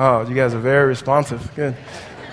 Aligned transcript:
Oh, 0.00 0.24
you 0.28 0.34
guys 0.36 0.54
are 0.54 0.60
very 0.60 0.86
responsive. 0.86 1.52
Good. 1.56 1.74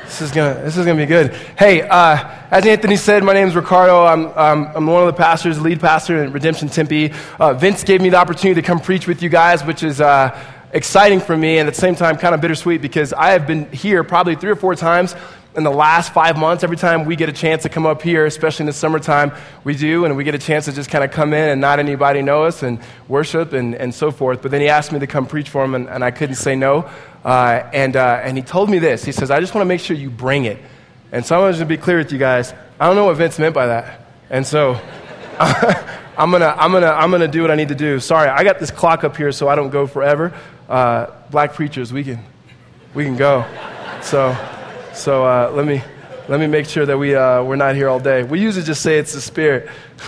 This 0.04 0.22
is 0.22 0.32
gonna, 0.32 0.54
this 0.62 0.78
is 0.78 0.86
gonna 0.86 1.00
be 1.02 1.08
good. 1.08 1.34
Hey, 1.58 1.82
uh, 1.82 2.30
as 2.52 2.64
Anthony 2.64 2.96
said, 2.96 3.24
my 3.24 3.34
name 3.34 3.48
is 3.48 3.56
Ricardo. 3.56 4.06
I'm, 4.06 4.28
um, 4.38 4.72
I'm 4.76 4.86
one 4.86 5.02
of 5.02 5.08
the 5.08 5.20
pastors, 5.20 5.60
lead 5.60 5.80
pastor 5.80 6.24
in 6.24 6.32
Redemption 6.32 6.70
Tempe. 6.70 7.12
Uh, 7.40 7.56
Vince 7.56 7.84
gave 7.84 8.02
me 8.02 8.10
the 8.10 8.18
opportunity 8.18 8.62
to 8.62 8.68
come 8.68 8.80
preach 8.80 9.08
with 9.08 9.24
you 9.24 9.30
guys, 9.30 9.64
which 9.64 9.82
is 9.82 10.00
uh, 10.00 10.40
exciting 10.74 11.20
for 11.20 11.36
me 11.36 11.58
and 11.58 11.68
at 11.68 11.74
the 11.74 11.82
same 11.82 11.96
time 11.96 12.18
kind 12.18 12.36
of 12.36 12.42
bittersweet 12.42 12.84
because 12.84 13.14
I 13.14 13.32
have 13.32 13.48
been 13.48 13.72
here 13.72 14.04
probably 14.04 14.36
three 14.36 14.52
or 14.52 14.56
four 14.56 14.76
times 14.76 15.16
in 15.56 15.64
the 15.64 15.72
last 15.72 16.14
five 16.14 16.38
months, 16.38 16.64
every 16.64 16.76
time 16.76 17.06
we 17.06 17.16
get 17.16 17.30
a 17.30 17.34
chance 17.34 17.64
to 17.64 17.70
come 17.70 17.86
up 17.86 18.02
here, 18.02 18.26
especially 18.26 18.64
in 18.64 18.68
the 18.68 18.74
summertime, 18.74 19.32
we 19.64 19.76
do, 19.76 20.06
and 20.06 20.18
we 20.18 20.24
get 20.24 20.36
a 20.36 20.40
chance 20.40 20.66
to 20.66 20.74
just 20.74 20.90
kind 20.90 21.04
of 21.04 21.12
come 21.12 21.34
in 21.34 21.50
and 21.50 21.62
not 21.62 21.80
anybody 21.80 22.22
know 22.22 22.44
us 22.44 22.62
and 22.62 22.80
worship 23.08 23.54
and, 23.54 23.74
and 23.76 23.96
so 23.96 24.12
forth. 24.12 24.42
But 24.42 24.52
then 24.52 24.62
he 24.62 24.68
asked 24.68 24.92
me 24.92 25.00
to 25.00 25.08
come 25.08 25.26
preach 25.26 25.50
for 25.50 25.64
him, 25.64 25.74
and, 25.74 25.88
and 25.88 26.04
I 26.04 26.12
couldn't 26.12 26.36
say 26.36 26.56
no. 26.56 26.90
Uh, 27.24 27.68
and, 27.74 27.96
uh, 27.96 28.22
and 28.24 28.38
he 28.38 28.44
told 28.44 28.70
me 28.70 28.80
this. 28.80 29.06
He 29.06 29.12
says, 29.12 29.32
I 29.32 29.40
just 29.40 29.56
want 29.56 29.64
to 29.64 29.68
make 29.68 29.80
sure 29.80 29.96
you 29.96 30.10
bring 30.10 30.46
it. 30.46 30.60
And 31.12 31.26
so 31.26 31.36
I'm 31.36 31.42
going 31.52 31.60
to 31.60 31.66
be 31.66 31.78
clear 31.78 31.98
with 31.98 32.12
you 32.12 32.20
guys. 32.20 32.54
I 32.80 32.88
don't 32.88 32.96
know 32.96 33.06
what 33.06 33.16
Vince 33.16 33.40
meant 33.40 33.56
by 33.56 33.68
that. 33.68 34.02
And 34.30 34.46
so 34.46 34.80
I'm 35.40 36.32
going 36.32 36.42
to 36.42 36.62
I'm 36.62 36.72
gonna, 36.72 36.88
I'm 36.88 37.12
gonna 37.12 37.28
do 37.28 37.42
what 37.42 37.52
I 37.52 37.56
need 37.56 37.70
to 37.70 37.76
do. 37.76 38.00
Sorry, 38.00 38.28
I 38.28 38.44
got 38.44 38.60
this 38.60 38.72
clock 38.72 39.04
up 39.04 39.16
here 39.16 39.32
so 39.32 39.48
I 39.48 39.56
don't 39.56 39.70
go 39.70 39.88
forever. 39.88 40.34
Uh, 40.68 41.08
black 41.30 41.54
preachers, 41.54 41.94
we 41.94 42.04
can, 42.04 42.20
we 42.94 43.06
can 43.06 43.16
go. 43.16 43.46
So. 44.02 44.36
So 44.96 45.26
uh, 45.26 45.52
let, 45.54 45.66
me, 45.66 45.84
let 46.30 46.40
me 46.40 46.48
make 46.48 46.68
sure 46.68 46.86
that 46.86 46.98
we, 46.98 47.16
uh, 47.16 47.44
we're 47.44 47.58
not 47.58 47.76
here 47.76 47.90
all 47.90 48.00
day. 48.00 48.24
We 48.24 48.40
usually 48.40 48.64
just 48.64 48.82
say 48.82 48.98
it's 48.98 49.14
the 49.14 49.20
Spirit. 49.20 49.70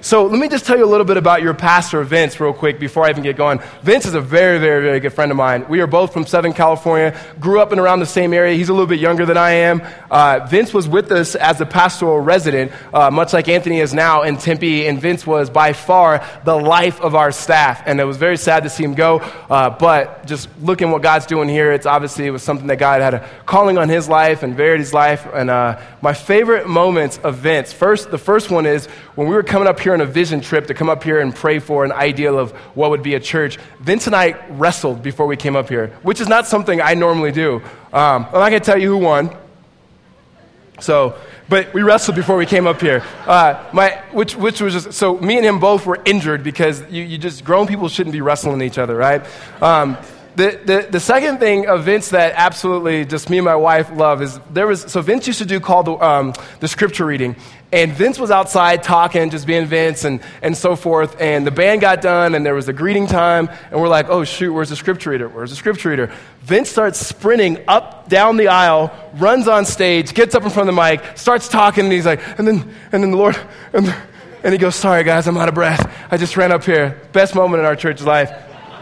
so 0.00 0.26
let 0.26 0.38
me 0.38 0.48
just 0.48 0.64
tell 0.64 0.78
you 0.78 0.84
a 0.84 0.86
little 0.86 1.04
bit 1.04 1.16
about 1.16 1.42
your 1.42 1.54
pastor, 1.54 2.04
Vince, 2.04 2.38
real 2.38 2.52
quick 2.52 2.78
before 2.78 3.04
I 3.04 3.10
even 3.10 3.24
get 3.24 3.36
going. 3.36 3.60
Vince 3.82 4.06
is 4.06 4.14
a 4.14 4.20
very, 4.20 4.58
very, 4.58 4.80
very 4.80 5.00
good 5.00 5.12
friend 5.12 5.32
of 5.32 5.36
mine. 5.36 5.66
We 5.68 5.80
are 5.80 5.88
both 5.88 6.12
from 6.12 6.24
Southern 6.24 6.52
California, 6.52 7.18
grew 7.40 7.60
up 7.60 7.72
in 7.72 7.80
around 7.80 7.98
the 7.98 8.06
same 8.06 8.32
area. 8.32 8.56
He's 8.56 8.68
a 8.68 8.72
little 8.72 8.86
bit 8.86 9.00
younger 9.00 9.26
than 9.26 9.36
I 9.36 9.50
am. 9.50 9.82
Uh, 10.08 10.46
Vince 10.48 10.72
was 10.72 10.88
with 10.88 11.10
us 11.10 11.34
as 11.34 11.60
a 11.60 11.66
pastoral 11.66 12.20
resident, 12.20 12.70
uh, 12.92 13.10
much 13.10 13.32
like 13.32 13.48
Anthony 13.48 13.80
is 13.80 13.92
now 13.92 14.22
in 14.22 14.36
Tempe, 14.36 14.86
and 14.86 15.00
Vince 15.00 15.26
was 15.26 15.50
by 15.50 15.72
far 15.72 16.24
the 16.44 16.54
life 16.54 17.00
of 17.00 17.16
our 17.16 17.32
staff. 17.32 17.82
And 17.86 18.00
it 18.00 18.04
was 18.04 18.18
very 18.18 18.36
sad 18.36 18.62
to 18.62 18.70
see 18.70 18.84
him 18.84 18.94
go, 18.94 19.18
uh, 19.50 19.70
but 19.70 20.26
just 20.26 20.48
looking 20.60 20.92
what 20.92 21.02
God's 21.02 21.26
doing 21.26 21.48
here, 21.48 21.72
it's 21.72 21.86
obviously 21.86 22.26
it 22.26 22.30
was 22.30 22.44
something 22.44 22.68
that 22.68 22.78
God 22.78 23.00
had 23.00 23.14
a 23.14 23.28
calling 23.46 23.78
on 23.78 23.88
his 23.88 24.08
life 24.08 24.44
and 24.44 24.54
Verity's 24.54 24.92
life. 24.92 25.26
And 25.32 25.50
uh, 25.50 25.80
my 26.02 26.14
favorite 26.14 26.68
moments 26.68 27.18
of 27.18 27.38
Vince 27.38 27.63
First, 27.72 28.10
the 28.10 28.18
first 28.18 28.50
one 28.50 28.66
is 28.66 28.86
when 29.14 29.28
we 29.28 29.34
were 29.34 29.42
coming 29.42 29.68
up 29.68 29.80
here 29.80 29.92
on 29.92 30.00
a 30.00 30.06
vision 30.06 30.40
trip 30.40 30.66
to 30.66 30.74
come 30.74 30.88
up 30.88 31.02
here 31.02 31.20
and 31.20 31.34
pray 31.34 31.58
for 31.58 31.84
an 31.84 31.92
ideal 31.92 32.38
of 32.38 32.52
what 32.74 32.90
would 32.90 33.02
be 33.02 33.14
a 33.14 33.20
church, 33.20 33.58
Vince 33.80 34.06
and 34.06 34.14
I 34.14 34.46
wrestled 34.50 35.02
before 35.02 35.26
we 35.26 35.36
came 35.36 35.56
up 35.56 35.68
here, 35.68 35.88
which 36.02 36.20
is 36.20 36.28
not 36.28 36.46
something 36.46 36.80
I 36.80 36.94
normally 36.94 37.32
do. 37.32 37.56
Um, 37.92 38.26
I'm 38.26 38.32
not 38.32 38.50
going 38.50 38.52
to 38.52 38.60
tell 38.60 38.80
you 38.80 38.88
who 38.88 38.98
won. 38.98 39.36
So, 40.80 41.16
but 41.48 41.72
we 41.72 41.82
wrestled 41.82 42.16
before 42.16 42.36
we 42.36 42.46
came 42.46 42.66
up 42.66 42.80
here. 42.80 43.04
Uh, 43.26 43.64
my, 43.72 44.02
which, 44.12 44.34
which 44.34 44.60
was 44.60 44.72
just, 44.74 44.92
so 44.92 45.18
me 45.18 45.36
and 45.36 45.46
him 45.46 45.60
both 45.60 45.86
were 45.86 46.00
injured 46.04 46.42
because 46.42 46.82
you, 46.90 47.04
you 47.04 47.18
just, 47.18 47.44
grown 47.44 47.66
people 47.66 47.88
shouldn't 47.88 48.12
be 48.12 48.20
wrestling 48.20 48.60
each 48.60 48.78
other, 48.78 48.96
right? 48.96 49.24
Um, 49.62 49.96
the, 50.36 50.60
the, 50.64 50.88
the, 50.90 51.00
second 51.00 51.38
thing 51.38 51.68
of 51.68 51.84
Vince 51.84 52.08
that 52.08 52.34
absolutely 52.36 53.04
just 53.04 53.30
me 53.30 53.38
and 53.38 53.44
my 53.44 53.54
wife 53.54 53.90
love 53.92 54.20
is 54.20 54.40
there 54.50 54.66
was, 54.66 54.80
so 54.82 55.00
Vince 55.00 55.26
used 55.28 55.38
to 55.38 55.44
do 55.44 55.60
called 55.60 55.86
the, 55.86 55.92
um, 55.92 56.34
the 56.58 56.66
scripture 56.66 57.06
reading. 57.06 57.36
And 57.72 57.92
Vince 57.92 58.18
was 58.18 58.30
outside 58.30 58.82
talking, 58.82 59.30
just 59.30 59.46
being 59.46 59.66
Vince 59.66 60.04
and, 60.04 60.20
and 60.42 60.56
so 60.56 60.76
forth. 60.76 61.20
And 61.20 61.46
the 61.46 61.50
band 61.50 61.80
got 61.80 62.02
done 62.02 62.34
and 62.34 62.44
there 62.44 62.54
was 62.54 62.68
a 62.68 62.72
greeting 62.72 63.06
time. 63.06 63.48
And 63.70 63.80
we're 63.80 63.88
like, 63.88 64.08
oh 64.08 64.24
shoot, 64.24 64.52
where's 64.52 64.70
the 64.70 64.76
scripture 64.76 65.10
reader? 65.10 65.28
Where's 65.28 65.50
the 65.50 65.56
scripture 65.56 65.90
reader? 65.90 66.12
Vince 66.42 66.68
starts 66.68 66.98
sprinting 66.98 67.64
up 67.68 68.08
down 68.08 68.36
the 68.36 68.48
aisle, 68.48 68.92
runs 69.14 69.46
on 69.46 69.64
stage, 69.64 70.14
gets 70.14 70.34
up 70.34 70.42
in 70.42 70.50
front 70.50 70.68
of 70.68 70.74
the 70.74 70.80
mic, 70.80 71.16
starts 71.16 71.48
talking. 71.48 71.84
And 71.84 71.92
he's 71.92 72.06
like, 72.06 72.20
and 72.38 72.46
then, 72.46 72.74
and 72.90 73.02
then 73.02 73.10
the 73.12 73.16
Lord, 73.16 73.36
and, 73.72 73.94
and 74.42 74.52
he 74.52 74.58
goes, 74.58 74.74
sorry 74.74 75.04
guys, 75.04 75.28
I'm 75.28 75.36
out 75.36 75.48
of 75.48 75.54
breath. 75.54 75.92
I 76.10 76.16
just 76.16 76.36
ran 76.36 76.50
up 76.50 76.64
here. 76.64 77.00
Best 77.12 77.34
moment 77.36 77.60
in 77.60 77.66
our 77.66 77.76
church 77.76 78.02
life. 78.02 78.32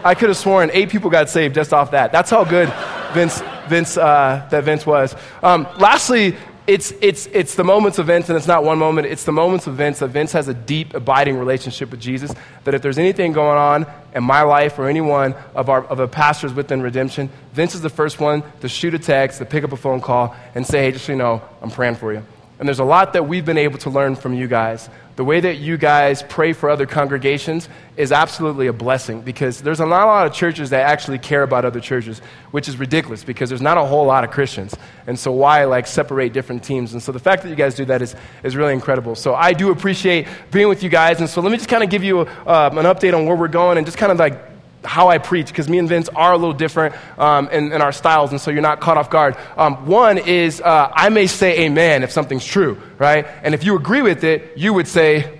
I 0.03 0.15
could 0.15 0.29
have 0.29 0.37
sworn 0.37 0.69
eight 0.73 0.89
people 0.89 1.09
got 1.09 1.29
saved 1.29 1.55
just 1.55 1.73
off 1.73 1.91
that. 1.91 2.11
That's 2.11 2.29
how 2.29 2.43
good 2.43 2.71
Vince, 3.13 3.41
Vince, 3.67 3.97
uh, 3.97 4.47
that 4.51 4.63
Vince 4.63 4.85
was. 4.85 5.15
Um, 5.41 5.67
lastly, 5.77 6.35
it's, 6.65 6.93
it's, 7.01 7.27
it's 7.27 7.55
the 7.55 7.63
moments 7.63 7.99
of 7.99 8.07
Vince, 8.07 8.29
and 8.29 8.37
it's 8.37 8.47
not 8.47 8.63
one 8.63 8.79
moment, 8.79 9.07
it's 9.07 9.25
the 9.25 9.33
moments 9.33 9.67
of 9.67 9.75
Vince 9.75 9.99
that 9.99 10.07
Vince 10.09 10.31
has 10.31 10.47
a 10.47 10.53
deep, 10.53 10.93
abiding 10.93 11.37
relationship 11.37 11.91
with 11.91 11.99
Jesus. 11.99 12.33
That 12.63 12.73
if 12.73 12.81
there's 12.81 12.97
anything 12.97 13.33
going 13.33 13.57
on 13.57 13.85
in 14.15 14.23
my 14.23 14.43
life 14.43 14.79
or 14.79 14.87
any 14.87 15.01
one 15.01 15.35
of, 15.55 15.69
our, 15.69 15.83
of 15.85 15.97
the 15.97 16.07
pastors 16.07 16.53
within 16.53 16.81
Redemption, 16.81 17.29
Vince 17.51 17.75
is 17.75 17.81
the 17.81 17.89
first 17.89 18.19
one 18.19 18.43
to 18.61 18.69
shoot 18.69 18.93
a 18.93 18.99
text, 18.99 19.39
to 19.39 19.45
pick 19.45 19.63
up 19.63 19.73
a 19.73 19.77
phone 19.77 19.99
call, 19.99 20.35
and 20.55 20.65
say, 20.65 20.85
hey, 20.85 20.91
just 20.91 21.05
so 21.05 21.11
you 21.11 21.17
know, 21.17 21.41
I'm 21.61 21.71
praying 21.71 21.95
for 21.95 22.13
you. 22.13 22.23
And 22.63 22.67
there's 22.69 22.79
a 22.79 22.85
lot 22.85 23.11
that 23.11 23.27
we've 23.27 23.43
been 23.43 23.57
able 23.57 23.77
to 23.79 23.89
learn 23.89 24.15
from 24.15 24.33
you 24.33 24.47
guys. 24.47 24.89
The 25.17 25.25
way 25.25 25.41
that 25.41 25.55
you 25.55 25.75
guys 25.75 26.23
pray 26.23 26.53
for 26.53 26.69
other 26.69 26.85
congregations 26.85 27.67
is 27.97 28.13
absolutely 28.13 28.67
a 28.67 28.71
blessing 28.71 29.19
because 29.19 29.61
there's 29.61 29.81
not 29.81 29.89
a 29.89 30.05
lot 30.05 30.27
of 30.27 30.33
churches 30.33 30.69
that 30.69 30.89
actually 30.89 31.19
care 31.19 31.43
about 31.43 31.65
other 31.65 31.81
churches, 31.81 32.19
which 32.51 32.69
is 32.69 32.77
ridiculous 32.77 33.21
because 33.25 33.49
there's 33.49 33.61
not 33.61 33.77
a 33.77 33.83
whole 33.83 34.05
lot 34.05 34.23
of 34.23 34.31
Christians. 34.31 34.77
And 35.07 35.19
so 35.19 35.33
why 35.33 35.65
like 35.65 35.87
separate 35.87 36.31
different 36.31 36.63
teams? 36.63 36.93
And 36.93 37.03
so 37.03 37.11
the 37.11 37.19
fact 37.19 37.43
that 37.43 37.49
you 37.49 37.55
guys 37.55 37.75
do 37.75 37.83
that 37.83 38.01
is, 38.01 38.15
is 38.43 38.55
really 38.55 38.71
incredible. 38.71 39.15
So 39.15 39.35
I 39.35 39.51
do 39.51 39.69
appreciate 39.69 40.25
being 40.49 40.69
with 40.69 40.83
you 40.83 40.89
guys. 40.89 41.19
And 41.19 41.29
so 41.29 41.41
let 41.41 41.51
me 41.51 41.57
just 41.57 41.67
kind 41.67 41.83
of 41.83 41.89
give 41.89 42.05
you 42.05 42.21
uh, 42.21 42.69
an 42.71 42.85
update 42.85 43.13
on 43.13 43.25
where 43.25 43.35
we're 43.35 43.49
going 43.49 43.77
and 43.77 43.85
just 43.85 43.97
kind 43.97 44.13
of 44.13 44.19
like 44.19 44.52
how 44.83 45.09
I 45.09 45.17
preach, 45.17 45.47
because 45.47 45.69
me 45.69 45.79
and 45.79 45.87
Vince 45.87 46.09
are 46.09 46.33
a 46.33 46.37
little 46.37 46.53
different 46.53 46.95
um, 47.17 47.49
in, 47.49 47.71
in, 47.71 47.81
our 47.81 47.91
styles, 47.91 48.31
and 48.31 48.39
so 48.39 48.51
you're 48.51 48.61
not 48.61 48.79
caught 48.79 48.97
off 48.97 49.09
guard. 49.09 49.35
Um, 49.57 49.85
one 49.85 50.17
is 50.17 50.61
uh, 50.61 50.91
I 50.93 51.09
may 51.09 51.27
say 51.27 51.65
amen 51.65 52.03
if 52.03 52.11
something's 52.11 52.45
true, 52.45 52.81
right? 52.97 53.25
And 53.43 53.53
if 53.53 53.63
you 53.63 53.75
agree 53.75 54.01
with 54.01 54.23
it, 54.23 54.57
you 54.57 54.73
would 54.73 54.87
say, 54.87 55.17
amen. 55.17 55.39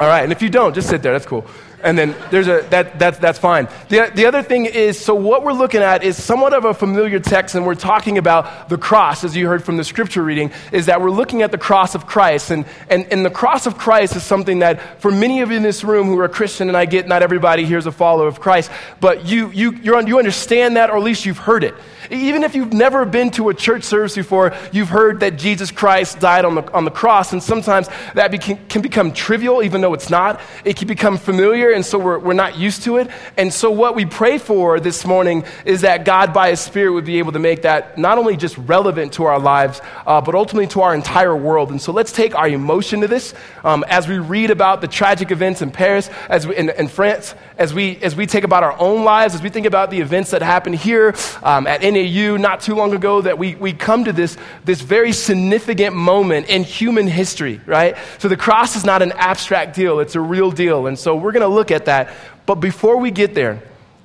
all 0.00 0.08
right. 0.08 0.22
And 0.22 0.32
if 0.32 0.42
you 0.42 0.48
don't, 0.48 0.74
just 0.74 0.88
sit 0.88 1.02
there. 1.02 1.12
That's 1.12 1.26
cool 1.26 1.46
and 1.84 1.98
then 1.98 2.16
there's 2.30 2.48
a 2.48 2.66
that, 2.70 2.98
that 2.98 3.20
that's 3.20 3.38
fine. 3.38 3.68
The, 3.90 4.10
the 4.14 4.26
other 4.26 4.42
thing 4.42 4.64
is 4.64 4.98
so 4.98 5.14
what 5.14 5.44
we're 5.44 5.52
looking 5.52 5.82
at 5.82 6.02
is 6.02 6.20
somewhat 6.20 6.54
of 6.54 6.64
a 6.64 6.72
familiar 6.72 7.20
text 7.20 7.54
and 7.54 7.66
we're 7.66 7.74
talking 7.74 8.16
about 8.18 8.68
the 8.68 8.78
cross 8.78 9.22
as 9.22 9.36
you 9.36 9.46
heard 9.46 9.62
from 9.62 9.76
the 9.76 9.84
scripture 9.84 10.22
reading 10.22 10.50
is 10.72 10.86
that 10.86 11.00
we're 11.00 11.10
looking 11.10 11.42
at 11.42 11.50
the 11.50 11.58
cross 11.58 11.94
of 11.94 12.06
christ. 12.06 12.50
And, 12.50 12.64
and, 12.88 13.06
and 13.12 13.24
the 13.24 13.30
cross 13.30 13.66
of 13.66 13.76
christ 13.76 14.16
is 14.16 14.22
something 14.22 14.60
that 14.60 15.00
for 15.00 15.10
many 15.10 15.42
of 15.42 15.50
you 15.50 15.58
in 15.58 15.62
this 15.62 15.84
room 15.84 16.06
who 16.06 16.18
are 16.18 16.28
christian 16.28 16.68
and 16.68 16.76
i 16.76 16.86
get 16.86 17.06
not 17.06 17.22
everybody 17.22 17.64
here 17.64 17.78
is 17.78 17.86
a 17.86 17.92
follower 17.92 18.26
of 18.26 18.40
christ 18.40 18.70
but 19.00 19.26
you, 19.26 19.50
you, 19.50 19.72
you're, 19.82 20.00
you 20.06 20.18
understand 20.18 20.76
that 20.76 20.90
or 20.90 20.96
at 20.96 21.02
least 21.02 21.26
you've 21.26 21.38
heard 21.38 21.64
it 21.64 21.74
even 22.10 22.42
if 22.42 22.54
you've 22.54 22.72
never 22.72 23.04
been 23.04 23.30
to 23.32 23.48
a 23.48 23.54
church 23.54 23.84
service 23.84 24.14
before, 24.14 24.54
you've 24.72 24.88
heard 24.88 25.20
that 25.20 25.38
Jesus 25.38 25.70
Christ 25.70 26.20
died 26.20 26.44
on 26.44 26.54
the, 26.54 26.72
on 26.72 26.84
the 26.84 26.90
cross. 26.90 27.32
And 27.32 27.42
sometimes 27.42 27.88
that 28.14 28.28
can 28.40 28.82
become 28.82 29.12
trivial, 29.12 29.62
even 29.62 29.80
though 29.80 29.94
it's 29.94 30.10
not. 30.10 30.40
It 30.64 30.76
can 30.76 30.88
become 30.88 31.16
familiar, 31.16 31.70
and 31.70 31.84
so 31.84 31.98
we're, 31.98 32.18
we're 32.18 32.32
not 32.32 32.58
used 32.58 32.82
to 32.84 32.98
it. 32.98 33.10
And 33.36 33.52
so, 33.52 33.70
what 33.70 33.94
we 33.94 34.04
pray 34.04 34.38
for 34.38 34.80
this 34.80 35.04
morning 35.04 35.44
is 35.64 35.82
that 35.82 36.04
God, 36.04 36.32
by 36.32 36.50
His 36.50 36.60
Spirit, 36.60 36.92
would 36.92 37.04
be 37.04 37.18
able 37.18 37.32
to 37.32 37.38
make 37.38 37.62
that 37.62 37.98
not 37.98 38.18
only 38.18 38.36
just 38.36 38.58
relevant 38.58 39.12
to 39.14 39.24
our 39.24 39.38
lives, 39.38 39.80
uh, 40.06 40.20
but 40.20 40.34
ultimately 40.34 40.66
to 40.68 40.82
our 40.82 40.94
entire 40.94 41.36
world. 41.36 41.70
And 41.70 41.80
so, 41.80 41.92
let's 41.92 42.12
take 42.12 42.34
our 42.34 42.48
emotion 42.48 43.00
to 43.00 43.08
this 43.08 43.34
um, 43.62 43.84
as 43.88 44.08
we 44.08 44.18
read 44.18 44.50
about 44.50 44.80
the 44.80 44.88
tragic 44.88 45.30
events 45.30 45.62
in 45.62 45.70
Paris, 45.70 46.10
as 46.28 46.46
we, 46.46 46.56
in, 46.56 46.70
in 46.70 46.88
France, 46.88 47.34
as 47.58 47.72
we, 47.72 47.96
as 47.98 48.16
we 48.16 48.26
take 48.26 48.44
about 48.44 48.62
our 48.62 48.78
own 48.78 49.04
lives, 49.04 49.34
as 49.34 49.42
we 49.42 49.48
think 49.48 49.66
about 49.66 49.90
the 49.90 50.00
events 50.00 50.30
that 50.30 50.42
happened 50.42 50.74
here 50.76 51.14
um, 51.42 51.66
at 51.66 51.82
NAU 51.94 52.36
not 52.36 52.60
too 52.60 52.74
long 52.74 52.92
ago, 52.94 53.22
that 53.22 53.38
we, 53.38 53.54
we 53.54 53.72
come 53.72 54.04
to 54.04 54.12
this, 54.12 54.36
this 54.64 54.80
very 54.80 55.12
significant 55.12 55.96
moment 55.96 56.48
in 56.48 56.62
human 56.62 57.06
history, 57.06 57.60
right? 57.66 57.96
So 58.18 58.28
the 58.28 58.36
cross 58.36 58.76
is 58.76 58.84
not 58.84 59.00
an 59.02 59.12
abstract 59.12 59.74
deal, 59.74 60.00
it's 60.00 60.14
a 60.14 60.20
real 60.20 60.50
deal. 60.50 60.86
And 60.86 60.98
so 60.98 61.16
we're 61.16 61.32
going 61.32 61.42
to 61.42 61.54
look 61.54 61.70
at 61.70 61.86
that. 61.86 62.12
But 62.46 62.56
before 62.56 62.98
we 62.98 63.10
get 63.10 63.34
there, 63.34 63.62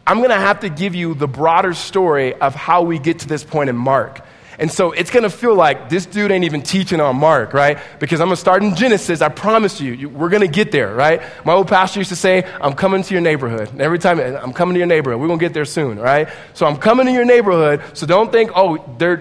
I'm 0.07 0.17
going 0.17 0.29
to 0.29 0.35
have 0.35 0.61
to 0.61 0.69
give 0.69 0.95
you 0.95 1.13
the 1.13 1.27
broader 1.27 1.73
story 1.73 2.33
of 2.33 2.55
how 2.55 2.81
we 2.83 2.97
get 2.97 3.19
to 3.19 3.27
this 3.27 3.43
point 3.43 3.69
in 3.69 3.75
Mark. 3.75 4.21
And 4.59 4.69
so 4.69 4.91
it's 4.91 5.09
going 5.09 5.23
to 5.23 5.29
feel 5.29 5.55
like 5.55 5.87
this 5.87 6.05
dude 6.05 6.31
ain't 6.31 6.43
even 6.43 6.61
teaching 6.61 6.99
on 6.99 7.15
Mark, 7.15 7.53
right? 7.53 7.79
Because 7.97 8.19
I'm 8.19 8.27
going 8.27 8.35
to 8.35 8.41
start 8.41 8.61
in 8.61 8.75
Genesis. 8.75 9.21
I 9.21 9.29
promise 9.29 9.79
you, 9.79 9.93
you 9.93 10.09
we're 10.09 10.27
going 10.27 10.41
to 10.41 10.49
get 10.49 10.73
there, 10.73 10.93
right? 10.93 11.21
My 11.45 11.53
old 11.53 11.69
pastor 11.69 12.01
used 12.01 12.09
to 12.09 12.17
say, 12.17 12.43
I'm 12.59 12.73
coming 12.73 13.01
to 13.01 13.13
your 13.13 13.21
neighborhood. 13.21 13.69
And 13.69 13.81
every 13.81 13.99
time 13.99 14.19
I'm 14.19 14.51
coming 14.51 14.73
to 14.73 14.77
your 14.77 14.87
neighborhood, 14.87 15.21
we're 15.21 15.27
going 15.27 15.39
to 15.39 15.45
get 15.45 15.53
there 15.53 15.63
soon, 15.63 15.97
right? 15.97 16.27
So 16.53 16.65
I'm 16.65 16.75
coming 16.75 17.05
to 17.05 17.11
your 17.13 17.23
neighborhood. 17.23 17.81
So 17.93 18.05
don't 18.05 18.33
think, 18.33 18.51
oh, 18.53 18.75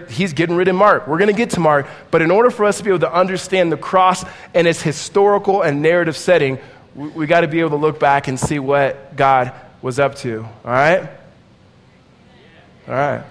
he's 0.08 0.32
getting 0.32 0.56
rid 0.56 0.67
of 0.67 0.75
Mark. 0.75 1.06
We're 1.06 1.19
going 1.19 1.31
to 1.31 1.37
get 1.37 1.50
to 1.50 1.61
Mark. 1.61 1.87
But 2.11 2.20
in 2.20 2.32
order 2.32 2.50
for 2.50 2.64
us 2.64 2.79
to 2.79 2.82
be 2.82 2.91
able 2.91 3.00
to 3.00 3.12
understand 3.12 3.70
the 3.70 3.76
cross 3.76 4.25
and 4.55 4.67
its 4.67 4.82
historical 4.82 5.62
and 5.62 5.81
narrative 5.82 6.17
setting, 6.17 6.58
we, 6.96 7.11
we 7.11 7.26
got 7.29 7.43
to 7.43 7.49
be 7.49 7.61
able 7.61 7.70
to 7.70 7.76
look 7.76 8.00
back 8.00 8.26
and 8.26 8.41
see 8.41 8.58
what 8.58 9.14
God 9.14 9.52
was 9.82 10.00
up 10.00 10.17
to, 10.17 10.43
all 10.64 10.73
right? 10.73 11.08
All 12.88 12.94
right. 12.94 13.25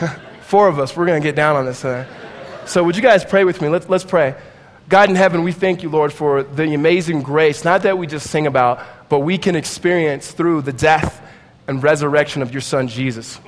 Four 0.52 0.68
of 0.68 0.78
us, 0.78 0.94
we're 0.94 1.06
going 1.06 1.18
to 1.18 1.26
get 1.26 1.34
down 1.34 1.56
on 1.56 1.64
this. 1.64 1.82
Uh, 1.82 2.04
so, 2.66 2.84
would 2.84 2.94
you 2.94 3.00
guys 3.00 3.24
pray 3.24 3.42
with 3.42 3.62
me? 3.62 3.70
Let's, 3.70 3.88
let's 3.88 4.04
pray. 4.04 4.34
God 4.86 5.08
in 5.08 5.16
heaven, 5.16 5.44
we 5.44 5.52
thank 5.52 5.82
you, 5.82 5.88
Lord, 5.88 6.12
for 6.12 6.42
the 6.42 6.74
amazing 6.74 7.22
grace, 7.22 7.64
not 7.64 7.84
that 7.84 7.96
we 7.96 8.06
just 8.06 8.28
sing 8.28 8.46
about, 8.46 9.08
but 9.08 9.20
we 9.20 9.38
can 9.38 9.56
experience 9.56 10.30
through 10.30 10.60
the 10.60 10.72
death 10.74 11.26
and 11.66 11.82
resurrection 11.82 12.42
of 12.42 12.52
your 12.52 12.60
son, 12.60 12.88
Jesus. 12.88 13.40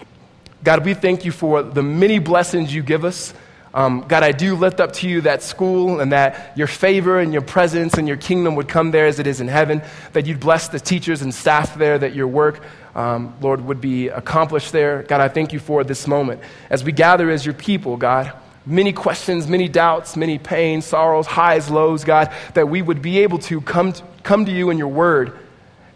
God, 0.62 0.86
we 0.86 0.94
thank 0.94 1.26
you 1.26 1.30
for 1.30 1.62
the 1.62 1.82
many 1.82 2.20
blessings 2.20 2.74
you 2.74 2.82
give 2.82 3.04
us. 3.04 3.34
Um, 3.74 4.06
God, 4.08 4.22
I 4.22 4.32
do 4.32 4.54
lift 4.56 4.80
up 4.80 4.94
to 4.94 5.06
you 5.06 5.20
that 5.22 5.42
school 5.42 6.00
and 6.00 6.10
that 6.12 6.56
your 6.56 6.68
favor 6.68 7.20
and 7.20 7.34
your 7.34 7.42
presence 7.42 7.98
and 7.98 8.08
your 8.08 8.16
kingdom 8.16 8.54
would 8.54 8.68
come 8.68 8.92
there 8.92 9.04
as 9.04 9.18
it 9.18 9.26
is 9.26 9.42
in 9.42 9.48
heaven, 9.48 9.82
that 10.14 10.24
you'd 10.24 10.40
bless 10.40 10.68
the 10.68 10.80
teachers 10.80 11.20
and 11.20 11.34
staff 11.34 11.74
there, 11.74 11.98
that 11.98 12.14
your 12.14 12.28
work, 12.28 12.62
um, 12.94 13.34
Lord, 13.40 13.60
would 13.64 13.80
be 13.80 14.08
accomplished 14.08 14.72
there. 14.72 15.02
God, 15.02 15.20
I 15.20 15.28
thank 15.28 15.52
you 15.52 15.58
for 15.58 15.84
this 15.84 16.06
moment. 16.06 16.40
As 16.70 16.84
we 16.84 16.92
gather 16.92 17.30
as 17.30 17.44
your 17.44 17.54
people, 17.54 17.96
God, 17.96 18.32
many 18.66 18.92
questions, 18.92 19.48
many 19.48 19.68
doubts, 19.68 20.16
many 20.16 20.38
pains, 20.38 20.84
sorrows, 20.84 21.26
highs, 21.26 21.70
lows, 21.70 22.04
God, 22.04 22.32
that 22.54 22.68
we 22.68 22.82
would 22.82 23.02
be 23.02 23.18
able 23.20 23.38
to 23.40 23.60
come 23.60 23.92
to, 23.92 24.02
come 24.22 24.46
to 24.46 24.52
you 24.52 24.70
in 24.70 24.78
your 24.78 24.88
word 24.88 25.38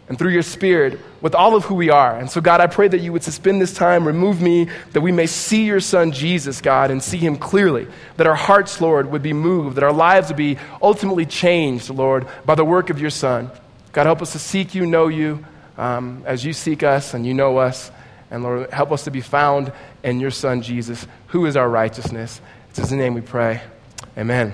and 0.09 0.17
through 0.17 0.31
your 0.31 0.43
spirit 0.43 0.99
with 1.21 1.35
all 1.35 1.55
of 1.55 1.65
who 1.65 1.75
we 1.75 1.89
are. 1.89 2.17
And 2.17 2.29
so, 2.29 2.41
God, 2.41 2.61
I 2.61 2.67
pray 2.67 2.87
that 2.87 2.99
you 2.99 3.13
would 3.13 3.23
suspend 3.23 3.61
this 3.61 3.73
time, 3.73 4.05
remove 4.05 4.41
me, 4.41 4.67
that 4.91 5.01
we 5.01 5.11
may 5.11 5.27
see 5.27 5.65
your 5.65 5.79
son 5.79 6.11
Jesus, 6.11 6.61
God, 6.61 6.89
and 6.89 7.01
see 7.01 7.17
him 7.17 7.37
clearly. 7.37 7.87
That 8.17 8.25
our 8.25 8.35
hearts, 8.35 8.81
Lord, 8.81 9.11
would 9.11 9.21
be 9.21 9.33
moved, 9.33 9.77
that 9.77 9.83
our 9.83 9.93
lives 9.93 10.29
would 10.29 10.37
be 10.37 10.57
ultimately 10.81 11.27
changed, 11.27 11.91
Lord, 11.91 12.27
by 12.43 12.55
the 12.55 12.65
work 12.65 12.89
of 12.89 12.99
your 12.99 13.11
son. 13.11 13.51
God, 13.91 14.07
help 14.07 14.21
us 14.21 14.31
to 14.31 14.39
seek 14.39 14.73
you, 14.73 14.85
know 14.85 15.07
you, 15.07 15.45
um, 15.79 16.23
as 16.25 16.43
you 16.43 16.53
seek 16.53 16.83
us 16.83 17.13
and 17.13 17.25
you 17.25 17.33
know 17.33 17.57
us. 17.57 17.91
And 18.29 18.43
Lord, 18.43 18.69
help 18.71 18.91
us 18.91 19.05
to 19.05 19.11
be 19.11 19.21
found 19.21 19.71
in 20.03 20.19
your 20.19 20.29
son 20.29 20.61
Jesus, 20.61 21.07
who 21.27 21.45
is 21.45 21.55
our 21.55 21.69
righteousness. 21.69 22.41
It's 22.69 22.79
his 22.79 22.91
name 22.91 23.15
we 23.15 23.21
pray. 23.21 23.61
Amen. 24.17 24.53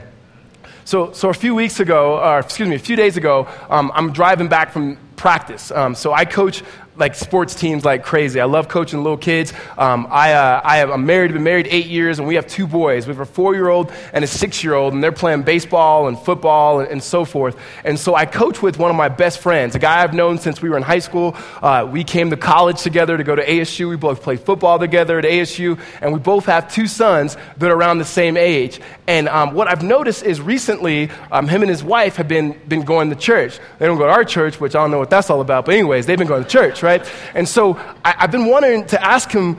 So, 0.86 1.12
so 1.13 1.30
a 1.30 1.33
few 1.33 1.56
weeks 1.56 1.80
ago, 1.80 2.19
or 2.19 2.39
excuse 2.39 2.69
me, 2.69 2.75
a 2.75 2.80
few 2.80 2.95
days 2.95 3.18
ago, 3.18 3.48
um, 3.69 3.92
I'm 3.95 4.13
driving 4.13 4.48
back 4.48 4.72
from 4.72 4.98
practice. 5.16 5.72
Um, 5.72 5.95
so 5.95 6.13
I 6.13 6.25
coach 6.25 6.63
like 6.97 7.15
sports 7.15 7.56
teams 7.56 7.83
like 7.83 8.03
crazy. 8.03 8.39
I 8.39 8.45
love 8.45 8.68
coaching 8.68 9.03
little 9.03 9.18
kids. 9.18 9.53
Um, 9.77 10.07
I, 10.09 10.33
uh, 10.33 10.62
I 10.63 10.77
have, 10.77 10.89
I'm 10.89 11.06
married, 11.06 11.33
been 11.33 11.44
married 11.44 11.68
eight 11.69 11.88
years, 11.88 12.19
and 12.19 12.27
we 12.27 12.36
have 12.36 12.47
two 12.47 12.68
boys. 12.68 13.07
We 13.07 13.12
have 13.13 13.19
a 13.19 13.25
four 13.25 13.53
year 13.53 13.69
old 13.69 13.92
and 14.13 14.24
a 14.24 14.27
six 14.27 14.63
year 14.63 14.74
old, 14.74 14.94
and 14.94 15.03
they're 15.03 15.12
playing 15.12 15.44
baseball 15.44 16.07
and 16.07 16.18
football 16.18 16.80
and, 16.80 16.89
and, 16.89 17.03
so 17.03 17.25
forth. 17.25 17.57
And 17.83 18.00
so 18.00 18.15
I 18.15 18.25
coach 18.25 18.62
with 18.62 18.80
one 18.80 18.89
of 18.89 18.95
my 18.95 19.09
best 19.09 19.39
friends, 19.39 19.75
a 19.75 19.80
guy 19.80 20.01
I've 20.01 20.13
known 20.13 20.38
since 20.38 20.62
we 20.62 20.69
were 20.69 20.77
in 20.77 20.83
high 20.83 21.00
school. 21.00 21.36
Uh, 21.62 21.88
we 21.89 22.03
came 22.03 22.30
to 22.30 22.38
college 22.38 22.81
together 22.81 23.18
to 23.18 23.24
go 23.24 23.36
to 23.36 23.45
ASU. 23.45 23.89
We 23.89 23.95
both 23.95 24.21
played 24.24 24.39
football 24.39 24.80
together 24.80 25.19
at 25.19 25.25
ASU, 25.25 25.80
and 26.01 26.13
we 26.13 26.19
both 26.19 26.45
have 26.45 26.71
two 26.71 26.88
sons 26.88 27.38
that 27.57 27.69
are 27.69 27.75
around 27.75 28.00
the 28.00 28.06
same 28.06 28.38
age. 28.38 28.80
And 29.07 29.27
um, 29.30 29.53
what 29.53 29.68
I've 29.68 29.83
noticed 29.83 30.24
is 30.24 30.42
recently, 30.42 31.12
um, 31.31 31.47
him 31.47 31.62
and 31.62 31.69
his 31.69 31.83
wife 31.83 32.15
have 32.15 32.27
been, 32.27 32.59
been 32.68 32.83
going 32.83 33.09
to 33.09 33.15
church. 33.15 33.59
They 33.77 33.86
don't 33.86 33.97
go 33.97 34.06
to 34.06 34.12
our 34.12 34.24
church, 34.24 34.59
which 34.59 34.75
I 34.75 34.80
don't 34.80 34.92
know 34.92 35.00
what 35.00 35.09
that's 35.09 35.30
all 35.30 35.42
about, 35.42 35.65
but 35.65 35.75
anyways, 35.75 36.06
they've 36.06 36.18
been 36.18 36.27
going 36.27 36.44
to 36.44 36.50
church, 36.50 36.81
right? 36.85 37.05
And 37.33 37.47
so 37.47 37.75
I, 38.05 38.15
I've 38.19 38.31
been 38.31 38.45
wanting 38.45 38.85
to 38.87 39.03
ask 39.03 39.29
him 39.31 39.55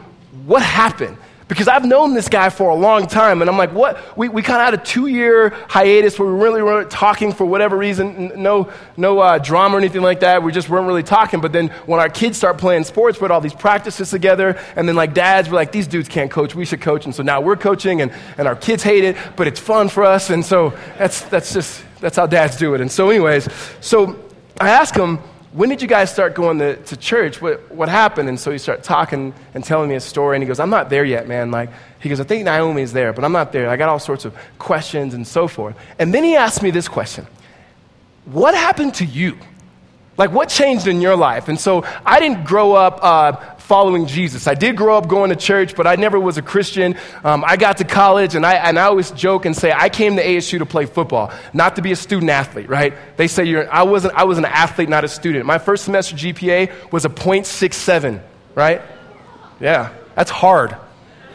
what 0.46 0.62
happened 0.62 1.18
because 1.48 1.68
I've 1.68 1.84
known 1.84 2.14
this 2.14 2.28
guy 2.28 2.50
for 2.50 2.70
a 2.70 2.74
long 2.74 3.06
time, 3.06 3.40
and 3.40 3.48
I'm 3.48 3.56
like, 3.56 3.72
what? 3.72 4.18
We, 4.18 4.28
we 4.28 4.42
kind 4.42 4.60
of 4.60 4.64
had 4.64 4.74
a 4.74 4.84
two 4.84 5.06
year 5.06 5.50
hiatus 5.68 6.18
where 6.18 6.28
we 6.28 6.42
really 6.42 6.60
weren't 6.60 6.90
talking 6.90 7.32
for 7.32 7.44
whatever 7.46 7.76
reason, 7.76 8.32
no, 8.42 8.72
no 8.96 9.20
uh, 9.20 9.38
drama 9.38 9.76
or 9.76 9.78
anything 9.78 10.02
like 10.02 10.20
that. 10.20 10.42
We 10.42 10.50
just 10.50 10.68
weren't 10.68 10.88
really 10.88 11.04
talking. 11.04 11.40
But 11.40 11.52
then 11.52 11.68
when 11.86 12.00
our 12.00 12.08
kids 12.08 12.36
start 12.36 12.58
playing 12.58 12.82
sports, 12.82 13.20
we 13.20 13.24
had 13.24 13.30
all 13.30 13.40
these 13.40 13.54
practices 13.54 14.10
together, 14.10 14.58
and 14.74 14.88
then 14.88 14.96
like 14.96 15.14
dads 15.14 15.48
were 15.48 15.54
like, 15.54 15.70
these 15.70 15.86
dudes 15.86 16.08
can't 16.08 16.32
coach, 16.32 16.56
we 16.56 16.64
should 16.64 16.80
coach. 16.80 17.04
And 17.04 17.14
so 17.14 17.22
now 17.22 17.40
we're 17.40 17.56
coaching, 17.56 18.00
and, 18.00 18.12
and 18.38 18.48
our 18.48 18.56
kids 18.56 18.82
hate 18.82 19.04
it, 19.04 19.16
but 19.36 19.46
it's 19.46 19.60
fun 19.60 19.88
for 19.88 20.02
us. 20.02 20.30
And 20.30 20.44
so 20.44 20.76
that's, 20.98 21.22
that's 21.22 21.52
just, 21.52 21.84
that's 22.00 22.16
how 22.16 22.26
dads 22.26 22.56
do 22.56 22.74
it. 22.74 22.80
And 22.80 22.90
so, 22.90 23.08
anyways, 23.08 23.48
so 23.80 24.18
I 24.60 24.70
asked 24.70 24.96
him, 24.96 25.20
when 25.56 25.70
did 25.70 25.80
you 25.80 25.88
guys 25.88 26.12
start 26.12 26.34
going 26.34 26.58
to, 26.58 26.76
to 26.76 26.98
church? 26.98 27.40
What, 27.40 27.72
what 27.72 27.88
happened? 27.88 28.28
And 28.28 28.38
so 28.38 28.50
he 28.50 28.58
started 28.58 28.84
talking 28.84 29.32
and 29.54 29.64
telling 29.64 29.88
me 29.88 29.94
a 29.94 30.00
story. 30.00 30.36
And 30.36 30.42
he 30.42 30.46
goes, 30.46 30.60
I'm 30.60 30.68
not 30.68 30.90
there 30.90 31.02
yet, 31.02 31.26
man. 31.26 31.50
Like, 31.50 31.70
he 31.98 32.10
goes, 32.10 32.20
I 32.20 32.24
think 32.24 32.44
Naomi 32.44 32.82
is 32.82 32.92
there, 32.92 33.14
but 33.14 33.24
I'm 33.24 33.32
not 33.32 33.52
there. 33.52 33.70
I 33.70 33.76
got 33.76 33.88
all 33.88 33.98
sorts 33.98 34.26
of 34.26 34.36
questions 34.58 35.14
and 35.14 35.26
so 35.26 35.48
forth. 35.48 35.74
And 35.98 36.12
then 36.12 36.24
he 36.24 36.36
asked 36.36 36.62
me 36.62 36.70
this 36.70 36.88
question 36.88 37.26
What 38.26 38.54
happened 38.54 38.96
to 38.96 39.06
you? 39.06 39.38
Like, 40.18 40.30
what 40.30 40.50
changed 40.50 40.88
in 40.88 41.00
your 41.00 41.16
life? 41.16 41.48
And 41.48 41.58
so 41.58 41.84
I 42.04 42.20
didn't 42.20 42.44
grow 42.44 42.74
up 42.74 42.98
uh, 43.02 43.55
following 43.66 44.06
Jesus. 44.06 44.46
I 44.46 44.54
did 44.54 44.76
grow 44.76 44.96
up 44.96 45.08
going 45.08 45.30
to 45.30 45.36
church, 45.36 45.74
but 45.74 45.88
I 45.88 45.96
never 45.96 46.20
was 46.20 46.38
a 46.38 46.42
Christian. 46.42 46.94
Um, 47.24 47.44
I 47.44 47.56
got 47.56 47.78
to 47.78 47.84
college, 47.84 48.36
and 48.36 48.46
I, 48.46 48.54
and 48.54 48.78
I 48.78 48.84
always 48.84 49.10
joke 49.10 49.44
and 49.44 49.56
say 49.56 49.72
I 49.72 49.88
came 49.88 50.14
to 50.16 50.24
ASU 50.24 50.60
to 50.60 50.66
play 50.66 50.86
football, 50.86 51.32
not 51.52 51.74
to 51.74 51.82
be 51.82 51.90
a 51.90 51.96
student 51.96 52.30
athlete, 52.30 52.68
right? 52.68 52.94
They 53.16 53.26
say 53.26 53.44
you're, 53.44 53.68
I, 53.72 53.82
wasn't, 53.82 54.14
I 54.14 54.22
was 54.22 54.38
an 54.38 54.44
athlete, 54.44 54.88
not 54.88 55.02
a 55.02 55.08
student. 55.08 55.46
My 55.46 55.58
first 55.58 55.84
semester 55.84 56.14
GPA 56.14 56.92
was 56.92 57.04
a 57.04 57.08
0.67, 57.08 58.22
right? 58.54 58.82
Yeah, 59.58 59.92
that's 60.14 60.30
hard, 60.30 60.76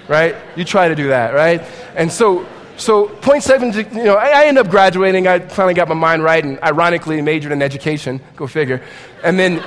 right? 0.08 0.38
You 0.56 0.64
try 0.64 0.88
to 0.88 0.96
do 0.96 1.10
that, 1.10 1.34
right? 1.34 1.62
And 1.98 2.10
so, 2.10 2.48
so 2.78 3.08
0.7, 3.08 3.94
you 3.94 4.06
know, 4.06 4.16
I, 4.16 4.44
I 4.44 4.46
ended 4.46 4.66
up 4.66 4.72
graduating. 4.72 5.28
I 5.28 5.40
finally 5.40 5.74
got 5.74 5.90
my 5.90 5.96
mind 5.96 6.24
right 6.24 6.42
and 6.42 6.64
ironically 6.64 7.22
majored 7.22 7.52
in 7.52 7.62
education. 7.62 8.22
Go 8.38 8.48
figure. 8.48 8.82
And 9.22 9.38
then 9.38 9.62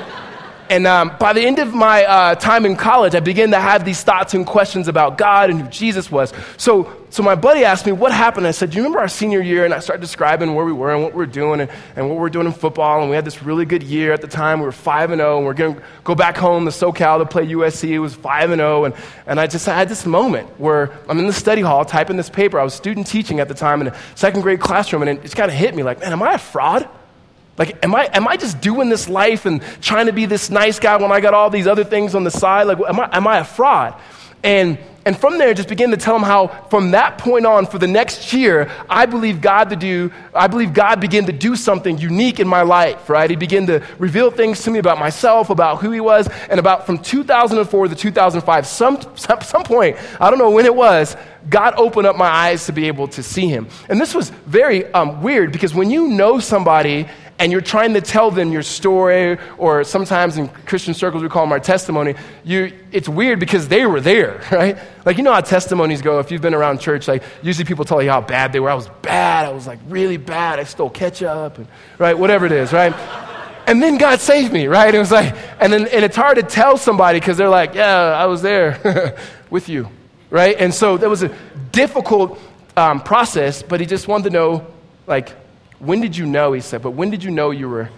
and 0.74 0.88
um, 0.88 1.14
by 1.20 1.32
the 1.32 1.40
end 1.40 1.60
of 1.60 1.72
my 1.72 2.04
uh, 2.04 2.34
time 2.34 2.66
in 2.66 2.74
college, 2.74 3.14
I 3.14 3.20
began 3.20 3.52
to 3.52 3.60
have 3.60 3.84
these 3.84 4.02
thoughts 4.02 4.34
and 4.34 4.44
questions 4.44 4.88
about 4.88 5.16
God 5.16 5.48
and 5.48 5.62
who 5.62 5.68
Jesus 5.68 6.10
was. 6.10 6.32
So, 6.56 6.92
so 7.10 7.22
my 7.22 7.36
buddy 7.36 7.64
asked 7.64 7.86
me, 7.86 7.92
What 7.92 8.10
happened? 8.10 8.44
I 8.44 8.50
said, 8.50 8.70
Do 8.70 8.78
you 8.78 8.82
remember 8.82 8.98
our 8.98 9.06
senior 9.06 9.40
year? 9.40 9.64
And 9.64 9.72
I 9.72 9.78
started 9.78 10.00
describing 10.00 10.52
where 10.56 10.64
we 10.64 10.72
were 10.72 10.92
and 10.92 11.04
what 11.04 11.12
we 11.12 11.18
were 11.18 11.26
doing 11.26 11.60
and, 11.60 11.70
and 11.94 12.08
what 12.08 12.16
we 12.16 12.20
were 12.20 12.28
doing 12.28 12.46
in 12.46 12.52
football. 12.52 13.02
And 13.02 13.08
we 13.08 13.14
had 13.14 13.24
this 13.24 13.40
really 13.40 13.64
good 13.64 13.84
year 13.84 14.12
at 14.12 14.20
the 14.20 14.26
time. 14.26 14.58
We 14.58 14.66
were 14.66 14.72
5 14.72 15.12
and 15.12 15.20
0, 15.20 15.36
and 15.36 15.46
we 15.46 15.50
are 15.52 15.54
going 15.54 15.76
to 15.76 15.82
go 16.02 16.16
back 16.16 16.36
home 16.36 16.64
to 16.64 16.72
SoCal 16.72 17.20
to 17.20 17.24
play 17.24 17.46
USC. 17.46 17.90
It 17.90 18.00
was 18.00 18.16
5 18.16 18.50
and 18.50 18.58
0. 18.58 18.86
And, 18.86 18.94
and 19.28 19.38
I 19.38 19.46
just 19.46 19.68
I 19.68 19.76
had 19.76 19.88
this 19.88 20.04
moment 20.04 20.48
where 20.58 20.90
I'm 21.08 21.20
in 21.20 21.28
the 21.28 21.32
study 21.32 21.62
hall 21.62 21.84
typing 21.84 22.16
this 22.16 22.30
paper. 22.30 22.58
I 22.58 22.64
was 22.64 22.74
student 22.74 23.06
teaching 23.06 23.38
at 23.38 23.46
the 23.46 23.54
time 23.54 23.80
in 23.80 23.86
a 23.86 23.96
second 24.16 24.40
grade 24.40 24.58
classroom, 24.58 25.02
and 25.02 25.10
it 25.12 25.22
just 25.22 25.36
kind 25.36 25.52
of 25.52 25.56
hit 25.56 25.76
me 25.76 25.84
like, 25.84 26.00
Man, 26.00 26.10
am 26.10 26.20
I 26.20 26.32
a 26.32 26.38
fraud? 26.38 26.88
Like, 27.56 27.84
am 27.84 27.94
I, 27.94 28.10
am 28.12 28.26
I 28.26 28.36
just 28.36 28.60
doing 28.60 28.88
this 28.88 29.08
life 29.08 29.46
and 29.46 29.62
trying 29.80 30.06
to 30.06 30.12
be 30.12 30.26
this 30.26 30.50
nice 30.50 30.78
guy 30.78 30.96
when 30.96 31.12
I 31.12 31.20
got 31.20 31.34
all 31.34 31.50
these 31.50 31.66
other 31.66 31.84
things 31.84 32.14
on 32.14 32.24
the 32.24 32.30
side? 32.30 32.66
Like, 32.66 32.78
am 32.80 33.00
I, 33.00 33.16
am 33.16 33.26
I 33.26 33.38
a 33.38 33.44
fraud? 33.44 33.94
And, 34.42 34.78
and 35.06 35.16
from 35.16 35.38
there, 35.38 35.54
just 35.54 35.70
begin 35.70 35.90
to 35.90 35.96
tell 35.96 36.16
him 36.16 36.22
how 36.22 36.48
from 36.68 36.90
that 36.90 37.16
point 37.16 37.46
on, 37.46 37.64
for 37.64 37.78
the 37.78 37.86
next 37.86 38.32
year, 38.32 38.70
I 38.90 39.06
believe 39.06 39.40
God 39.40 39.70
to 39.70 39.76
do, 39.76 40.12
I 40.34 40.48
believe 40.48 40.74
God 40.74 41.00
began 41.00 41.24
to 41.26 41.32
do 41.32 41.56
something 41.56 41.96
unique 41.96 42.40
in 42.40 42.48
my 42.48 42.60
life, 42.60 43.08
right? 43.08 43.30
He 43.30 43.36
began 43.36 43.66
to 43.68 43.82
reveal 43.98 44.30
things 44.30 44.62
to 44.64 44.70
me 44.70 44.78
about 44.78 44.98
myself, 44.98 45.48
about 45.48 45.80
who 45.80 45.92
he 45.92 46.00
was, 46.00 46.28
and 46.50 46.60
about 46.60 46.84
from 46.84 46.98
2004 46.98 47.88
to 47.88 47.94
2005, 47.94 48.66
some, 48.66 49.00
some, 49.16 49.40
some 49.40 49.62
point, 49.62 49.96
I 50.20 50.28
don't 50.28 50.38
know 50.38 50.50
when 50.50 50.66
it 50.66 50.74
was, 50.74 51.16
God 51.48 51.74
opened 51.76 52.06
up 52.06 52.16
my 52.16 52.28
eyes 52.28 52.66
to 52.66 52.72
be 52.72 52.86
able 52.88 53.08
to 53.08 53.22
see 53.22 53.46
him. 53.46 53.68
And 53.88 54.00
this 54.00 54.14
was 54.14 54.30
very 54.30 54.84
um, 54.92 55.22
weird 55.22 55.52
because 55.52 55.74
when 55.74 55.90
you 55.90 56.08
know 56.08 56.38
somebody 56.38 57.06
and 57.38 57.50
you're 57.50 57.60
trying 57.60 57.94
to 57.94 58.00
tell 58.00 58.30
them 58.30 58.52
your 58.52 58.62
story, 58.62 59.38
or 59.58 59.82
sometimes 59.82 60.36
in 60.36 60.48
Christian 60.48 60.94
circles 60.94 61.22
we 61.22 61.28
call 61.28 61.42
them 61.42 61.52
our 61.52 61.60
testimony, 61.60 62.14
you, 62.44 62.72
it's 62.92 63.08
weird 63.08 63.40
because 63.40 63.66
they 63.66 63.86
were 63.86 64.00
there, 64.00 64.42
right? 64.52 64.78
Like, 65.04 65.16
you 65.16 65.24
know 65.24 65.32
how 65.32 65.40
testimonies 65.40 66.00
go. 66.00 66.20
If 66.20 66.30
you've 66.30 66.42
been 66.42 66.54
around 66.54 66.80
church, 66.80 67.08
like, 67.08 67.22
usually 67.42 67.64
people 67.64 67.84
tell 67.84 68.00
you 68.00 68.10
how 68.10 68.20
bad 68.20 68.52
they 68.52 68.60
were. 68.60 68.70
I 68.70 68.74
was 68.74 68.88
bad. 69.02 69.46
I 69.46 69.52
was 69.52 69.66
like 69.66 69.80
really 69.88 70.16
bad. 70.16 70.60
I 70.60 70.64
stole 70.64 70.90
ketchup, 70.90 71.58
and, 71.58 71.66
right? 71.98 72.16
Whatever 72.16 72.46
it 72.46 72.52
is, 72.52 72.72
right? 72.72 72.92
and 73.66 73.82
then 73.82 73.98
God 73.98 74.20
saved 74.20 74.52
me, 74.52 74.68
right? 74.68 74.94
It 74.94 74.98
was 74.98 75.10
like, 75.10 75.34
and 75.60 75.72
then 75.72 75.88
and 75.88 76.04
it's 76.04 76.16
hard 76.16 76.36
to 76.36 76.42
tell 76.42 76.76
somebody 76.76 77.18
because 77.18 77.36
they're 77.36 77.48
like, 77.48 77.74
yeah, 77.74 77.96
I 77.96 78.26
was 78.26 78.42
there 78.42 79.16
with 79.50 79.68
you, 79.68 79.88
right? 80.30 80.56
And 80.58 80.72
so 80.72 80.96
that 80.98 81.08
was 81.08 81.22
a 81.22 81.34
difficult 81.72 82.38
um, 82.76 83.00
process, 83.00 83.62
but 83.62 83.80
he 83.80 83.86
just 83.86 84.06
wanted 84.06 84.24
to 84.24 84.30
know, 84.30 84.66
like, 85.06 85.34
when 85.78 86.00
did 86.00 86.16
you 86.16 86.26
know, 86.26 86.52
he 86.52 86.60
said, 86.60 86.82
but 86.82 86.92
when 86.92 87.10
did 87.10 87.22
you 87.24 87.30
know 87.30 87.50
you 87.50 87.68
were, 87.68 87.90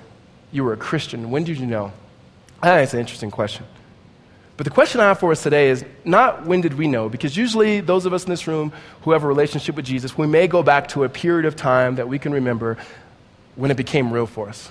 you 0.52 0.64
were 0.64 0.72
a 0.72 0.76
Christian? 0.76 1.30
When 1.30 1.44
did 1.44 1.58
you 1.58 1.66
know? 1.66 1.92
Ah, 2.62 2.74
I 2.74 2.76
think 2.76 2.82
it's 2.84 2.94
an 2.94 3.00
interesting 3.00 3.30
question. 3.30 3.66
But 4.56 4.64
the 4.64 4.70
question 4.70 5.00
I 5.00 5.04
have 5.04 5.20
for 5.20 5.32
us 5.32 5.42
today 5.42 5.68
is 5.68 5.84
not 6.04 6.46
when 6.46 6.62
did 6.62 6.74
we 6.74 6.88
know, 6.88 7.10
because 7.10 7.36
usually 7.36 7.80
those 7.80 8.06
of 8.06 8.14
us 8.14 8.24
in 8.24 8.30
this 8.30 8.46
room 8.46 8.72
who 9.02 9.12
have 9.12 9.22
a 9.22 9.26
relationship 9.26 9.76
with 9.76 9.84
Jesus, 9.84 10.16
we 10.16 10.26
may 10.26 10.46
go 10.46 10.62
back 10.62 10.88
to 10.88 11.04
a 11.04 11.08
period 11.08 11.44
of 11.44 11.56
time 11.56 11.96
that 11.96 12.08
we 12.08 12.18
can 12.18 12.32
remember 12.32 12.78
when 13.54 13.70
it 13.70 13.76
became 13.76 14.12
real 14.12 14.26
for 14.26 14.48
us. 14.48 14.70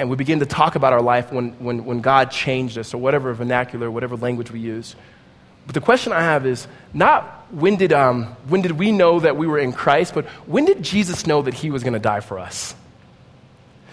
And 0.00 0.10
we 0.10 0.16
begin 0.16 0.40
to 0.40 0.46
talk 0.46 0.74
about 0.74 0.92
our 0.92 1.02
life 1.02 1.30
when, 1.30 1.50
when, 1.60 1.84
when 1.84 2.00
God 2.00 2.32
changed 2.32 2.78
us, 2.78 2.92
or 2.92 2.98
whatever 2.98 3.32
vernacular, 3.32 3.90
whatever 3.90 4.16
language 4.16 4.50
we 4.50 4.58
use. 4.58 4.96
But 5.70 5.74
the 5.74 5.86
question 5.86 6.12
I 6.12 6.22
have 6.22 6.46
is 6.46 6.66
not 6.92 7.46
when 7.52 7.76
did, 7.76 7.92
um, 7.92 8.24
when 8.48 8.60
did 8.60 8.72
we 8.72 8.90
know 8.90 9.20
that 9.20 9.36
we 9.36 9.46
were 9.46 9.60
in 9.60 9.72
Christ, 9.72 10.14
but 10.14 10.26
when 10.48 10.64
did 10.64 10.82
Jesus 10.82 11.28
know 11.28 11.42
that 11.42 11.54
he 11.54 11.70
was 11.70 11.84
going 11.84 11.92
to 11.92 12.00
die 12.00 12.18
for 12.18 12.40
us? 12.40 12.74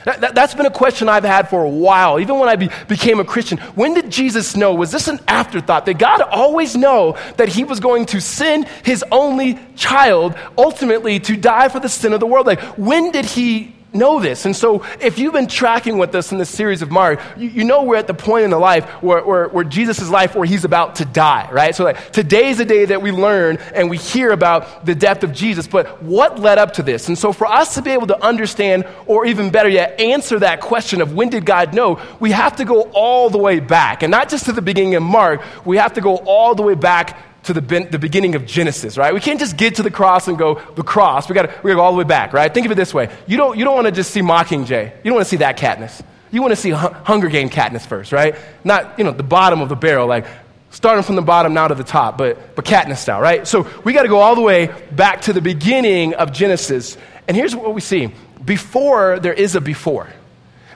That, 0.04 0.36
has 0.36 0.56
been 0.56 0.66
a 0.66 0.72
question 0.72 1.08
I've 1.08 1.24
had 1.24 1.52
for 1.52 1.64
a 1.64 1.70
while, 1.70 2.20
even 2.20 2.40
when 2.40 2.50
I 2.50 2.56
be, 2.56 2.72
became 2.88 3.20
a 3.20 3.24
Christian. 3.24 3.60
When 3.76 3.94
did 3.94 4.10
Jesus 4.10 4.56
know? 4.56 4.74
Was 4.74 4.92
this 4.92 5.08
an 5.08 5.20
afterthought? 5.28 5.86
Did 5.86 6.00
God 6.00 6.22
always 6.22 6.76
know 6.76 7.16
that 7.36 7.48
He 7.48 7.64
was 7.64 7.80
going 7.80 8.08
to 8.08 8.22
send 8.22 8.68
His 8.84 9.06
only 9.12 9.60
child 9.76 10.34
ultimately 10.58 11.20
to 11.20 11.38
die 11.38 11.70
for 11.70 11.80
the 11.80 11.90
sin 11.90 12.12
of 12.12 12.20
the 12.20 12.26
world? 12.26 12.48
Like, 12.48 12.60
when 12.80 13.12
did 13.12 13.26
He 13.26 13.76
know 13.94 14.20
this. 14.20 14.46
And 14.46 14.56
so, 14.56 14.84
if 15.00 15.18
you've 15.18 15.34
been 15.34 15.48
tracking 15.48 15.98
with 15.98 16.14
us 16.16 16.32
in 16.32 16.38
this 16.38 16.50
series 16.50 16.82
of 16.82 16.92
Mark, 16.92 17.20
you, 17.38 17.50
you 17.50 17.64
know 17.64 17.84
we're 17.84 17.96
at 17.96 18.08
the 18.08 18.14
point 18.14 18.44
in 18.46 18.50
the 18.50 18.60
life 18.60 18.86
where, 19.02 19.24
where, 19.24 19.48
where 19.48 19.64
Jesus' 19.64 20.10
life 20.10 20.36
where 20.36 20.46
he's 20.46 20.66
about 20.66 20.96
to 20.96 21.06
die, 21.06 21.50
right? 21.52 21.76
So, 21.76 21.84
like, 21.84 22.12
today's 22.12 22.58
the 22.58 22.66
day 22.66 22.86
that 22.86 23.02
we 23.02 23.12
learn 23.12 23.58
and 23.74 23.90
we 23.90 23.98
hear 23.98 24.32
about 24.32 24.86
the 24.86 24.96
death 24.96 25.24
of 25.24 25.34
Jesus. 25.34 25.68
But 25.68 26.02
what 26.04 26.40
led 26.40 26.58
up 26.58 26.74
to 26.74 26.84
this? 26.84 27.08
And 27.08 27.18
so, 27.18 27.32
for 27.32 27.48
us 27.48 27.76
to 27.76 27.82
be 27.82 27.92
able 27.92 28.08
to 28.08 28.24
understand, 28.24 28.88
or 29.06 29.26
even 29.26 29.50
better 29.50 29.70
yet, 29.70 30.00
answer 30.00 30.40
that 30.40 30.62
question 30.62 31.02
of 31.02 31.14
when 31.14 31.30
did 31.30 31.46
God 31.46 31.74
know, 31.74 32.02
we 32.20 32.32
have 32.32 32.56
to 32.58 32.66
go 32.66 32.84
all 32.94 33.30
the 33.30 33.38
way 33.38 33.60
back. 33.60 34.04
And 34.04 34.12
not 34.12 34.30
just 34.30 34.46
to 34.46 34.52
the 34.52 34.62
beginning 34.62 34.96
of 34.96 35.04
Mark, 35.04 35.42
we 35.66 35.78
have 35.78 35.94
to 35.94 36.02
go 36.02 36.18
all 36.18 36.56
the 36.56 36.64
way 36.64 36.76
back 36.76 37.18
to 37.48 37.54
the, 37.54 37.88
the 37.90 38.00
beginning 38.00 38.36
of 38.36 38.46
Genesis, 38.46 38.98
right? 38.98 39.14
We 39.14 39.20
can't 39.20 39.40
just 39.40 39.58
get 39.58 39.76
to 39.76 39.84
the 39.84 39.92
cross 39.92 40.28
and 40.28 40.38
go, 40.38 40.62
the 40.76 40.84
cross. 40.84 41.28
We 41.28 41.36
got 41.36 41.64
we 41.64 41.72
to 41.72 41.76
go 41.76 41.82
all 41.82 41.92
the 41.92 41.98
way 41.98 42.04
back, 42.04 42.34
right? 42.34 42.54
Think 42.54 42.66
of 42.66 42.72
it 42.72 42.76
this 42.76 42.94
way. 42.94 43.10
You 43.26 43.38
don't, 43.38 43.58
you 43.58 43.66
don't 43.66 43.76
want 43.76 43.86
to 43.86 43.92
just 43.92 44.12
see 44.12 44.22
Mockingjay. 44.22 44.98
You 44.98 45.04
don't 45.04 45.16
want 45.16 45.26
to 45.26 45.30
see 45.30 45.38
that 45.38 45.58
Katniss. 45.58 46.04
You 46.32 46.42
want 46.42 46.52
to 46.52 46.56
see 46.56 46.72
Hunger 46.72 47.30
Game 47.30 47.50
Katniss 47.50 47.86
first, 47.86 48.12
right? 48.12 48.36
Not, 48.64 48.98
you 48.98 49.04
know, 49.04 49.12
the 49.12 49.24
bottom 49.24 49.62
of 49.62 49.70
the 49.70 49.76
barrel, 49.76 50.08
like 50.08 50.26
starting 50.72 51.04
from 51.04 51.16
the 51.16 51.22
bottom 51.22 51.54
now 51.54 51.68
to 51.68 51.76
the 51.76 51.84
top, 51.84 52.18
but, 52.18 52.56
but 52.56 52.66
Katniss 52.66 52.98
style, 52.98 53.22
right? 53.22 53.48
So 53.48 53.68
we 53.84 53.94
got 53.94 54.04
to 54.04 54.10
go 54.10 54.20
all 54.20 54.36
the 54.36 54.42
way 54.42 54.68
back 54.92 55.22
to 55.22 55.34
the 55.34 55.42
beginning 55.42 56.14
of 56.16 56.32
Genesis. 56.32 56.98
And 57.28 57.36
here's 57.36 57.56
what 57.56 57.74
we 57.74 57.82
see. 57.82 58.14
Before 58.44 59.20
there 59.20 59.34
is 59.34 59.56
a 59.56 59.62
before. 59.62 60.10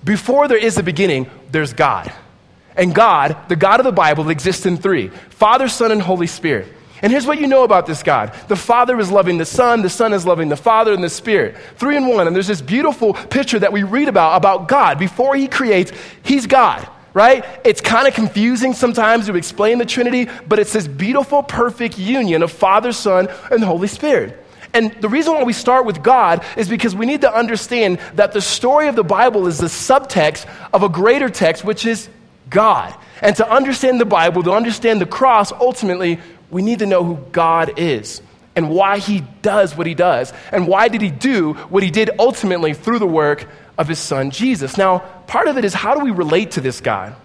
Before 0.03 0.47
there 0.47 0.57
is 0.57 0.77
a 0.77 0.83
beginning, 0.83 1.29
there's 1.51 1.73
God. 1.73 2.11
And 2.75 2.95
God, 2.95 3.37
the 3.49 3.55
God 3.55 3.79
of 3.79 3.85
the 3.85 3.91
Bible, 3.91 4.29
exists 4.29 4.65
in 4.65 4.77
three 4.77 5.09
Father, 5.29 5.67
Son, 5.67 5.91
and 5.91 6.01
Holy 6.01 6.27
Spirit. 6.27 6.67
And 7.01 7.11
here's 7.11 7.25
what 7.25 7.41
you 7.41 7.47
know 7.47 7.63
about 7.63 7.85
this 7.85 8.03
God 8.03 8.33
the 8.47 8.55
Father 8.55 8.99
is 8.99 9.11
loving 9.11 9.37
the 9.37 9.45
Son, 9.45 9.81
the 9.81 9.89
Son 9.89 10.13
is 10.13 10.25
loving 10.25 10.49
the 10.49 10.57
Father, 10.57 10.93
and 10.93 11.03
the 11.03 11.09
Spirit. 11.09 11.57
Three 11.77 11.97
in 11.97 12.07
one. 12.07 12.27
And 12.27 12.35
there's 12.35 12.47
this 12.47 12.61
beautiful 12.61 13.13
picture 13.13 13.59
that 13.59 13.73
we 13.73 13.83
read 13.83 14.07
about 14.07 14.37
about 14.37 14.67
God. 14.67 14.99
Before 14.99 15.35
He 15.35 15.47
creates, 15.47 15.91
He's 16.23 16.45
God, 16.45 16.87
right? 17.13 17.43
It's 17.65 17.81
kind 17.81 18.07
of 18.07 18.13
confusing 18.13 18.73
sometimes 18.73 19.25
to 19.25 19.35
explain 19.35 19.79
the 19.79 19.85
Trinity, 19.85 20.29
but 20.47 20.59
it's 20.59 20.73
this 20.73 20.87
beautiful, 20.87 21.43
perfect 21.43 21.97
union 21.97 22.43
of 22.43 22.51
Father, 22.51 22.91
Son, 22.91 23.27
and 23.49 23.63
Holy 23.63 23.87
Spirit. 23.87 24.37
And 24.73 24.93
the 25.01 25.09
reason 25.09 25.33
why 25.33 25.43
we 25.43 25.51
start 25.51 25.85
with 25.85 26.01
God 26.01 26.45
is 26.55 26.69
because 26.69 26.95
we 26.95 27.05
need 27.05 27.21
to 27.21 27.33
understand 27.33 27.99
that 28.15 28.31
the 28.31 28.39
story 28.39 28.87
of 28.87 28.95
the 28.95 29.03
Bible 29.03 29.47
is 29.47 29.57
the 29.57 29.67
subtext 29.67 30.47
of 30.71 30.83
a 30.83 30.87
greater 30.87 31.29
text, 31.29 31.65
which 31.65 31.85
is 31.85 32.07
God. 32.51 32.93
And 33.21 33.35
to 33.37 33.49
understand 33.49 33.99
the 33.99 34.05
Bible, 34.05 34.43
to 34.43 34.51
understand 34.51 35.01
the 35.01 35.07
cross, 35.07 35.51
ultimately, 35.51 36.19
we 36.51 36.61
need 36.61 36.79
to 36.79 36.85
know 36.85 37.03
who 37.03 37.15
God 37.31 37.79
is 37.79 38.21
and 38.55 38.69
why 38.69 38.99
he 38.99 39.21
does 39.41 39.75
what 39.75 39.87
he 39.87 39.95
does. 39.95 40.33
And 40.51 40.67
why 40.67 40.87
did 40.87 41.01
he 41.01 41.09
do 41.09 41.53
what 41.53 41.81
he 41.81 41.89
did 41.89 42.11
ultimately 42.19 42.73
through 42.73 42.99
the 42.99 43.07
work 43.07 43.47
of 43.77 43.87
his 43.87 43.99
son 43.99 44.29
Jesus? 44.29 44.77
Now, 44.77 44.99
part 45.27 45.47
of 45.47 45.57
it 45.57 45.65
is 45.65 45.73
how 45.73 45.95
do 45.95 46.03
we 46.03 46.11
relate 46.11 46.51
to 46.51 46.61
this 46.61 46.81
God? 46.81 47.15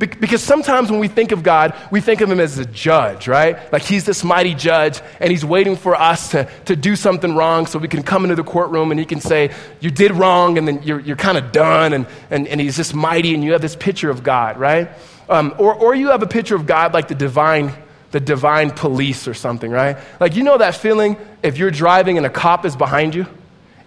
Because 0.00 0.42
sometimes 0.42 0.90
when 0.90 0.98
we 0.98 1.08
think 1.08 1.30
of 1.30 1.42
God, 1.42 1.74
we 1.90 2.00
think 2.00 2.22
of 2.22 2.30
him 2.30 2.40
as 2.40 2.56
a 2.56 2.64
judge, 2.64 3.28
right? 3.28 3.70
Like 3.70 3.82
he's 3.82 4.06
this 4.06 4.24
mighty 4.24 4.54
judge 4.54 5.02
and 5.20 5.30
he's 5.30 5.44
waiting 5.44 5.76
for 5.76 5.94
us 5.94 6.30
to, 6.30 6.48
to 6.64 6.74
do 6.74 6.96
something 6.96 7.36
wrong 7.36 7.66
so 7.66 7.78
we 7.78 7.86
can 7.86 8.02
come 8.02 8.24
into 8.24 8.34
the 8.34 8.42
courtroom 8.42 8.92
and 8.92 8.98
he 8.98 9.04
can 9.04 9.20
say, 9.20 9.52
You 9.78 9.90
did 9.90 10.12
wrong, 10.12 10.56
and 10.56 10.66
then 10.66 10.82
you're, 10.84 11.00
you're 11.00 11.16
kind 11.16 11.36
of 11.36 11.52
done, 11.52 11.92
and, 11.92 12.06
and, 12.30 12.48
and 12.48 12.58
he's 12.62 12.76
just 12.76 12.94
mighty, 12.94 13.34
and 13.34 13.44
you 13.44 13.52
have 13.52 13.60
this 13.60 13.76
picture 13.76 14.08
of 14.08 14.22
God, 14.22 14.56
right? 14.56 14.88
Um, 15.28 15.54
or, 15.58 15.74
or 15.74 15.94
you 15.94 16.08
have 16.08 16.22
a 16.22 16.26
picture 16.26 16.56
of 16.56 16.64
God 16.64 16.94
like 16.94 17.08
the 17.08 17.14
divine, 17.14 17.70
the 18.10 18.20
divine 18.20 18.70
police 18.70 19.28
or 19.28 19.34
something, 19.34 19.70
right? 19.70 19.98
Like 20.18 20.34
you 20.34 20.44
know 20.44 20.56
that 20.56 20.76
feeling 20.76 21.18
if 21.42 21.58
you're 21.58 21.70
driving 21.70 22.16
and 22.16 22.24
a 22.24 22.30
cop 22.30 22.64
is 22.64 22.74
behind 22.74 23.14
you? 23.14 23.26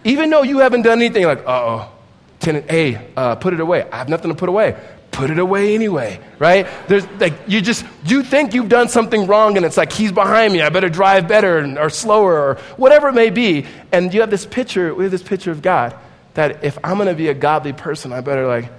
Even 0.04 0.30
though 0.30 0.42
you 0.42 0.58
haven't 0.58 0.82
done 0.82 1.00
anything, 1.00 1.24
like, 1.24 1.40
uh 1.40 1.42
oh, 1.48 1.92
tenant, 2.38 2.70
hey, 2.70 3.04
uh, 3.16 3.34
put 3.34 3.52
it 3.52 3.58
away. 3.58 3.88
I 3.90 3.96
have 3.96 4.08
nothing 4.08 4.30
to 4.30 4.36
put 4.36 4.48
away 4.48 4.76
put 5.14 5.30
it 5.30 5.38
away 5.38 5.74
anyway, 5.74 6.20
right? 6.38 6.66
There's 6.88 7.06
like 7.20 7.34
you 7.46 7.60
just 7.60 7.86
you 8.04 8.22
think 8.22 8.52
you've 8.52 8.68
done 8.68 8.88
something 8.88 9.26
wrong 9.26 9.56
and 9.56 9.64
it's 9.64 9.76
like 9.76 9.92
he's 9.92 10.12
behind 10.12 10.52
me, 10.52 10.60
I 10.60 10.68
better 10.68 10.88
drive 10.88 11.28
better 11.28 11.78
or 11.78 11.88
slower 11.88 12.34
or 12.34 12.54
whatever 12.76 13.08
it 13.08 13.14
may 13.14 13.30
be. 13.30 13.64
And 13.92 14.12
you 14.12 14.20
have 14.20 14.30
this 14.30 14.44
picture, 14.44 14.94
we 14.94 15.04
have 15.04 15.12
this 15.12 15.22
picture 15.22 15.50
of 15.50 15.62
God 15.62 15.96
that 16.34 16.64
if 16.64 16.76
I'm 16.82 16.98
gonna 16.98 17.14
be 17.14 17.28
a 17.28 17.34
godly 17.34 17.72
person, 17.72 18.12
I 18.12 18.20
better 18.20 18.46
like 18.46 18.70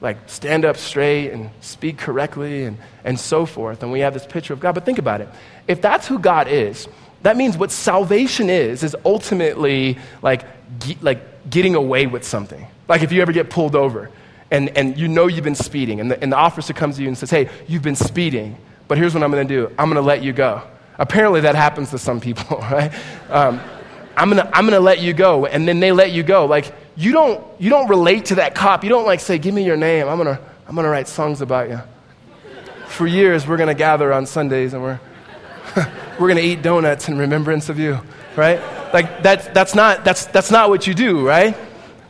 like 0.00 0.18
stand 0.26 0.64
up 0.64 0.76
straight 0.76 1.30
and 1.30 1.48
speak 1.60 1.96
correctly 1.96 2.64
and, 2.64 2.76
and 3.04 3.18
so 3.18 3.46
forth. 3.46 3.82
And 3.82 3.90
we 3.90 4.00
have 4.00 4.12
this 4.12 4.26
picture 4.26 4.52
of 4.52 4.60
God. 4.60 4.74
But 4.74 4.84
think 4.84 4.98
about 4.98 5.22
it. 5.22 5.28
If 5.66 5.80
that's 5.80 6.06
who 6.06 6.18
God 6.18 6.46
is, 6.48 6.88
that 7.22 7.38
means 7.38 7.56
what 7.56 7.70
salvation 7.70 8.50
is, 8.50 8.82
is 8.82 8.94
ultimately 9.06 9.96
like, 10.20 10.42
like 11.00 11.48
getting 11.48 11.74
away 11.74 12.06
with 12.06 12.22
something. 12.22 12.66
Like 12.86 13.02
if 13.02 13.12
you 13.12 13.22
ever 13.22 13.32
get 13.32 13.48
pulled 13.48 13.74
over 13.74 14.10
and, 14.54 14.76
and 14.78 14.96
you 14.96 15.08
know 15.08 15.26
you've 15.26 15.44
been 15.44 15.56
speeding, 15.56 16.00
and 16.00 16.10
the, 16.10 16.22
and 16.22 16.30
the 16.30 16.36
officer 16.36 16.72
comes 16.72 16.96
to 16.96 17.02
you 17.02 17.08
and 17.08 17.18
says, 17.18 17.30
Hey, 17.30 17.50
you've 17.66 17.82
been 17.82 17.96
speeding, 17.96 18.56
but 18.86 18.98
here's 18.98 19.12
what 19.12 19.22
I'm 19.22 19.32
going 19.32 19.46
to 19.46 19.54
do 19.54 19.66
I'm 19.78 19.90
going 19.90 19.96
to 19.96 20.00
let 20.00 20.22
you 20.22 20.32
go. 20.32 20.62
Apparently, 20.96 21.40
that 21.40 21.56
happens 21.56 21.90
to 21.90 21.98
some 21.98 22.20
people, 22.20 22.58
right? 22.70 22.92
Um, 23.28 23.60
I'm 24.16 24.30
going 24.30 24.40
to 24.40 24.56
I'm 24.56 24.64
gonna 24.64 24.78
let 24.78 25.00
you 25.00 25.12
go, 25.12 25.46
and 25.46 25.66
then 25.66 25.80
they 25.80 25.90
let 25.90 26.12
you 26.12 26.22
go. 26.22 26.46
Like, 26.46 26.72
you 26.96 27.12
don't, 27.12 27.44
you 27.60 27.68
don't 27.68 27.88
relate 27.88 28.26
to 28.26 28.36
that 28.36 28.54
cop. 28.54 28.84
You 28.84 28.90
don't 28.90 29.06
like 29.06 29.18
say, 29.18 29.38
Give 29.38 29.52
me 29.52 29.64
your 29.64 29.76
name. 29.76 30.08
I'm 30.08 30.18
to 30.18 30.38
I'm 30.66 30.76
to 30.76 30.88
write 30.88 31.08
songs 31.08 31.40
about 31.40 31.68
you. 31.68 31.80
For 32.86 33.06
years, 33.06 33.46
we're 33.46 33.56
going 33.56 33.68
to 33.68 33.74
gather 33.74 34.12
on 34.12 34.24
Sundays 34.24 34.72
and 34.72 34.82
we're, 34.82 35.00
we're 36.18 36.28
going 36.28 36.36
to 36.36 36.42
eat 36.42 36.62
donuts 36.62 37.08
in 37.08 37.18
remembrance 37.18 37.68
of 37.68 37.78
you, 37.78 37.98
right? 38.36 38.60
Like, 38.94 39.22
that's, 39.22 39.48
that's, 39.48 39.74
not, 39.74 40.04
that's, 40.04 40.26
that's 40.26 40.50
not 40.50 40.70
what 40.70 40.86
you 40.86 40.94
do, 40.94 41.26
right? 41.26 41.56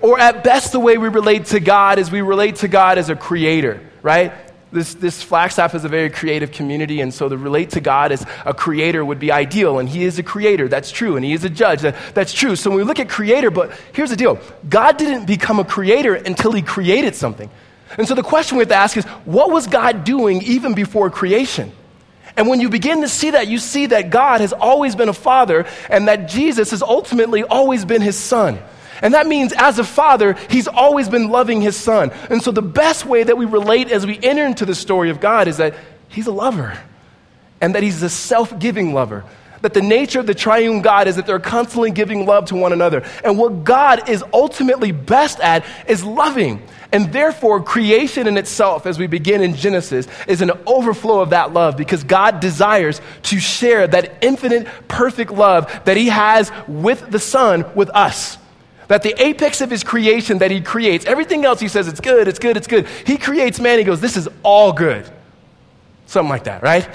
Or 0.04 0.18
at 0.18 0.44
best, 0.44 0.72
the 0.72 0.80
way 0.80 0.98
we 0.98 1.08
relate 1.08 1.46
to 1.46 1.60
God 1.60 1.98
is 1.98 2.10
we 2.10 2.20
relate 2.20 2.56
to 2.56 2.68
God 2.68 2.98
as 2.98 3.08
a 3.08 3.16
creator, 3.16 3.80
right? 4.02 4.34
This, 4.70 4.92
this 4.92 5.22
Flagstaff 5.22 5.74
is 5.74 5.86
a 5.86 5.88
very 5.88 6.10
creative 6.10 6.52
community, 6.52 7.00
and 7.00 7.14
so 7.14 7.26
to 7.26 7.38
relate 7.38 7.70
to 7.70 7.80
God 7.80 8.12
as 8.12 8.22
a 8.44 8.52
creator 8.52 9.02
would 9.02 9.18
be 9.18 9.32
ideal, 9.32 9.78
and 9.78 9.88
He 9.88 10.04
is 10.04 10.18
a 10.18 10.22
creator, 10.22 10.68
that's 10.68 10.90
true, 10.90 11.16
and 11.16 11.24
He 11.24 11.32
is 11.32 11.42
a 11.44 11.48
judge, 11.48 11.80
that, 11.80 11.96
that's 12.12 12.34
true. 12.34 12.54
So 12.54 12.68
when 12.68 12.80
we 12.80 12.84
look 12.84 13.00
at 13.00 13.08
creator, 13.08 13.50
but 13.50 13.72
here's 13.94 14.10
the 14.10 14.16
deal 14.16 14.38
God 14.68 14.98
didn't 14.98 15.24
become 15.24 15.58
a 15.58 15.64
creator 15.64 16.12
until 16.12 16.52
He 16.52 16.60
created 16.60 17.16
something. 17.16 17.48
And 17.96 18.06
so 18.06 18.14
the 18.14 18.22
question 18.22 18.58
we 18.58 18.62
have 18.62 18.68
to 18.68 18.74
ask 18.74 18.98
is 18.98 19.06
what 19.24 19.50
was 19.50 19.66
God 19.66 20.04
doing 20.04 20.42
even 20.42 20.74
before 20.74 21.08
creation? 21.08 21.72
And 22.36 22.46
when 22.46 22.60
you 22.60 22.68
begin 22.68 23.00
to 23.00 23.08
see 23.08 23.30
that, 23.30 23.48
you 23.48 23.56
see 23.56 23.86
that 23.86 24.10
God 24.10 24.42
has 24.42 24.52
always 24.52 24.96
been 24.96 25.08
a 25.08 25.14
father, 25.14 25.64
and 25.88 26.08
that 26.08 26.28
Jesus 26.28 26.72
has 26.72 26.82
ultimately 26.82 27.42
always 27.42 27.86
been 27.86 28.02
His 28.02 28.18
son. 28.18 28.58
And 29.04 29.12
that 29.12 29.26
means, 29.26 29.52
as 29.52 29.78
a 29.78 29.84
father, 29.84 30.32
he's 30.48 30.66
always 30.66 31.10
been 31.10 31.28
loving 31.28 31.60
his 31.60 31.76
son. 31.76 32.10
And 32.30 32.42
so, 32.42 32.50
the 32.50 32.62
best 32.62 33.04
way 33.04 33.22
that 33.22 33.36
we 33.36 33.44
relate 33.44 33.92
as 33.92 34.06
we 34.06 34.18
enter 34.22 34.46
into 34.46 34.64
the 34.64 34.74
story 34.74 35.10
of 35.10 35.20
God 35.20 35.46
is 35.46 35.58
that 35.58 35.74
he's 36.08 36.26
a 36.26 36.32
lover 36.32 36.76
and 37.60 37.74
that 37.74 37.82
he's 37.82 38.02
a 38.02 38.08
self 38.08 38.58
giving 38.58 38.94
lover. 38.94 39.22
That 39.60 39.74
the 39.74 39.82
nature 39.82 40.20
of 40.20 40.26
the 40.26 40.34
triune 40.34 40.80
God 40.80 41.06
is 41.06 41.16
that 41.16 41.26
they're 41.26 41.38
constantly 41.38 41.90
giving 41.90 42.24
love 42.24 42.46
to 42.46 42.54
one 42.54 42.72
another. 42.72 43.04
And 43.22 43.38
what 43.38 43.62
God 43.62 44.08
is 44.08 44.24
ultimately 44.32 44.92
best 44.92 45.38
at 45.40 45.66
is 45.86 46.02
loving. 46.02 46.62
And 46.90 47.12
therefore, 47.12 47.62
creation 47.62 48.26
in 48.26 48.38
itself, 48.38 48.86
as 48.86 48.98
we 48.98 49.06
begin 49.06 49.42
in 49.42 49.54
Genesis, 49.54 50.08
is 50.26 50.40
an 50.40 50.52
overflow 50.66 51.20
of 51.20 51.30
that 51.30 51.52
love 51.52 51.76
because 51.76 52.04
God 52.04 52.40
desires 52.40 53.02
to 53.24 53.38
share 53.38 53.86
that 53.86 54.18
infinite, 54.22 54.66
perfect 54.88 55.30
love 55.30 55.70
that 55.84 55.98
He 55.98 56.08
has 56.08 56.50
with 56.66 57.10
the 57.10 57.18
Son, 57.18 57.66
with 57.74 57.90
us. 57.90 58.38
That 58.94 59.02
the 59.02 59.20
apex 59.20 59.60
of 59.60 59.72
his 59.72 59.82
creation 59.82 60.38
that 60.38 60.52
he 60.52 60.60
creates, 60.60 61.04
everything 61.04 61.44
else 61.44 61.58
he 61.58 61.66
says, 61.66 61.88
it's 61.88 61.98
good, 61.98 62.28
it's 62.28 62.38
good, 62.38 62.56
it's 62.56 62.68
good. 62.68 62.86
He 63.04 63.18
creates 63.18 63.58
man, 63.58 63.78
he 63.78 63.84
goes, 63.84 64.00
this 64.00 64.16
is 64.16 64.28
all 64.44 64.72
good. 64.72 65.04
Something 66.06 66.28
like 66.28 66.44
that, 66.44 66.62
right? 66.62 66.88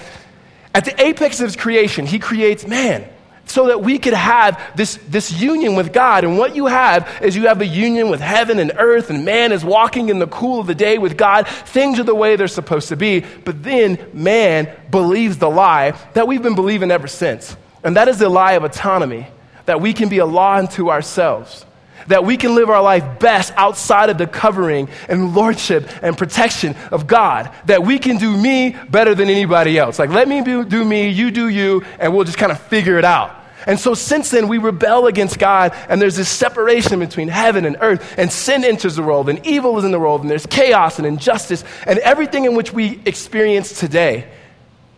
At 0.73 0.85
the 0.85 0.97
apex 1.05 1.41
of 1.41 1.47
his 1.47 1.57
creation, 1.57 2.05
he 2.05 2.17
creates 2.17 2.65
man 2.65 3.05
so 3.47 3.67
that 3.67 3.81
we 3.81 3.99
could 3.99 4.13
have 4.13 4.61
this, 4.77 4.97
this 5.09 5.41
union 5.41 5.75
with 5.75 5.91
God. 5.91 6.23
And 6.23 6.37
what 6.37 6.55
you 6.55 6.67
have 6.67 7.19
is 7.21 7.35
you 7.35 7.47
have 7.47 7.59
a 7.59 7.67
union 7.67 8.09
with 8.09 8.21
heaven 8.21 8.59
and 8.59 8.71
earth, 8.77 9.09
and 9.09 9.25
man 9.25 9.51
is 9.51 9.65
walking 9.65 10.07
in 10.07 10.19
the 10.19 10.27
cool 10.27 10.61
of 10.61 10.67
the 10.67 10.75
day 10.75 10.99
with 10.99 11.17
God. 11.17 11.49
Things 11.49 11.99
are 11.99 12.03
the 12.03 12.15
way 12.15 12.37
they're 12.37 12.47
supposed 12.47 12.87
to 12.87 12.95
be. 12.95 13.25
But 13.43 13.61
then 13.61 13.99
man 14.13 14.73
believes 14.89 15.37
the 15.37 15.49
lie 15.49 15.91
that 16.13 16.29
we've 16.29 16.41
been 16.41 16.55
believing 16.55 16.91
ever 16.91 17.07
since. 17.07 17.57
And 17.83 17.97
that 17.97 18.07
is 18.07 18.19
the 18.19 18.29
lie 18.29 18.53
of 18.53 18.63
autonomy, 18.63 19.27
that 19.65 19.81
we 19.81 19.91
can 19.91 20.07
be 20.07 20.19
a 20.19 20.25
law 20.25 20.55
unto 20.55 20.89
ourselves 20.89 21.65
that 22.09 22.25
we 22.25 22.37
can 22.37 22.55
live 22.55 22.69
our 22.69 22.81
life 22.81 23.19
best 23.19 23.53
outside 23.55 24.09
of 24.09 24.17
the 24.17 24.27
covering 24.27 24.89
and 25.07 25.33
lordship 25.33 25.87
and 26.03 26.17
protection 26.17 26.75
of 26.91 27.07
God. 27.07 27.51
That 27.65 27.83
we 27.83 27.99
can 27.99 28.17
do 28.17 28.35
me 28.35 28.75
better 28.89 29.15
than 29.15 29.29
anybody 29.29 29.77
else. 29.77 29.97
Like, 29.97 30.09
let 30.09 30.27
me 30.27 30.43
do 30.43 30.83
me, 30.83 31.09
you 31.09 31.31
do 31.31 31.47
you, 31.47 31.83
and 31.99 32.13
we'll 32.13 32.25
just 32.25 32.37
kind 32.37 32.51
of 32.51 32.59
figure 32.59 32.97
it 32.97 33.05
out. 33.05 33.35
And 33.67 33.79
so 33.79 33.93
since 33.93 34.31
then, 34.31 34.47
we 34.47 34.57
rebel 34.57 35.05
against 35.05 35.37
God, 35.37 35.73
and 35.87 36.01
there's 36.01 36.15
this 36.15 36.29
separation 36.29 36.99
between 36.99 37.27
heaven 37.27 37.65
and 37.65 37.77
earth, 37.79 38.15
and 38.17 38.31
sin 38.31 38.63
enters 38.63 38.95
the 38.95 39.03
world, 39.03 39.29
and 39.29 39.45
evil 39.45 39.77
is 39.77 39.85
in 39.85 39.91
the 39.91 39.99
world, 39.99 40.21
and 40.21 40.29
there's 40.29 40.45
chaos 40.47 40.97
and 40.97 41.05
injustice, 41.05 41.63
and 41.85 41.99
everything 41.99 42.45
in 42.45 42.55
which 42.55 42.73
we 42.73 42.99
experience 43.05 43.79
today. 43.79 44.27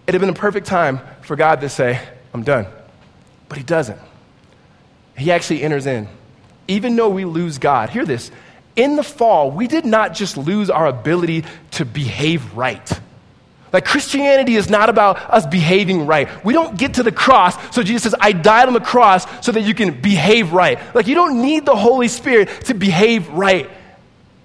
It 0.08 0.14
had 0.14 0.22
been 0.22 0.30
a 0.30 0.34
perfect 0.34 0.68
time 0.68 1.02
for 1.24 1.36
God 1.36 1.62
to 1.62 1.70
say, 1.70 2.00
I'm 2.34 2.44
done. 2.44 2.68
But 3.50 3.58
He 3.58 3.64
doesn't. 3.66 4.00
He 5.18 5.32
actually 5.32 5.64
enters 5.64 5.86
in 5.86 6.08
even 6.72 6.96
though 6.96 7.10
we 7.10 7.26
lose 7.26 7.58
God, 7.58 7.90
hear 7.90 8.06
this. 8.06 8.32
In 8.76 8.96
the 8.96 9.04
fall, 9.04 9.52
we 9.52 9.68
did 9.68 9.86
not 9.86 10.14
just 10.14 10.38
lose 10.38 10.70
our 10.70 10.88
ability 10.88 11.44
to 11.72 11.86
behave 11.86 12.56
right. 12.56 13.00
Like 13.74 13.86
Christianity 13.86 14.56
is 14.56 14.70
not 14.70 14.90
about 14.90 15.18
us 15.30 15.46
behaving 15.46 16.06
right. 16.06 16.30
We 16.44 16.54
don't 16.54 16.78
get 16.78 16.96
to 16.96 17.04
the 17.04 17.12
cross, 17.12 17.56
so 17.74 17.84
Jesus 17.84 18.04
says, 18.04 18.16
I 18.20 18.32
died 18.32 18.68
on 18.68 18.74
the 18.74 18.80
cross 18.80 19.26
so 19.46 19.52
that 19.52 19.62
you 19.62 19.74
can 19.74 20.02
behave 20.02 20.54
right. 20.54 20.80
Like 20.96 21.08
you 21.08 21.16
don't 21.16 21.42
need 21.42 21.66
the 21.66 21.76
Holy 21.76 22.08
Spirit 22.08 22.50
to 22.66 22.74
behave 22.74 23.30
right. 23.30 23.70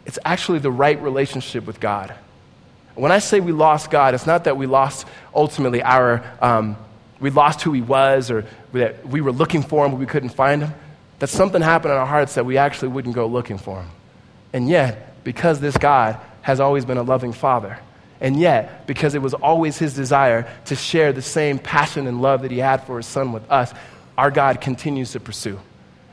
It's 0.04 0.18
actually 0.25 0.61
the 0.61 0.71
right 0.71 1.00
relationship 1.00 1.66
with 1.66 1.80
God. 1.80 2.14
When 2.95 3.12
I 3.12 3.18
say 3.18 3.40
we 3.40 3.52
lost 3.52 3.90
God, 3.90 4.14
it's 4.14 4.26
not 4.26 4.45
that 4.45 4.56
we 4.56 4.66
lost 4.66 5.06
ultimately 5.35 5.83
our, 5.83 6.25
um, 6.40 6.76
we 7.21 7.30
lost 7.30 7.62
who 7.62 7.73
He 7.73 7.83
was 7.83 8.30
or 8.30 8.47
that 8.73 9.06
we 9.06 9.21
were 9.21 9.33
looking 9.33 9.62
for 9.62 9.85
Him 9.85 9.92
but 9.92 9.99
we 9.99 10.06
couldn't 10.06 10.30
find 10.30 10.62
Him. 10.62 10.75
That 11.18 11.28
something 11.28 11.62
happened 11.62 11.92
in 11.92 11.99
our 11.99 12.06
hearts 12.06 12.35
that 12.35 12.44
we 12.44 12.58
actually 12.58 12.88
wouldn't 12.88 13.14
go 13.14 13.26
looking 13.26 13.58
for 13.58 13.80
Him. 13.80 13.90
And 14.52 14.68
yet, 14.68 15.23
because 15.25 15.61
this 15.61 15.76
God 15.76 16.18
has 16.42 16.61
always 16.61 16.85
been 16.85 16.99
a 16.99 17.02
loving 17.02 17.32
Father, 17.32 17.78
and 18.20 18.38
yet, 18.38 18.87
because 18.87 19.14
it 19.14 19.23
was 19.23 19.35
always 19.35 19.78
his 19.78 19.94
desire 19.94 20.50
to 20.66 20.76
share 20.76 21.12
the 21.12 21.23
same 21.23 21.58
passion 21.58 22.06
and 22.06 22.23
love 22.23 22.42
that 22.42 22.50
he 22.50 22.58
had 22.58 22.82
for 22.85 22.96
his 22.96 23.06
son 23.06 23.32
with 23.32 23.50
us, 23.50 23.75
our 24.16 24.30
God 24.30 24.61
continues 24.61 25.12
to 25.12 25.20
pursue. 25.20 25.58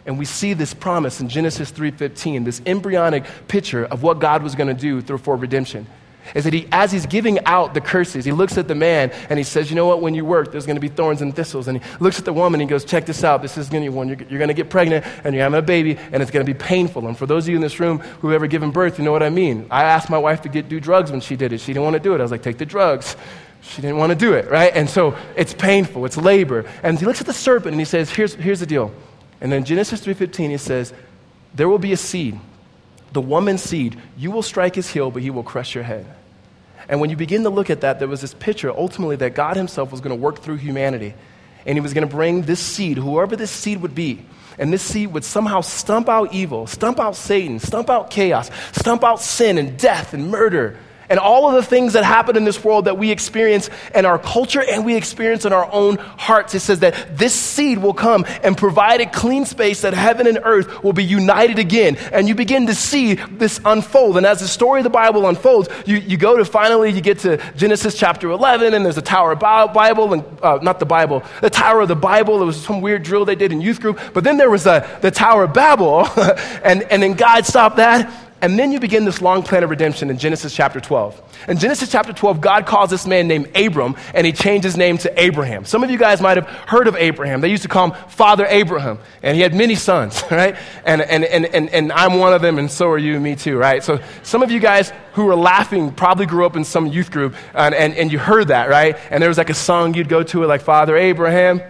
And 0.06 0.20
we 0.20 0.26
see 0.26 0.54
this 0.54 0.74
promise 0.74 1.22
in 1.22 1.30
Genesis 1.30 1.72
3:15, 1.72 2.44
this 2.44 2.62
embryonic 2.66 3.24
picture 3.48 3.86
of 3.86 4.04
what 4.04 4.20
God 4.20 4.44
was 4.44 4.56
going 4.56 4.68
to 4.68 4.74
do 4.74 5.02
through 5.02 5.20
for 5.20 5.38
redemption 5.38 5.88
is 6.36 6.46
that 6.46 6.54
he, 6.54 6.68
as 6.72 6.92
he's 6.92 7.06
giving 7.06 7.44
out 7.46 7.74
the 7.74 7.82
curses, 7.82 8.26
he 8.26 8.32
looks 8.32 8.58
at 8.58 8.68
the 8.68 8.76
man 8.76 9.12
and 9.30 9.38
he 9.38 9.44
says, 9.44 9.70
You 9.70 9.76
know 9.76 9.86
what? 9.86 10.02
When 10.02 10.16
you 10.16 10.26
work, 10.26 10.52
there's 10.52 10.66
going 10.66 10.76
to 10.76 10.82
be 10.82 10.88
thorns 10.88 11.22
and 11.22 11.36
thistles. 11.36 11.68
And 11.68 11.84
he 11.84 11.98
looks 12.00 12.20
at 12.20 12.26
the 12.26 12.34
woman 12.34 12.62
and 12.62 12.70
he 12.70 12.74
goes, 12.74 12.86
Check 12.86 13.06
this 13.06 13.24
out. 13.24 13.42
This 13.42 13.58
is 13.58 13.70
going 13.70 13.84
to 13.84 13.90
be 13.90 13.96
one. 13.96 14.08
You're, 14.08 14.18
you're 14.30 14.40
going 14.40 14.48
to 14.48 14.54
get 14.54 14.70
pregnant 14.70 15.06
and 15.24 15.36
you're 15.36 15.44
having 15.44 15.60
a 15.60 15.62
baby 15.62 15.98
and 16.12 16.22
it's 16.22 16.32
going 16.32 16.46
to 16.46 16.52
be 16.52 16.58
painful. 16.58 17.08
And 17.08 17.18
for 17.18 17.26
those 17.26 17.46
of 17.46 17.50
you 17.50 17.56
in 17.56 17.62
this 17.62 17.80
room 17.80 18.00
who've 18.00 18.34
ever 18.34 18.48
given 18.48 18.72
birth, 18.72 18.98
you 18.98 19.06
know 19.06 19.12
what 19.12 19.24
I 19.24 19.30
mean. 19.30 19.68
I 19.70 19.84
asked 19.84 20.10
my 20.10 20.18
wife 20.18 20.42
to 20.44 20.50
get, 20.50 20.70
do 20.70 20.80
drugs 20.80 21.12
when 21.12 21.22
she 21.22 21.36
did 21.36 21.54
it. 21.54 21.60
She 21.60 21.74
didn't 21.74 21.84
want 21.84 21.96
to 21.96 22.00
do 22.00 22.14
it. 22.14 22.20
I 22.20 22.24
was 22.24 22.32
like, 22.32 22.44
Take 22.44 22.58
the 22.58 22.66
drugs. 22.66 23.16
She 23.62 23.82
didn't 23.82 23.98
want 23.98 24.12
to 24.12 24.16
do 24.18 24.34
it, 24.34 24.50
right? 24.52 24.76
And 24.76 24.90
so 24.90 25.18
it's 25.38 25.54
painful, 25.54 26.06
it's 26.06 26.18
labor. 26.18 26.70
And 26.84 27.00
he 27.00 27.06
looks 27.06 27.22
at 27.22 27.28
the 27.28 27.34
serpent 27.34 27.72
and 27.72 27.80
he 27.80 27.86
says, 27.86 28.10
Here's, 28.10 28.34
here's 28.36 28.60
the 28.60 28.66
deal. 28.66 28.94
And 29.40 29.52
then 29.52 29.64
Genesis 29.66 30.06
3.15, 30.06 30.50
he 30.50 30.58
says, 30.58 30.94
There 31.54 31.70
will 31.70 31.80
be 31.80 31.94
a 31.94 31.98
seed, 31.98 32.40
the 33.14 33.22
woman's 33.22 33.62
seed. 33.62 34.00
You 34.18 34.32
will 34.32 34.42
strike 34.42 34.76
his 34.76 34.90
heel, 34.90 35.12
but 35.12 35.22
he 35.22 35.30
will 35.30 35.44
crush 35.44 35.74
your 35.74 35.84
head. 35.84 36.06
And 36.90 37.00
when 37.00 37.10
you 37.10 37.16
begin 37.16 37.44
to 37.44 37.50
look 37.50 37.70
at 37.70 37.82
that, 37.82 38.00
there 38.00 38.08
was 38.08 38.22
this 38.22 38.34
picture 38.34 38.72
ultimately 38.72 39.16
that 39.18 39.36
God 39.36 39.56
Himself 39.56 39.92
was 39.92 40.02
going 40.02 40.16
to 40.16 40.22
work 40.22 40.40
through 40.40 40.58
humanity. 40.58 41.14
And 41.66 41.78
He 41.78 41.82
was 41.82 41.94
going 41.94 42.08
to 42.08 42.14
bring 42.14 42.42
this 42.42 42.60
seed, 42.60 42.98
whoever 42.98 43.36
this 43.36 43.52
seed 43.52 43.82
would 43.82 43.96
be, 43.96 44.26
and 44.58 44.72
this 44.72 44.82
seed 44.82 45.14
would 45.14 45.24
somehow 45.24 45.62
stump 45.62 46.10
out 46.10 46.34
evil, 46.34 46.68
stump 46.68 47.00
out 47.00 47.16
Satan, 47.16 47.60
stump 47.60 47.90
out 47.90 48.12
chaos, 48.12 48.52
stump 48.74 49.04
out 49.04 49.22
sin 49.22 49.58
and 49.58 49.80
death 49.80 50.14
and 50.14 50.30
murder 50.30 50.78
and 51.10 51.20
all 51.20 51.48
of 51.48 51.56
the 51.56 51.64
things 51.64 51.94
that 51.94 52.04
happen 52.04 52.38
in 52.38 52.44
this 52.44 52.64
world 52.64 52.86
that 52.86 52.98
we 52.98 53.12
experience 53.12 53.70
in 53.94 54.06
our 54.06 54.18
culture 54.18 54.62
and 54.62 54.86
we 54.86 54.96
experience 54.96 55.46
in 55.46 55.54
our 55.54 55.70
own 55.72 55.98
hearts. 55.98 56.56
It 56.56 56.62
says 56.62 56.80
that 56.80 57.18
this 57.18 57.34
seed 57.34 57.78
will 57.78 57.94
come 57.94 58.26
and 58.44 58.58
provide 58.58 59.02
a 59.02 59.06
clean 59.06 59.46
space 59.46 59.82
that 59.82 59.94
heaven 59.94 60.28
and 60.28 60.40
earth 60.44 60.84
will 60.84 60.94
be 60.94 61.04
united 61.04 61.60
again. 61.60 61.98
And 62.12 62.28
you 62.28 62.36
begin 62.36 62.68
to 62.68 62.76
see 62.76 63.16
this 63.16 63.60
unfold. 63.66 64.18
And 64.18 64.26
as 64.26 64.40
the 64.40 64.48
story 64.48 64.80
of 64.80 64.84
the 64.84 64.90
Bible 64.90 65.28
unfolds, 65.28 65.70
you, 65.86 65.98
you 65.98 66.18
go 66.18 66.38
to 66.38 66.46
finally, 66.46 66.92
you 66.92 67.02
get 67.02 67.20
to 67.20 67.38
Genesis 67.56 67.98
chapter 67.98 68.30
11, 68.30 68.74
and 68.74 68.86
there's 68.86 68.98
a 68.98 69.02
Tower 69.02 69.34
of 69.34 69.40
Bible, 69.40 70.14
and 70.14 70.24
uh, 70.42 70.60
not 70.62 70.80
the 70.80 70.86
Bible, 70.86 71.24
the 71.42 71.50
Tower 71.50 71.82
of 71.82 71.88
the 71.88 71.96
Bible. 71.96 72.42
It 72.42 72.46
was 72.46 72.64
some 72.64 72.82
weird 72.82 73.04
drill 73.04 73.26
they 73.26 73.36
did 73.36 73.52
in 73.52 73.62
youth 73.62 73.82
group. 73.82 74.00
But 74.14 74.24
then 74.24 74.38
there 74.38 74.50
was 74.50 74.66
a, 74.66 75.00
the 75.02 75.12
Tower 75.12 75.44
of 75.44 75.54
Babel, 75.54 76.08
and, 76.64 76.84
and 76.84 77.04
then 77.04 77.14
God 77.14 77.46
stopped 77.46 77.78
that 77.78 78.23
and 78.44 78.60
then 78.60 78.74
you 78.74 78.80
begin 78.82 79.06
this 79.06 79.22
long 79.22 79.42
plan 79.42 79.64
of 79.64 79.70
redemption 79.70 80.10
in 80.10 80.18
Genesis 80.18 80.54
chapter 80.54 80.82
12. 80.82 81.46
In 81.48 81.58
Genesis 81.58 81.90
chapter 81.90 82.12
12, 82.12 82.42
God 82.42 82.66
calls 82.66 82.90
this 82.90 83.08
man 83.08 83.26
named 83.30 83.56
Abram, 83.56 83.96
and 84.14 84.28
he 84.28 84.34
changed 84.34 84.66
his 84.66 84.76
name 84.76 84.98
to 84.98 85.18
Abraham. 85.18 85.64
Some 85.64 85.82
of 85.82 85.90
you 85.90 85.98
guys 85.98 86.20
might 86.20 86.36
have 86.36 86.46
heard 86.68 86.88
of 86.88 86.98
Abraham. 86.98 87.40
They 87.40 87.48
used 87.48 87.64
to 87.64 87.70
call 87.70 87.92
him 87.92 88.10
Father 88.10 88.46
Abraham, 88.46 89.00
and 89.22 89.38
he 89.38 89.42
had 89.42 89.56
many 89.56 89.76
sons, 89.76 90.22
right? 90.32 90.58
And, 90.84 91.02
and, 91.02 91.24
and, 91.24 91.46
and, 91.46 91.70
and 91.70 91.94
I'm 91.94 92.20
one 92.20 92.34
of 92.34 92.42
them, 92.42 92.60
and 92.60 92.70
so 92.70 92.90
are 92.90 92.98
you, 92.98 93.18
me 93.18 93.38
too, 93.38 93.58
right? 93.58 93.82
So 93.82 94.02
some 94.24 94.44
of 94.44 94.52
you 94.52 94.60
guys 94.60 94.92
who 95.14 95.24
were 95.24 95.36
laughing 95.36 95.94
probably 95.94 96.26
grew 96.26 96.46
up 96.46 96.58
in 96.58 96.66
some 96.66 96.88
youth 96.88 97.12
group, 97.12 97.36
and, 97.54 97.74
and, 97.74 97.94
and 97.96 98.12
you 98.12 98.20
heard 98.20 98.50
that, 98.50 98.68
right? 98.70 98.98
And 99.10 99.22
there 99.22 99.30
was 99.30 99.38
like 99.38 99.52
a 99.52 99.54
song 99.54 99.94
you'd 99.94 100.10
go 100.10 100.22
to, 100.22 100.44
it 100.44 100.48
like 100.48 100.64
Father 100.64 100.98
Abraham 100.98 101.62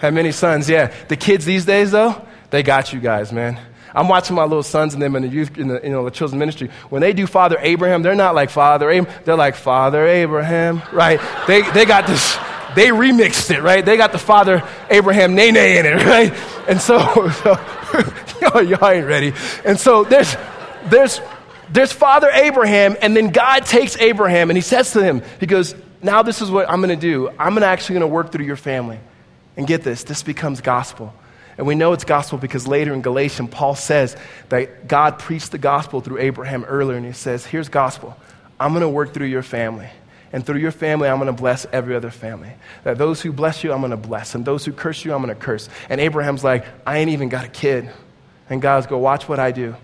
had 0.00 0.12
many 0.12 0.32
sons, 0.32 0.68
yeah. 0.68 0.92
The 1.06 1.16
kids 1.16 1.44
these 1.44 1.64
days, 1.64 1.92
though, 1.92 2.20
they 2.50 2.64
got 2.64 2.92
you 2.92 2.98
guys, 2.98 3.32
man. 3.32 3.60
I'm 3.98 4.06
watching 4.06 4.36
my 4.36 4.44
little 4.44 4.62
sons 4.62 4.94
and 4.94 5.02
them 5.02 5.16
in 5.16 5.22
the 5.22 5.28
youth, 5.28 5.58
in 5.58 5.66
the, 5.66 5.80
you 5.82 5.90
know, 5.90 6.04
the 6.04 6.12
children's 6.12 6.38
ministry. 6.38 6.70
When 6.88 7.02
they 7.02 7.12
do 7.12 7.26
Father 7.26 7.56
Abraham, 7.58 8.02
they're 8.02 8.14
not 8.14 8.36
like 8.36 8.48
Father 8.48 8.88
Abraham. 8.88 9.22
They're 9.24 9.34
like 9.34 9.56
Father 9.56 10.06
Abraham, 10.06 10.82
right? 10.92 11.20
They, 11.48 11.62
they 11.72 11.84
got 11.84 12.06
this, 12.06 12.36
they 12.76 12.90
remixed 12.90 13.50
it, 13.50 13.60
right? 13.60 13.84
They 13.84 13.96
got 13.96 14.12
the 14.12 14.18
Father 14.18 14.62
Abraham 14.88 15.34
Nae 15.34 15.50
Nae 15.50 15.78
in 15.80 15.86
it, 15.86 15.94
right? 16.06 16.32
And 16.68 16.80
so, 16.80 16.98
so 17.30 18.60
y'all 18.60 18.88
ain't 18.88 19.06
ready. 19.06 19.32
And 19.64 19.80
so 19.80 20.04
there's, 20.04 20.36
there's, 20.84 21.20
there's 21.68 21.90
Father 21.90 22.30
Abraham, 22.30 22.96
and 23.02 23.16
then 23.16 23.30
God 23.30 23.66
takes 23.66 23.96
Abraham 23.96 24.48
and 24.50 24.56
he 24.56 24.62
says 24.62 24.92
to 24.92 25.02
him, 25.02 25.22
he 25.40 25.46
goes, 25.46 25.74
now 26.02 26.22
this 26.22 26.40
is 26.40 26.52
what 26.52 26.70
I'm 26.70 26.80
going 26.80 26.96
to 26.96 26.96
do. 26.96 27.30
I'm 27.36 27.58
actually 27.58 27.94
going 27.94 28.08
to 28.08 28.14
work 28.14 28.30
through 28.30 28.44
your 28.44 28.56
family. 28.56 29.00
And 29.56 29.66
get 29.66 29.82
this, 29.82 30.04
this 30.04 30.22
becomes 30.22 30.60
gospel. 30.60 31.12
And 31.58 31.66
we 31.66 31.74
know 31.74 31.92
it's 31.92 32.04
gospel 32.04 32.38
because 32.38 32.68
later 32.68 32.94
in 32.94 33.02
Galatians, 33.02 33.50
Paul 33.50 33.74
says 33.74 34.16
that 34.48 34.86
God 34.86 35.18
preached 35.18 35.50
the 35.50 35.58
gospel 35.58 36.00
through 36.00 36.18
Abraham 36.18 36.64
earlier, 36.64 36.96
and 36.96 37.04
he 37.04 37.12
says, 37.12 37.44
Here's 37.44 37.68
gospel. 37.68 38.16
I'm 38.60 38.72
going 38.72 38.82
to 38.82 38.88
work 38.88 39.12
through 39.12 39.26
your 39.26 39.42
family. 39.42 39.88
And 40.32 40.44
through 40.44 40.60
your 40.60 40.72
family, 40.72 41.08
I'm 41.08 41.16
going 41.16 41.26
to 41.26 41.32
bless 41.32 41.66
every 41.72 41.96
other 41.96 42.10
family. 42.10 42.52
That 42.84 42.98
those 42.98 43.20
who 43.22 43.32
bless 43.32 43.64
you, 43.64 43.72
I'm 43.72 43.80
going 43.80 43.90
to 43.90 43.96
bless. 43.96 44.34
And 44.34 44.44
those 44.44 44.64
who 44.64 44.72
curse 44.72 45.04
you, 45.04 45.12
I'm 45.12 45.22
going 45.22 45.34
to 45.34 45.40
curse. 45.40 45.68
And 45.88 46.00
Abraham's 46.00 46.44
like, 46.44 46.64
I 46.86 46.98
ain't 46.98 47.10
even 47.10 47.28
got 47.28 47.44
a 47.44 47.48
kid. 47.48 47.90
And 48.50 48.60
God's 48.62 48.86
go, 48.86 48.98
watch 48.98 49.28
what 49.28 49.38
I 49.38 49.52
do. 49.52 49.74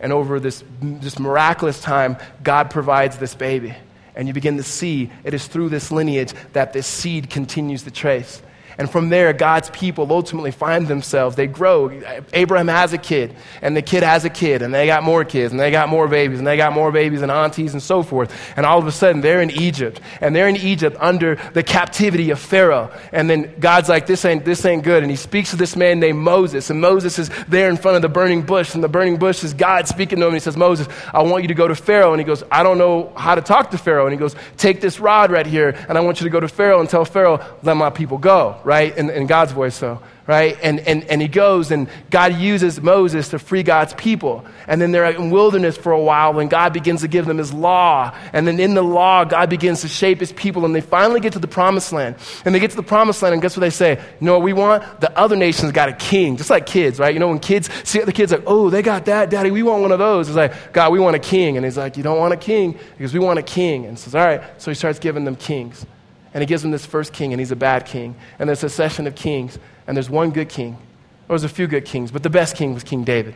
And 0.00 0.12
over 0.12 0.40
this, 0.40 0.64
this 0.80 1.18
miraculous 1.18 1.80
time, 1.80 2.16
God 2.42 2.70
provides 2.70 3.18
this 3.18 3.34
baby. 3.34 3.74
And 4.14 4.26
you 4.26 4.34
begin 4.34 4.56
to 4.56 4.62
see 4.62 5.10
it 5.22 5.34
is 5.34 5.46
through 5.46 5.68
this 5.68 5.92
lineage 5.92 6.32
that 6.54 6.72
this 6.72 6.86
seed 6.86 7.28
continues 7.28 7.82
to 7.82 7.90
trace. 7.90 8.42
And 8.80 8.90
from 8.90 9.10
there, 9.10 9.34
God's 9.34 9.68
people 9.68 10.10
ultimately 10.10 10.52
find 10.52 10.88
themselves. 10.88 11.36
They 11.36 11.46
grow. 11.46 11.90
Abraham 12.32 12.68
has 12.68 12.94
a 12.94 12.98
kid, 12.98 13.36
and 13.60 13.76
the 13.76 13.82
kid 13.82 14.02
has 14.02 14.24
a 14.24 14.30
kid, 14.30 14.62
and 14.62 14.72
they 14.72 14.86
got 14.86 15.02
more 15.02 15.22
kids, 15.22 15.52
and 15.52 15.60
they 15.60 15.70
got 15.70 15.90
more 15.90 16.08
babies, 16.08 16.38
and 16.38 16.46
they 16.46 16.56
got 16.56 16.72
more 16.72 16.90
babies 16.90 17.20
and 17.20 17.30
aunties 17.30 17.74
and 17.74 17.82
so 17.82 18.02
forth. 18.02 18.34
And 18.56 18.64
all 18.64 18.78
of 18.78 18.86
a 18.86 18.92
sudden, 18.92 19.20
they're 19.20 19.42
in 19.42 19.50
Egypt, 19.50 20.00
and 20.22 20.34
they're 20.34 20.48
in 20.48 20.56
Egypt 20.56 20.96
under 20.98 21.34
the 21.52 21.62
captivity 21.62 22.30
of 22.30 22.38
Pharaoh. 22.38 22.90
And 23.12 23.28
then 23.28 23.54
God's 23.60 23.90
like, 23.90 24.06
this 24.06 24.24
ain't, 24.24 24.46
this 24.46 24.64
ain't 24.64 24.82
good. 24.82 25.02
And 25.02 25.10
he 25.10 25.16
speaks 25.16 25.50
to 25.50 25.56
this 25.56 25.76
man 25.76 26.00
named 26.00 26.18
Moses, 26.18 26.70
and 26.70 26.80
Moses 26.80 27.18
is 27.18 27.30
there 27.48 27.68
in 27.68 27.76
front 27.76 27.96
of 27.96 28.02
the 28.02 28.08
burning 28.08 28.40
bush, 28.40 28.74
and 28.74 28.82
the 28.82 28.88
burning 28.88 29.18
bush 29.18 29.44
is 29.44 29.52
God 29.52 29.88
speaking 29.88 30.20
to 30.20 30.24
him. 30.24 30.28
And 30.30 30.36
he 30.36 30.40
says, 30.40 30.56
Moses, 30.56 30.88
I 31.12 31.20
want 31.20 31.44
you 31.44 31.48
to 31.48 31.54
go 31.54 31.68
to 31.68 31.74
Pharaoh. 31.74 32.14
And 32.14 32.18
he 32.18 32.24
goes, 32.24 32.42
I 32.50 32.62
don't 32.62 32.78
know 32.78 33.12
how 33.14 33.34
to 33.34 33.42
talk 33.42 33.72
to 33.72 33.78
Pharaoh. 33.78 34.06
And 34.06 34.14
he 34.14 34.18
goes, 34.18 34.34
take 34.56 34.80
this 34.80 35.00
rod 35.00 35.30
right 35.30 35.46
here, 35.46 35.76
and 35.86 35.98
I 35.98 36.00
want 36.00 36.22
you 36.22 36.24
to 36.24 36.30
go 36.30 36.40
to 36.40 36.48
Pharaoh 36.48 36.80
and 36.80 36.88
tell 36.88 37.04
Pharaoh, 37.04 37.44
let 37.62 37.76
my 37.76 37.90
people 37.90 38.16
go? 38.16 38.58
In, 38.70 39.10
in 39.10 39.26
God's 39.26 39.52
voice, 39.52 39.74
so 39.74 40.00
right? 40.30 40.56
And, 40.62 40.78
and, 40.86 41.02
and 41.04 41.20
he 41.20 41.26
goes, 41.26 41.72
and 41.72 41.88
God 42.08 42.36
uses 42.36 42.80
Moses 42.80 43.30
to 43.30 43.38
free 43.40 43.64
God's 43.64 43.94
people. 43.94 44.44
And 44.68 44.80
then 44.80 44.92
they're 44.92 45.06
in 45.06 45.30
wilderness 45.30 45.76
for 45.76 45.90
a 45.90 46.00
while, 46.00 46.34
when 46.34 46.46
God 46.46 46.72
begins 46.72 47.00
to 47.00 47.08
give 47.08 47.26
them 47.26 47.38
his 47.38 47.52
law. 47.52 48.16
And 48.32 48.46
then 48.46 48.60
in 48.60 48.74
the 48.74 48.82
law, 48.82 49.24
God 49.24 49.50
begins 49.50 49.80
to 49.80 49.88
shape 49.88 50.20
his 50.20 50.30
people, 50.32 50.64
and 50.64 50.72
they 50.72 50.82
finally 50.82 51.18
get 51.18 51.32
to 51.32 51.40
the 51.40 51.48
promised 51.48 51.92
land. 51.92 52.14
And 52.44 52.54
they 52.54 52.60
get 52.60 52.70
to 52.70 52.76
the 52.76 52.84
promised 52.84 53.22
land, 53.22 53.32
and 53.32 53.42
guess 53.42 53.56
what 53.56 53.62
they 53.62 53.70
say? 53.70 53.96
You 54.20 54.26
know 54.26 54.34
what 54.34 54.42
we 54.42 54.52
want? 54.52 55.00
The 55.00 55.10
other 55.18 55.34
nations 55.34 55.72
got 55.72 55.88
a 55.88 55.94
king, 55.94 56.36
just 56.36 56.48
like 56.48 56.64
kids, 56.64 57.00
right? 57.00 57.12
You 57.12 57.18
know, 57.18 57.28
when 57.28 57.40
kids 57.40 57.68
see 57.82 58.00
other 58.00 58.12
kids 58.12 58.30
like, 58.30 58.44
oh, 58.46 58.70
they 58.70 58.82
got 58.82 59.06
that, 59.06 59.30
daddy, 59.30 59.50
we 59.50 59.64
want 59.64 59.82
one 59.82 59.90
of 59.90 59.98
those. 59.98 60.28
It's 60.28 60.36
like, 60.36 60.72
God, 60.72 60.92
we 60.92 61.00
want 61.00 61.16
a 61.16 61.20
king. 61.20 61.56
And 61.56 61.66
he's 61.66 61.76
like, 61.76 61.96
you 61.96 62.04
don't 62.04 62.20
want 62.20 62.32
a 62.32 62.36
king? 62.36 62.78
Because 62.96 63.12
we 63.12 63.18
want 63.18 63.40
a 63.40 63.42
king. 63.42 63.84
And 63.86 63.98
says, 63.98 64.14
all 64.14 64.24
right. 64.24 64.42
So 64.62 64.70
he 64.70 64.76
starts 64.76 65.00
giving 65.00 65.24
them 65.24 65.34
kings. 65.34 65.84
And 66.32 66.42
he 66.42 66.46
gives 66.46 66.62
them 66.62 66.70
this 66.70 66.86
first 66.86 67.12
king, 67.12 67.32
and 67.32 67.40
he's 67.40 67.50
a 67.50 67.56
bad 67.56 67.86
king. 67.86 68.14
And 68.38 68.48
there's 68.48 68.62
a 68.62 68.68
succession 68.68 69.06
of 69.06 69.14
kings, 69.14 69.58
and 69.86 69.96
there's 69.96 70.10
one 70.10 70.30
good 70.30 70.48
king. 70.48 70.78
There 71.26 71.34
was 71.34 71.44
a 71.44 71.48
few 71.48 71.66
good 71.66 71.84
kings, 71.84 72.10
but 72.10 72.22
the 72.22 72.30
best 72.30 72.56
king 72.56 72.74
was 72.74 72.84
King 72.84 73.04
David. 73.04 73.34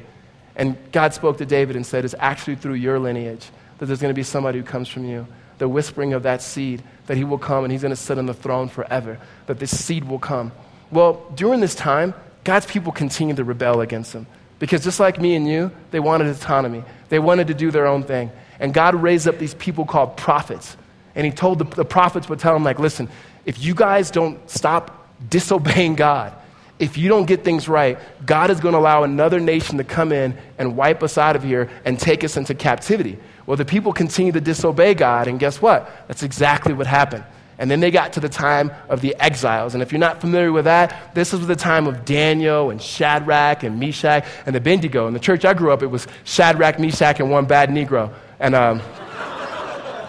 And 0.56 0.76
God 0.92 1.14
spoke 1.14 1.38
to 1.38 1.46
David 1.46 1.76
and 1.76 1.84
said, 1.84 2.04
It's 2.04 2.14
actually 2.18 2.56
through 2.56 2.74
your 2.74 2.98
lineage 2.98 3.50
that 3.78 3.86
there's 3.86 4.00
going 4.00 4.10
to 4.12 4.18
be 4.18 4.22
somebody 4.22 4.58
who 4.58 4.64
comes 4.64 4.88
from 4.88 5.04
you. 5.04 5.26
The 5.58 5.68
whispering 5.68 6.12
of 6.12 6.22
that 6.24 6.42
seed, 6.42 6.82
that 7.06 7.16
he 7.16 7.24
will 7.24 7.38
come 7.38 7.64
and 7.64 7.72
he's 7.72 7.82
going 7.82 7.90
to 7.90 7.96
sit 7.96 8.18
on 8.18 8.26
the 8.26 8.34
throne 8.34 8.68
forever, 8.68 9.18
that 9.46 9.58
this 9.58 9.76
seed 9.76 10.04
will 10.04 10.18
come. 10.18 10.52
Well, 10.90 11.30
during 11.34 11.60
this 11.60 11.74
time, 11.74 12.14
God's 12.44 12.66
people 12.66 12.92
continued 12.92 13.36
to 13.36 13.44
rebel 13.44 13.80
against 13.80 14.12
him. 14.12 14.26
Because 14.58 14.84
just 14.84 15.00
like 15.00 15.20
me 15.20 15.34
and 15.34 15.48
you, 15.48 15.72
they 15.90 16.00
wanted 16.00 16.28
autonomy. 16.28 16.84
They 17.08 17.18
wanted 17.18 17.48
to 17.48 17.54
do 17.54 17.70
their 17.70 17.86
own 17.86 18.02
thing. 18.02 18.30
And 18.60 18.72
God 18.72 18.94
raised 18.94 19.26
up 19.26 19.38
these 19.38 19.54
people 19.54 19.84
called 19.84 20.16
prophets 20.16 20.76
and 21.14 21.24
he 21.24 21.32
told 21.32 21.58
the, 21.58 21.64
the 21.64 21.84
prophets 21.84 22.28
would 22.28 22.38
tell 22.38 22.56
him, 22.56 22.64
like, 22.64 22.78
listen, 22.78 23.08
if 23.46 23.62
you 23.62 23.74
guys 23.74 24.10
don't 24.10 24.48
stop 24.50 25.08
disobeying 25.28 25.94
God, 25.94 26.32
if 26.78 26.98
you 26.98 27.08
don't 27.08 27.26
get 27.26 27.44
things 27.44 27.68
right, 27.68 27.98
God 28.26 28.50
is 28.50 28.60
going 28.60 28.72
to 28.72 28.78
allow 28.78 29.04
another 29.04 29.38
nation 29.38 29.78
to 29.78 29.84
come 29.84 30.10
in 30.10 30.36
and 30.58 30.76
wipe 30.76 31.02
us 31.02 31.16
out 31.16 31.36
of 31.36 31.44
here 31.44 31.70
and 31.84 31.98
take 31.98 32.24
us 32.24 32.36
into 32.36 32.54
captivity. 32.54 33.18
Well, 33.46 33.56
the 33.56 33.64
people 33.64 33.92
continue 33.92 34.32
to 34.32 34.40
disobey 34.40 34.94
God, 34.94 35.28
and 35.28 35.38
guess 35.38 35.62
what? 35.62 35.90
That's 36.08 36.22
exactly 36.22 36.72
what 36.72 36.86
happened. 36.86 37.24
And 37.58 37.70
then 37.70 37.78
they 37.78 37.92
got 37.92 38.14
to 38.14 38.20
the 38.20 38.28
time 38.28 38.72
of 38.88 39.00
the 39.00 39.14
exiles. 39.20 39.74
And 39.74 39.82
if 39.82 39.92
you're 39.92 40.00
not 40.00 40.20
familiar 40.20 40.50
with 40.50 40.64
that, 40.64 41.14
this 41.14 41.32
was 41.32 41.46
the 41.46 41.54
time 41.54 41.86
of 41.86 42.04
Daniel 42.04 42.70
and 42.70 42.82
Shadrach 42.82 43.62
and 43.62 43.78
Meshach 43.78 44.26
and 44.44 44.54
the 44.54 44.58
Abednego. 44.58 45.06
In 45.06 45.14
the 45.14 45.20
church 45.20 45.44
I 45.44 45.54
grew 45.54 45.70
up, 45.70 45.82
it 45.82 45.86
was 45.86 46.08
Shadrach, 46.24 46.80
Meshach, 46.80 47.20
and 47.20 47.30
one 47.30 47.44
bad 47.44 47.68
Negro. 47.68 48.12
And 48.40 48.56
um, 48.56 48.82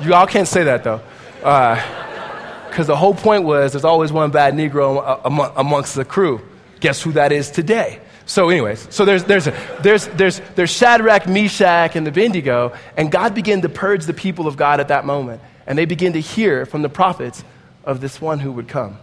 you 0.06 0.14
all 0.14 0.28
can't 0.28 0.48
say 0.48 0.64
that, 0.64 0.84
though. 0.84 1.02
Because 1.38 2.90
uh, 2.90 2.94
the 2.94 2.96
whole 2.96 3.14
point 3.14 3.44
was 3.44 3.74
there's 3.74 3.86
always 3.86 4.12
one 4.12 4.32
bad 4.32 4.54
Negro 4.54 5.22
amongst 5.56 5.96
the 5.96 6.06
crew. 6.06 6.42
Guess 6.80 7.02
who 7.02 7.14
that 7.14 7.32
is 7.32 7.52
today? 7.52 8.00
So, 8.28 8.50
anyways, 8.50 8.88
so 8.94 9.06
there's, 9.06 9.24
there's, 9.24 9.48
a, 9.48 9.54
there's, 9.82 10.08
there's, 10.08 10.42
there's 10.56 10.72
Shadrach, 10.72 11.28
Meshach, 11.28 11.96
and 11.96 12.08
Abednego, 12.08 12.74
and 12.98 13.12
God 13.12 13.36
began 13.36 13.62
to 13.62 13.70
purge 13.70 14.06
the 14.06 14.14
people 14.14 14.48
of 14.48 14.58
God 14.58 14.80
at 14.80 14.88
that 14.88 15.06
moment. 15.06 15.42
And 15.68 15.78
they 15.78 15.86
begin 15.86 16.14
to 16.14 16.22
hear 16.22 16.66
from 16.66 16.82
the 16.82 16.90
prophets 16.90 17.44
of 17.84 18.02
this 18.02 18.20
one 18.20 18.40
who 18.40 18.52
would 18.52 18.68
come 18.68 18.98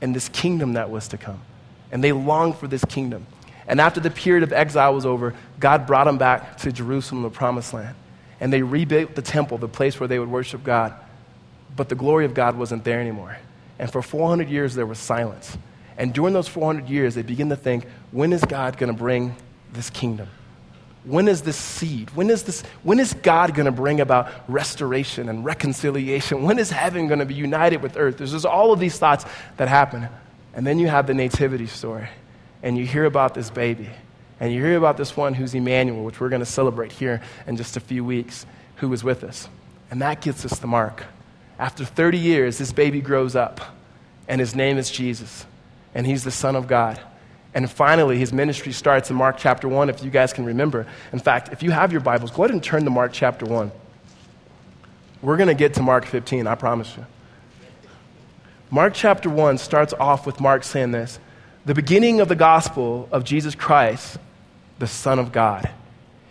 and 0.00 0.14
this 0.14 0.28
kingdom 0.28 0.74
that 0.74 0.90
was 0.90 1.08
to 1.08 1.18
come. 1.18 1.40
And 1.90 2.04
they 2.04 2.12
longed 2.12 2.56
for 2.56 2.66
this 2.66 2.84
kingdom. 2.84 3.26
And 3.66 3.80
after 3.80 4.00
the 4.00 4.10
period 4.10 4.42
of 4.42 4.52
exile 4.52 4.94
was 4.94 5.06
over, 5.06 5.34
God 5.60 5.86
brought 5.86 6.04
them 6.04 6.18
back 6.18 6.58
to 6.58 6.72
Jerusalem, 6.72 7.22
the 7.22 7.30
promised 7.30 7.72
land. 7.72 7.94
And 8.42 8.52
they 8.52 8.62
rebuilt 8.62 9.14
the 9.14 9.22
temple, 9.22 9.56
the 9.56 9.68
place 9.68 10.00
where 10.00 10.08
they 10.08 10.18
would 10.18 10.28
worship 10.28 10.64
God. 10.64 10.94
But 11.76 11.88
the 11.88 11.94
glory 11.94 12.24
of 12.24 12.34
God 12.34 12.56
wasn't 12.56 12.82
there 12.82 13.00
anymore. 13.00 13.38
And 13.78 13.88
for 13.88 14.02
400 14.02 14.50
years, 14.50 14.74
there 14.74 14.84
was 14.84 14.98
silence. 14.98 15.56
And 15.96 16.12
during 16.12 16.34
those 16.34 16.48
400 16.48 16.88
years, 16.88 17.14
they 17.14 17.22
begin 17.22 17.50
to 17.50 17.56
think, 17.56 17.86
when 18.10 18.32
is 18.32 18.44
God 18.44 18.78
going 18.78 18.92
to 18.92 18.98
bring 18.98 19.36
this 19.72 19.90
kingdom? 19.90 20.26
When 21.04 21.28
is 21.28 21.42
this 21.42 21.56
seed? 21.56 22.10
When 22.16 22.30
is, 22.30 22.42
this, 22.42 22.62
when 22.82 22.98
is 22.98 23.14
God 23.14 23.54
going 23.54 23.66
to 23.66 23.72
bring 23.72 24.00
about 24.00 24.28
restoration 24.48 25.28
and 25.28 25.44
reconciliation? 25.44 26.42
When 26.42 26.58
is 26.58 26.68
heaven 26.68 27.06
going 27.06 27.20
to 27.20 27.24
be 27.24 27.34
united 27.34 27.80
with 27.80 27.96
earth? 27.96 28.18
There's 28.18 28.32
just 28.32 28.44
all 28.44 28.72
of 28.72 28.80
these 28.80 28.98
thoughts 28.98 29.24
that 29.56 29.68
happen. 29.68 30.08
And 30.52 30.66
then 30.66 30.80
you 30.80 30.88
have 30.88 31.06
the 31.06 31.14
nativity 31.14 31.68
story, 31.68 32.08
and 32.60 32.76
you 32.76 32.86
hear 32.86 33.04
about 33.04 33.34
this 33.34 33.50
baby, 33.50 33.88
and 34.42 34.52
you 34.52 34.60
hear 34.60 34.76
about 34.76 34.96
this 34.96 35.16
one 35.16 35.34
who's 35.34 35.54
Emmanuel, 35.54 36.02
which 36.02 36.18
we're 36.18 36.28
going 36.28 36.40
to 36.40 36.44
celebrate 36.44 36.90
here 36.90 37.22
in 37.46 37.56
just 37.56 37.76
a 37.76 37.80
few 37.80 38.04
weeks, 38.04 38.44
who 38.74 38.88
was 38.88 39.04
with 39.04 39.22
us. 39.22 39.48
And 39.88 40.02
that 40.02 40.20
gets 40.20 40.44
us 40.44 40.58
the 40.58 40.66
mark. 40.66 41.04
After 41.60 41.84
30 41.84 42.18
years, 42.18 42.58
this 42.58 42.72
baby 42.72 43.00
grows 43.00 43.36
up, 43.36 43.60
and 44.26 44.40
his 44.40 44.56
name 44.56 44.78
is 44.78 44.90
Jesus, 44.90 45.46
and 45.94 46.04
he's 46.04 46.24
the 46.24 46.32
Son 46.32 46.56
of 46.56 46.66
God. 46.66 47.00
And 47.54 47.70
finally, 47.70 48.18
his 48.18 48.32
ministry 48.32 48.72
starts 48.72 49.10
in 49.10 49.16
Mark 49.16 49.36
chapter 49.38 49.68
1, 49.68 49.88
if 49.88 50.02
you 50.02 50.10
guys 50.10 50.32
can 50.32 50.44
remember. 50.44 50.88
In 51.12 51.20
fact, 51.20 51.50
if 51.52 51.62
you 51.62 51.70
have 51.70 51.92
your 51.92 52.00
Bibles, 52.00 52.32
go 52.32 52.42
ahead 52.42 52.50
and 52.50 52.60
turn 52.60 52.82
to 52.82 52.90
Mark 52.90 53.12
chapter 53.12 53.46
1. 53.46 53.70
We're 55.22 55.36
going 55.36 55.50
to 55.50 55.54
get 55.54 55.74
to 55.74 55.82
Mark 55.82 56.04
15, 56.04 56.48
I 56.48 56.56
promise 56.56 56.96
you. 56.96 57.06
Mark 58.72 58.92
chapter 58.92 59.30
1 59.30 59.58
starts 59.58 59.94
off 60.00 60.26
with 60.26 60.40
Mark 60.40 60.64
saying 60.64 60.90
this 60.90 61.20
the 61.64 61.74
beginning 61.74 62.20
of 62.20 62.26
the 62.26 62.34
gospel 62.34 63.08
of 63.12 63.22
Jesus 63.22 63.54
Christ, 63.54 64.18
the 64.82 64.88
Son 64.88 65.20
of 65.20 65.30
God. 65.30 65.70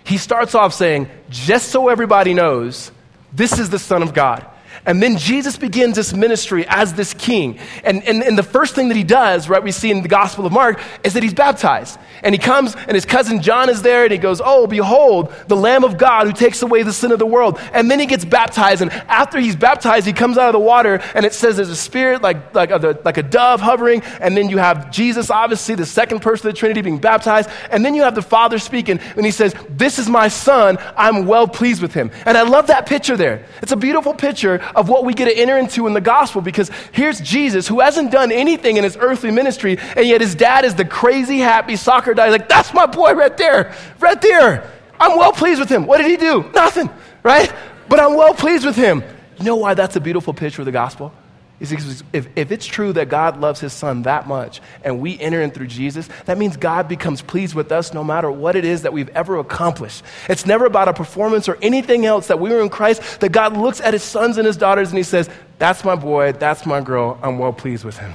He 0.04 0.18
starts 0.18 0.56
off 0.56 0.74
saying, 0.74 1.10
just 1.30 1.70
so 1.70 1.88
everybody 1.88 2.34
knows, 2.34 2.92
this 3.32 3.58
is 3.58 3.70
the 3.70 3.80
Son 3.80 4.04
of 4.04 4.14
God. 4.14 4.46
And 4.86 5.02
then 5.02 5.17
Jesus 5.17 5.58
begins 5.58 5.96
this 5.96 6.13
ministry 6.13 6.65
as 6.67 6.94
this 6.94 7.13
king. 7.13 7.60
And, 7.84 8.04
and, 8.04 8.24
and 8.24 8.38
the 8.38 8.44
first 8.44 8.74
thing 8.74 8.88
that 8.88 8.98
he 8.98 9.04
does, 9.04 9.48
right, 9.48 9.62
we 9.62 9.72
see 9.72 9.91
in 9.91 10.02
the 10.02 10.08
Gospel 10.08 10.46
of 10.46 10.52
Mark, 10.52 10.82
is 11.04 11.13
that 11.13 11.22
he's 11.22 11.34
baptized. 11.34 12.00
And 12.24 12.34
he 12.34 12.39
comes, 12.39 12.76
and 12.76 12.91
his 12.91 13.06
cousin 13.06 13.41
John 13.41 13.70
is 13.70 13.82
there, 13.82 14.04
and 14.04 14.12
he 14.12 14.17
goes, 14.17 14.41
Oh, 14.44 14.65
behold, 14.65 15.34
the 15.48 15.56
Lamb 15.56 15.84
of 15.84 15.98
God 15.98 16.26
who 16.26 16.34
takes 16.34 16.62
away 16.62 16.84
the 16.84 16.94
sin 16.94 17.12
of 17.12 17.20
the 17.20 17.26
world. 17.26 17.60
And 17.74 17.91
then 17.91 18.00
he 18.00 18.06
gets 18.06 18.26
baptized. 18.26 18.82
And 18.82 18.91
after 18.91 19.39
he's 19.39 19.56
baptized, 19.56 20.08
he 20.08 20.13
comes 20.13 20.38
out 20.38 20.50
of 20.50 20.54
the 20.54 20.65
water, 20.65 21.00
and 21.13 21.26
it 21.26 21.34
says 21.34 21.58
there's 21.58 21.70
a 21.70 21.76
spirit 21.76 22.22
like, 22.22 22.56
like, 22.56 22.72
a, 22.72 23.00
like 23.06 23.17
a 23.17 23.24
dove 23.24 23.62
hovering. 23.62 24.02
And 24.20 24.36
then 24.36 24.50
you 24.50 24.58
have 24.58 24.91
Jesus, 24.91 25.30
obviously, 25.30 25.76
the 25.76 25.86
second 25.86 26.22
person 26.22 26.48
of 26.48 26.56
the 26.56 26.60
Trinity, 26.60 26.82
being 26.82 26.98
baptized. 26.98 27.50
And 27.70 27.86
then 27.86 27.94
you 27.94 28.02
have 28.04 28.15
the 28.15 28.22
Father 28.22 28.58
speaking, 28.58 29.00
and 29.00 29.26
he 29.26 29.32
says, 29.32 29.54
This 29.70 30.00
is 30.00 30.10
my 30.10 30.28
son. 30.28 30.78
I'm 30.98 31.26
well 31.28 31.48
pleased 31.48 31.82
with 31.82 31.94
him. 31.94 32.12
And 32.26 32.38
I 32.38 32.44
love 32.44 32.67
that 32.67 32.86
picture 32.86 33.15
there. 33.15 33.46
It's 33.62 33.72
a 33.72 33.78
beautiful 33.78 34.13
picture 34.13 34.60
of 34.76 34.90
what 34.90 35.06
we 35.06 35.14
get 35.14 35.26
to 35.26 35.34
enter 35.34 35.58
into 35.58 35.88
in 35.88 35.94
the 35.94 36.02
gospel 36.02 36.42
because 36.42 36.70
here's 36.92 37.20
Jesus 37.20 37.68
who 37.68 37.80
hasn't 37.80 38.12
done 38.12 38.32
anything 38.32 38.78
in 38.78 38.84
his 38.84 38.98
earthly 39.00 39.32
ministry, 39.32 39.78
and 39.96 40.08
yet 40.08 40.22
his 40.22 40.36
dad 40.36 40.66
is 40.66 40.76
the 40.76 40.86
crazy, 40.86 41.40
happy 41.40 41.76
soccer 41.76 42.14
dad. 42.14 42.32
Like, 42.32 42.50
that's 42.50 42.74
my 42.74 42.86
boy 42.86 43.14
right 43.14 43.36
there, 43.38 43.76
right 44.00 44.22
there. 44.22 44.70
I'm 45.00 45.18
well 45.18 45.32
pleased 45.32 45.60
with 45.60 45.70
him. 45.70 45.88
What 45.88 45.98
did 45.98 46.08
he 46.08 46.18
do? 46.18 46.50
Nothing, 46.54 46.90
right? 47.24 47.52
But 47.90 48.00
I'm 48.00 48.16
well 48.16 48.34
pleased 48.34 48.66
with 48.66 48.76
him. 48.76 49.04
You 49.38 49.46
know 49.46 49.56
why 49.56 49.74
that's 49.74 49.96
a 49.96 50.00
beautiful 50.00 50.34
picture 50.34 50.62
of 50.62 50.66
the 50.68 50.72
gospel? 50.72 51.12
If, 51.62 52.28
if 52.36 52.52
it's 52.52 52.65
true 52.65 52.91
that 52.93 53.08
God 53.08 53.39
loves 53.39 53.60
his 53.60 53.71
son 53.71 54.02
that 54.02 54.28
much 54.28 54.62
and 54.84 55.00
we 55.00 55.19
enter 55.19 55.41
in 55.41 55.52
through 55.52 55.67
Jesus, 55.67 56.10
that 56.26 56.39
means 56.39 56.58
God 56.58 56.88
becomes 56.88 57.21
pleased 57.21 57.54
with 57.54 57.71
us 57.71 57.93
no 57.93 58.04
matter 58.04 58.32
what 58.32 58.56
it 58.56 58.65
is 58.65 58.82
that 58.82 58.93
we've 58.93 59.10
ever 59.10 59.38
accomplished. 59.38 60.04
It's 60.28 60.47
never 60.47 60.65
about 60.65 60.88
a 60.88 60.93
performance 60.93 61.47
or 61.47 61.60
anything 61.62 62.04
else 62.06 62.28
that 62.28 62.39
we 62.39 62.50
were 62.50 62.62
in 62.62 62.69
Christ, 62.69 63.19
that 63.19 63.32
God 63.32 63.56
looks 63.56 63.80
at 63.80 63.93
his 63.93 64.02
sons 64.02 64.38
and 64.38 64.47
his 64.47 64.58
daughters 64.58 64.89
and 64.89 64.97
he 64.97 65.04
says, 65.04 65.30
That's 65.60 65.86
my 65.86 65.95
boy, 65.95 66.32
that's 66.32 66.65
my 66.65 66.82
girl, 66.82 67.19
I'm 67.21 67.38
well 67.38 67.54
pleased 67.54 67.86
with 67.86 67.97
him. 67.97 68.13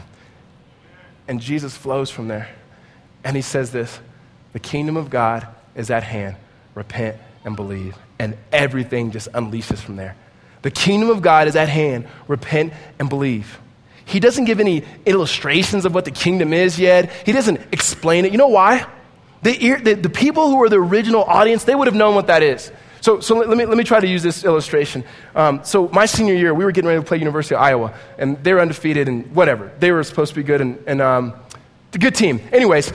And 1.28 1.40
Jesus 1.40 1.76
flows 1.76 2.10
from 2.10 2.26
there. 2.26 2.48
And 3.22 3.36
he 3.36 3.42
says 3.42 3.70
this 3.70 4.00
The 4.54 4.60
kingdom 4.60 4.96
of 4.96 5.08
God 5.08 5.46
is 5.76 5.90
at 5.90 6.02
hand. 6.02 6.34
Repent 6.74 7.16
and 7.44 7.54
believe. 7.54 7.96
And 8.18 8.36
everything 8.50 9.12
just 9.12 9.30
unleashes 9.32 9.78
from 9.78 9.94
there. 9.94 10.16
The 10.62 10.70
kingdom 10.70 11.10
of 11.10 11.22
God 11.22 11.48
is 11.48 11.56
at 11.56 11.68
hand. 11.68 12.06
Repent 12.28 12.72
and 12.98 13.08
believe. 13.08 13.58
He 14.04 14.20
doesn't 14.20 14.44
give 14.44 14.60
any 14.60 14.84
illustrations 15.04 15.84
of 15.84 15.94
what 15.94 16.04
the 16.04 16.10
kingdom 16.10 16.52
is 16.52 16.78
yet. 16.78 17.10
He 17.24 17.32
doesn't 17.32 17.60
explain 17.72 18.24
it. 18.24 18.32
You 18.32 18.38
know 18.38 18.48
why? 18.48 18.86
The, 19.42 19.76
the, 19.76 19.94
the 19.94 20.10
people 20.10 20.48
who 20.48 20.62
are 20.62 20.68
the 20.68 20.80
original 20.80 21.24
audience, 21.24 21.64
they 21.64 21.74
would 21.74 21.86
have 21.86 21.94
known 21.94 22.14
what 22.14 22.28
that 22.28 22.42
is. 22.42 22.70
So, 23.00 23.20
so 23.20 23.36
let, 23.36 23.56
me, 23.56 23.66
let 23.66 23.76
me 23.76 23.84
try 23.84 24.00
to 24.00 24.06
use 24.06 24.22
this 24.22 24.44
illustration. 24.44 25.04
Um, 25.34 25.62
so, 25.62 25.88
my 25.88 26.06
senior 26.06 26.34
year, 26.34 26.52
we 26.54 26.64
were 26.64 26.72
getting 26.72 26.88
ready 26.88 27.00
to 27.00 27.06
play 27.06 27.18
University 27.18 27.54
of 27.54 27.60
Iowa, 27.60 27.94
and 28.18 28.42
they 28.42 28.52
were 28.52 28.60
undefeated 28.60 29.06
and 29.06 29.32
whatever. 29.34 29.70
They 29.78 29.92
were 29.92 30.02
supposed 30.02 30.30
to 30.30 30.36
be 30.36 30.42
good, 30.42 30.60
and, 30.60 30.82
and 30.86 31.00
um, 31.00 31.34
a 31.92 31.98
good 31.98 32.14
team. 32.14 32.40
Anyways, 32.52 32.92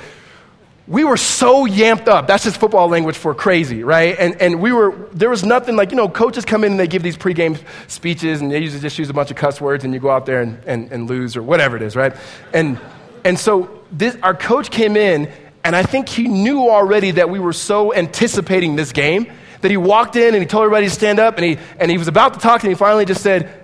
we 0.91 1.05
were 1.05 1.15
so 1.15 1.65
yamped 1.65 2.09
up. 2.09 2.27
That's 2.27 2.43
just 2.43 2.57
football 2.57 2.89
language 2.89 3.15
for 3.15 3.33
crazy, 3.33 3.81
right? 3.81 4.13
And, 4.19 4.41
and 4.41 4.59
we 4.59 4.73
were, 4.73 5.07
there 5.13 5.29
was 5.29 5.45
nothing 5.45 5.77
like, 5.77 5.89
you 5.91 5.95
know, 5.95 6.09
coaches 6.09 6.43
come 6.43 6.65
in 6.65 6.71
and 6.71 6.79
they 6.79 6.85
give 6.85 7.01
these 7.01 7.15
pregame 7.15 7.57
speeches 7.87 8.41
and 8.41 8.51
they 8.51 8.59
usually 8.59 8.81
just 8.81 8.99
use 8.99 9.09
a 9.09 9.13
bunch 9.13 9.31
of 9.31 9.37
cuss 9.37 9.61
words 9.61 9.85
and 9.85 9.93
you 9.93 10.01
go 10.01 10.09
out 10.09 10.25
there 10.25 10.41
and, 10.41 10.61
and, 10.65 10.91
and 10.91 11.09
lose 11.09 11.37
or 11.37 11.43
whatever 11.43 11.77
it 11.77 11.81
is, 11.81 11.95
right? 11.95 12.13
And, 12.53 12.77
and 13.23 13.39
so 13.39 13.83
this, 13.89 14.17
our 14.21 14.35
coach 14.35 14.69
came 14.69 14.97
in 14.97 15.31
and 15.63 15.77
I 15.77 15.83
think 15.83 16.09
he 16.09 16.27
knew 16.27 16.69
already 16.69 17.11
that 17.11 17.29
we 17.29 17.39
were 17.39 17.53
so 17.53 17.93
anticipating 17.93 18.75
this 18.75 18.91
game 18.91 19.31
that 19.61 19.71
he 19.71 19.77
walked 19.77 20.17
in 20.17 20.33
and 20.33 20.43
he 20.43 20.45
told 20.45 20.65
everybody 20.65 20.87
to 20.87 20.93
stand 20.93 21.19
up 21.19 21.37
and 21.37 21.45
he, 21.45 21.57
and 21.79 21.89
he 21.89 21.97
was 21.97 22.09
about 22.09 22.33
to 22.33 22.41
talk 22.41 22.63
and 22.63 22.69
he 22.69 22.75
finally 22.75 23.05
just 23.05 23.23
said, 23.23 23.60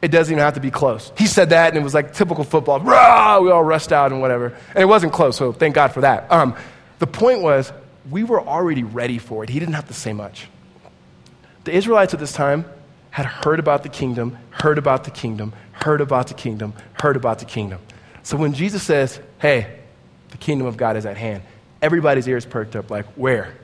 it 0.00 0.08
doesn't 0.08 0.32
even 0.32 0.42
have 0.42 0.54
to 0.54 0.60
be 0.60 0.70
close. 0.70 1.12
He 1.18 1.26
said 1.26 1.50
that, 1.50 1.68
and 1.68 1.76
it 1.76 1.82
was 1.82 1.94
like 1.94 2.12
typical 2.12 2.44
football. 2.44 2.80
Rah! 2.80 3.40
We 3.40 3.50
all 3.50 3.64
rushed 3.64 3.92
out 3.92 4.12
and 4.12 4.20
whatever. 4.20 4.56
And 4.74 4.82
it 4.82 4.86
wasn't 4.86 5.12
close, 5.12 5.36
so 5.36 5.52
thank 5.52 5.74
God 5.74 5.88
for 5.92 6.02
that. 6.02 6.30
Um, 6.30 6.54
the 6.98 7.06
point 7.06 7.42
was, 7.42 7.72
we 8.10 8.22
were 8.24 8.40
already 8.40 8.84
ready 8.84 9.18
for 9.18 9.44
it. 9.44 9.50
He 9.50 9.58
didn't 9.58 9.74
have 9.74 9.88
to 9.88 9.94
say 9.94 10.12
much. 10.12 10.48
The 11.64 11.72
Israelites 11.72 12.14
at 12.14 12.20
this 12.20 12.32
time 12.32 12.64
had 13.10 13.26
heard 13.26 13.58
about 13.58 13.82
the 13.82 13.88
kingdom, 13.88 14.38
heard 14.50 14.78
about 14.78 15.04
the 15.04 15.10
kingdom, 15.10 15.52
heard 15.72 16.00
about 16.00 16.28
the 16.28 16.34
kingdom, 16.34 16.72
heard 16.94 17.16
about 17.16 17.40
the 17.40 17.44
kingdom. 17.44 17.80
So 18.22 18.36
when 18.36 18.52
Jesus 18.52 18.82
says, 18.82 19.20
hey, 19.38 19.78
the 20.30 20.36
kingdom 20.36 20.66
of 20.66 20.76
God 20.76 20.96
is 20.96 21.06
at 21.06 21.16
hand, 21.16 21.42
everybody's 21.82 22.28
ears 22.28 22.46
perked 22.46 22.76
up 22.76 22.90
like, 22.90 23.06
where? 23.16 23.54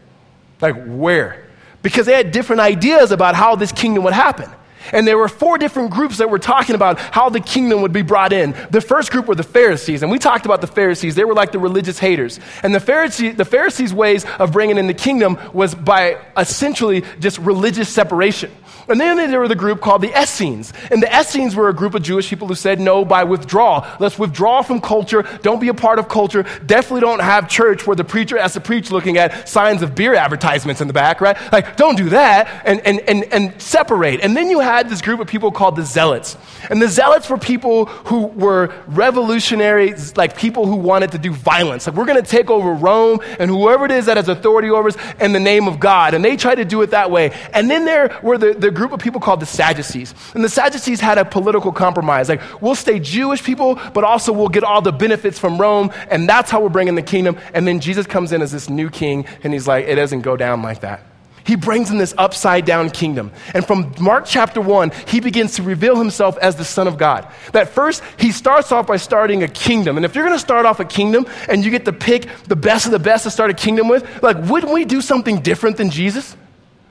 Like, 0.61 0.85
where? 0.87 1.47
Because 1.83 2.07
they 2.07 2.15
had 2.15 2.33
different 2.33 2.61
ideas 2.61 3.13
about 3.13 3.35
how 3.35 3.57
this 3.57 3.73
kingdom 3.73 4.05
would 4.05 4.13
happen. 4.15 4.51
And 4.93 5.07
there 5.07 5.19
were 5.19 5.29
four 5.29 5.59
different 5.59 5.91
groups 5.91 6.19
that 6.19 6.31
were 6.31 6.39
talking 6.39 6.75
about 6.75 6.99
how 6.99 7.29
the 7.29 7.41
kingdom 7.41 7.83
would 7.83 7.93
be 7.93 8.03
brought 8.03 8.33
in. 8.33 8.55
The 8.71 8.81
first 8.81 9.11
group 9.11 9.27
were 9.27 9.35
the 9.35 9.43
Pharisees, 9.43 10.03
and 10.03 10.11
we 10.11 10.19
talked 10.19 10.47
about 10.47 10.61
the 10.61 10.67
Pharisees. 10.67 11.15
They 11.15 11.25
were 11.25 11.35
like 11.35 11.53
the 11.53 11.59
religious 11.59 11.99
haters. 11.99 12.41
And 12.63 12.75
the, 12.75 12.79
Pharisee, 12.79 13.37
the 13.37 13.45
Pharisees' 13.45 13.95
ways 13.95 14.25
of 14.39 14.53
bringing 14.53 14.79
in 14.79 14.87
the 14.87 14.95
kingdom 14.95 15.39
was 15.53 15.75
by 15.75 16.19
essentially 16.37 17.05
just 17.21 17.39
religious 17.39 17.89
separation. 17.89 18.51
And 18.87 19.01
then 19.01 19.17
there 19.31 19.41
were 19.41 19.49
the 19.49 19.55
group 19.55 19.81
called 19.81 20.03
the 20.03 20.21
Essenes. 20.21 20.73
And 20.91 21.03
the 21.03 21.09
Essenes 21.09 21.57
were 21.57 21.71
a 21.71 21.73
group 21.73 21.95
of 21.95 22.03
Jewish 22.03 22.29
people 22.29 22.49
who 22.49 22.55
said, 22.55 22.81
no, 22.81 23.05
by 23.05 23.25
withdrawal. 23.25 23.87
Let's 23.99 24.19
withdraw 24.19 24.61
from 24.61 24.83
culture. 24.83 25.23
Don't 25.41 25.61
be 25.61 25.69
a 25.69 25.75
part 25.75 25.99
of 25.99 26.09
culture. 26.09 26.45
Definitely 26.67 27.01
don't 27.01 27.23
have 27.23 27.49
church 27.49 27.87
where 27.87 27.97
the 27.97 28.05
preacher 28.05 28.39
has 28.39 28.53
to 28.55 28.61
preach 28.61 28.91
looking 28.91 29.17
at 29.17 29.49
signs 29.49 29.81
of 29.81 29.95
beer 29.95 30.15
advertisements 30.15 30.83
in 30.83 30.87
the 30.87 30.93
back, 30.93 31.23
right? 31.23 31.37
Like, 31.51 31.77
don't 31.77 31.97
do 31.97 32.11
that 32.11 32.63
and, 32.67 32.81
and, 32.81 33.01
and, 33.01 33.25
and 33.33 33.63
separate. 33.63 34.21
And 34.21 34.37
then 34.37 34.51
you 34.51 34.61
have 34.61 34.74
had 34.77 34.89
this 34.89 35.03
group 35.03 35.21
of 35.21 35.27
people 35.27 35.51
called 35.53 35.77
the 35.77 35.85
Zealots. 35.85 36.37
And 36.71 36.81
the 36.81 36.89
Zealots 36.89 37.29
were 37.29 37.39
people 37.39 37.87
who 37.87 38.27
were 38.27 38.75
revolutionary, 38.87 39.95
like 40.17 40.37
people 40.37 40.67
who 40.67 40.77
wanted 40.77 41.13
to 41.13 41.19
do 41.19 41.33
violence. 41.33 41.87
Like, 41.87 41.97
we're 41.97 42.05
going 42.05 42.23
to 42.23 42.29
take 42.29 42.51
over 42.51 42.73
Rome 42.73 43.21
and 43.39 43.51
whoever 43.51 43.85
it 43.85 43.91
is 43.91 44.07
that 44.07 44.17
has 44.17 44.29
authority 44.29 44.71
over 44.71 44.89
us 44.89 44.97
in 45.21 45.33
the 45.33 45.41
name 45.41 45.69
of 45.69 45.81
God. 45.81 46.15
And 46.15 46.25
they 46.25 46.37
tried 46.37 46.57
to 46.57 46.65
do 46.65 46.83
it 46.83 46.91
that 46.91 47.11
way. 47.11 47.33
And 47.53 47.71
then 47.71 47.85
there 47.85 48.19
were 48.23 48.39
the, 48.39 48.55
the 48.55 48.71
group 48.71 48.93
of 48.93 49.01
people 49.01 49.21
called 49.21 49.41
the 49.41 49.47
Sadducees. 49.47 50.15
And 50.35 50.45
the 50.45 50.49
Sadducees 50.49 51.01
had 51.01 51.19
a 51.19 51.25
political 51.25 51.73
compromise. 51.73 52.29
Like, 52.29 52.43
we'll 52.61 52.75
stay 52.75 52.99
Jewish 52.99 53.43
people, 53.43 53.79
but 53.93 54.05
also 54.05 54.33
we'll 54.33 54.49
get 54.49 54.65
all 54.65 54.83
the 54.83 54.93
benefits 54.93 55.39
from 55.39 55.61
Rome. 55.61 55.93
And 56.11 56.29
that's 56.29 56.51
how 56.51 56.61
we're 56.61 56.69
bringing 56.69 56.95
the 56.95 57.03
kingdom. 57.03 57.39
And 57.53 57.67
then 57.67 57.81
Jesus 57.81 58.07
comes 58.07 58.33
in 58.33 58.43
as 58.43 58.53
this 58.53 58.69
new 58.69 58.91
king, 58.91 59.27
and 59.43 59.53
he's 59.53 59.69
like, 59.69 59.87
it 59.87 59.95
doesn't 59.95 60.23
go 60.23 60.37
down 60.37 60.63
like 60.63 60.81
that. 60.81 61.14
He 61.45 61.57
brings 61.57 61.91
in 61.91 61.99
this 61.99 62.15
upside 62.17 62.65
down 62.65 62.91
kingdom. 62.91 63.31
And 63.53 63.67
from 63.67 63.95
Mark 64.01 64.25
chapter 64.27 64.61
1, 64.61 64.93
he 65.07 65.21
begins 65.21 65.57
to 65.57 65.63
reveal 65.63 65.97
himself 65.97 66.39
as 66.39 66.57
the 66.57 66.65
Son 66.65 66.89
of 66.89 66.97
God. 66.97 67.31
That 67.53 67.69
first, 67.69 68.03
he 68.19 68.33
starts 68.33 68.73
off 68.73 68.87
by 68.87 68.97
starting 68.97 69.43
a 69.43 69.49
kingdom. 69.49 69.97
And 69.97 70.07
if 70.07 70.15
you're 70.15 70.25
going 70.25 70.37
to 70.37 70.43
start 70.43 70.65
off 70.65 70.81
a 70.81 70.85
kingdom 70.87 71.27
and 71.49 71.63
you 71.63 71.71
get 71.71 71.85
to 71.85 71.93
pick 71.93 72.29
the 72.45 72.57
best 72.57 72.87
of 72.87 72.93
the 72.93 72.99
best 72.99 73.25
to 73.25 73.31
start 73.31 73.51
a 73.51 73.55
kingdom 73.55 73.89
with, 73.89 74.23
like, 74.23 74.39
wouldn't 74.49 74.73
we 74.73 74.87
do 74.87 75.03
something 75.03 75.41
different 75.41 75.77
than 75.77 75.91
Jesus? 75.91 76.35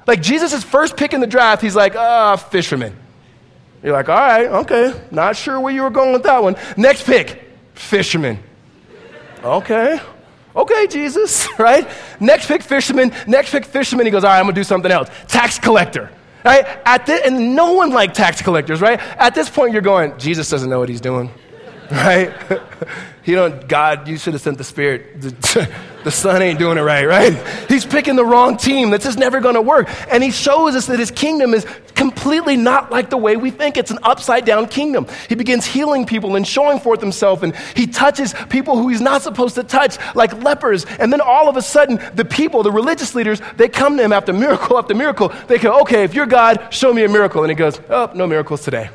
Like, 0.05 0.21
Jesus' 0.21 0.63
first 0.63 0.97
pick 0.97 1.13
in 1.13 1.21
the 1.21 1.27
draft, 1.27 1.61
he's 1.61 1.75
like, 1.75 1.95
ah, 1.95 2.35
fisherman. 2.35 2.95
You're 3.81 3.93
like, 3.93 4.07
all 4.07 4.15
right, 4.15 4.45
okay, 4.45 4.93
not 5.11 5.35
sure 5.35 5.59
where 5.59 5.73
you 5.73 5.81
were 5.81 5.89
going 5.89 6.13
with 6.13 6.23
that 6.23 6.41
one. 6.43 6.55
Next 6.77 7.05
pick, 7.05 7.43
fisherman. 7.73 8.39
Okay, 9.43 9.99
Okay, 10.55 10.87
Jesus, 10.87 11.47
right? 11.59 11.87
Next 12.19 12.47
pick 12.47 12.61
fisherman, 12.61 13.11
next 13.27 13.51
pick 13.51 13.65
fisherman. 13.65 14.05
He 14.05 14.11
goes, 14.11 14.23
all 14.23 14.29
right, 14.29 14.39
I'm 14.39 14.45
gonna 14.45 14.53
do 14.53 14.63
something 14.63 14.91
else. 14.91 15.09
Tax 15.27 15.57
collector, 15.59 16.11
right? 16.45 16.65
At 16.85 17.05
this, 17.05 17.21
and 17.25 17.55
no 17.55 17.73
one 17.73 17.91
liked 17.91 18.15
tax 18.15 18.41
collectors, 18.41 18.81
right? 18.81 18.99
At 19.17 19.35
this 19.35 19.49
point, 19.49 19.73
you're 19.73 19.81
going, 19.81 20.17
Jesus 20.17 20.49
doesn't 20.49 20.69
know 20.69 20.79
what 20.79 20.89
he's 20.89 21.01
doing, 21.01 21.31
right? 21.91 22.33
he 23.23 23.33
don't, 23.33 23.67
God, 23.67 24.07
you 24.07 24.17
should 24.17 24.33
have 24.33 24.41
sent 24.41 24.57
the 24.57 24.63
Spirit. 24.63 25.21
The, 26.03 26.11
son 26.11 26.41
ain't 26.41 26.59
doing 26.59 26.77
it 26.77 26.81
right, 26.81 27.05
right? 27.05 27.33
He's 27.69 27.85
picking 27.85 28.15
the 28.15 28.25
wrong 28.25 28.57
team. 28.57 28.91
That's 28.91 29.05
just 29.05 29.17
never 29.17 29.39
gonna 29.39 29.61
work. 29.61 29.89
And 30.11 30.23
he 30.23 30.31
shows 30.31 30.75
us 30.75 30.87
that 30.87 30.99
his 30.99 31.11
kingdom 31.11 31.53
is 31.53 31.65
completely 31.95 32.55
not 32.55 32.91
like 32.91 33.09
the 33.09 33.17
way 33.17 33.37
we 33.37 33.51
think. 33.51 33.77
It's 33.77 33.91
an 33.91 33.99
upside 34.03 34.45
down 34.45 34.67
kingdom. 34.67 35.07
He 35.29 35.35
begins 35.35 35.65
healing 35.65 36.05
people 36.05 36.35
and 36.35 36.47
showing 36.47 36.79
forth 36.79 37.01
himself, 37.01 37.43
and 37.43 37.55
he 37.75 37.87
touches 37.87 38.33
people 38.49 38.77
who 38.77 38.89
he's 38.89 39.01
not 39.01 39.21
supposed 39.21 39.55
to 39.55 39.63
touch, 39.63 39.97
like 40.15 40.33
lepers. 40.43 40.85
And 40.85 41.11
then 41.11 41.21
all 41.21 41.49
of 41.49 41.57
a 41.57 41.61
sudden, 41.61 41.99
the 42.15 42.25
people, 42.25 42.63
the 42.63 42.71
religious 42.71 43.15
leaders, 43.15 43.41
they 43.57 43.69
come 43.69 43.97
to 43.97 44.03
him 44.03 44.13
after 44.13 44.33
miracle 44.33 44.77
after 44.77 44.95
miracle. 44.95 45.33
They 45.47 45.57
go, 45.57 45.81
okay, 45.81 46.03
if 46.03 46.13
you're 46.13 46.25
God, 46.25 46.73
show 46.73 46.93
me 46.93 47.03
a 47.03 47.09
miracle. 47.09 47.43
And 47.43 47.51
he 47.51 47.55
goes, 47.55 47.79
oh, 47.89 48.11
no 48.13 48.27
miracles 48.27 48.63
today. 48.63 48.89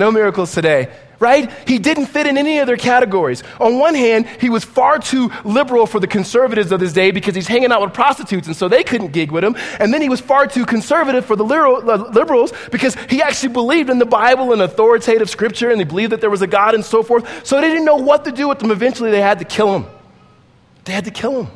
No 0.00 0.10
miracles 0.10 0.52
today 0.52 0.88
right? 1.20 1.52
He 1.68 1.78
didn't 1.78 2.06
fit 2.06 2.26
in 2.26 2.38
any 2.38 2.58
other 2.58 2.78
categories. 2.78 3.42
On 3.60 3.78
one 3.78 3.94
hand, 3.94 4.26
he 4.40 4.48
was 4.48 4.64
far 4.64 4.98
too 4.98 5.30
liberal 5.44 5.86
for 5.86 6.00
the 6.00 6.06
conservatives 6.06 6.72
of 6.72 6.80
his 6.80 6.94
day 6.94 7.10
because 7.10 7.34
he's 7.34 7.46
hanging 7.46 7.70
out 7.70 7.82
with 7.82 7.92
prostitutes, 7.92 8.46
and 8.46 8.56
so 8.56 8.68
they 8.68 8.82
couldn't 8.82 9.12
gig 9.12 9.30
with 9.30 9.44
him. 9.44 9.54
And 9.78 9.92
then 9.92 10.00
he 10.00 10.08
was 10.08 10.18
far 10.18 10.46
too 10.46 10.64
conservative 10.64 11.26
for 11.26 11.36
the 11.36 11.44
uh, 11.44 12.10
liberals 12.14 12.54
because 12.72 12.94
he 13.10 13.20
actually 13.20 13.52
believed 13.52 13.90
in 13.90 13.98
the 13.98 14.06
Bible 14.06 14.54
and 14.54 14.62
authoritative 14.62 15.28
scripture, 15.28 15.70
and 15.70 15.78
he 15.78 15.84
believed 15.84 16.12
that 16.12 16.22
there 16.22 16.30
was 16.30 16.40
a 16.40 16.46
God 16.46 16.74
and 16.74 16.82
so 16.82 17.02
forth. 17.02 17.46
So 17.46 17.60
they 17.60 17.68
didn't 17.68 17.84
know 17.84 17.96
what 17.96 18.24
to 18.24 18.32
do 18.32 18.48
with 18.48 18.62
him. 18.62 18.70
Eventually, 18.70 19.10
they 19.10 19.20
had 19.20 19.40
to 19.40 19.44
kill 19.44 19.76
him. 19.76 19.84
They 20.86 20.94
had 20.94 21.04
to 21.04 21.10
kill 21.10 21.42
him. 21.42 21.52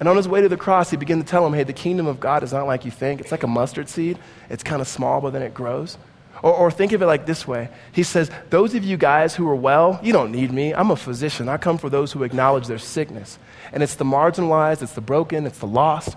And 0.00 0.08
on 0.08 0.16
his 0.16 0.26
way 0.26 0.40
to 0.40 0.48
the 0.48 0.56
cross, 0.56 0.90
he 0.90 0.96
began 0.96 1.18
to 1.18 1.26
tell 1.26 1.46
him, 1.46 1.52
hey, 1.52 1.62
the 1.62 1.72
kingdom 1.72 2.08
of 2.08 2.18
God 2.18 2.42
is 2.42 2.52
not 2.52 2.66
like 2.66 2.84
you 2.84 2.90
think. 2.90 3.20
It's 3.20 3.30
like 3.30 3.44
a 3.44 3.48
mustard 3.48 3.88
seed. 3.88 4.18
It's 4.50 4.64
kind 4.64 4.80
of 4.80 4.88
small, 4.88 5.20
but 5.20 5.32
then 5.32 5.42
it 5.42 5.54
grows. 5.54 5.98
Or, 6.42 6.52
or, 6.52 6.70
think 6.70 6.92
of 6.92 7.02
it 7.02 7.06
like 7.06 7.26
this 7.26 7.48
way 7.48 7.68
He 7.92 8.02
says, 8.02 8.30
Those 8.50 8.74
of 8.74 8.84
you 8.84 8.96
guys 8.96 9.34
who 9.34 9.48
are 9.48 9.56
well, 9.56 9.98
you 10.02 10.12
don't 10.12 10.32
need 10.32 10.52
me. 10.52 10.72
I'm 10.72 10.90
a 10.90 10.96
physician. 10.96 11.48
I 11.48 11.56
come 11.56 11.78
for 11.78 11.90
those 11.90 12.12
who 12.12 12.22
acknowledge 12.22 12.66
their 12.66 12.78
sickness. 12.78 13.38
And 13.72 13.82
it's 13.82 13.96
the 13.96 14.04
marginalized, 14.04 14.82
it's 14.82 14.92
the 14.92 15.00
broken, 15.00 15.46
it's 15.46 15.58
the 15.58 15.66
lost, 15.66 16.16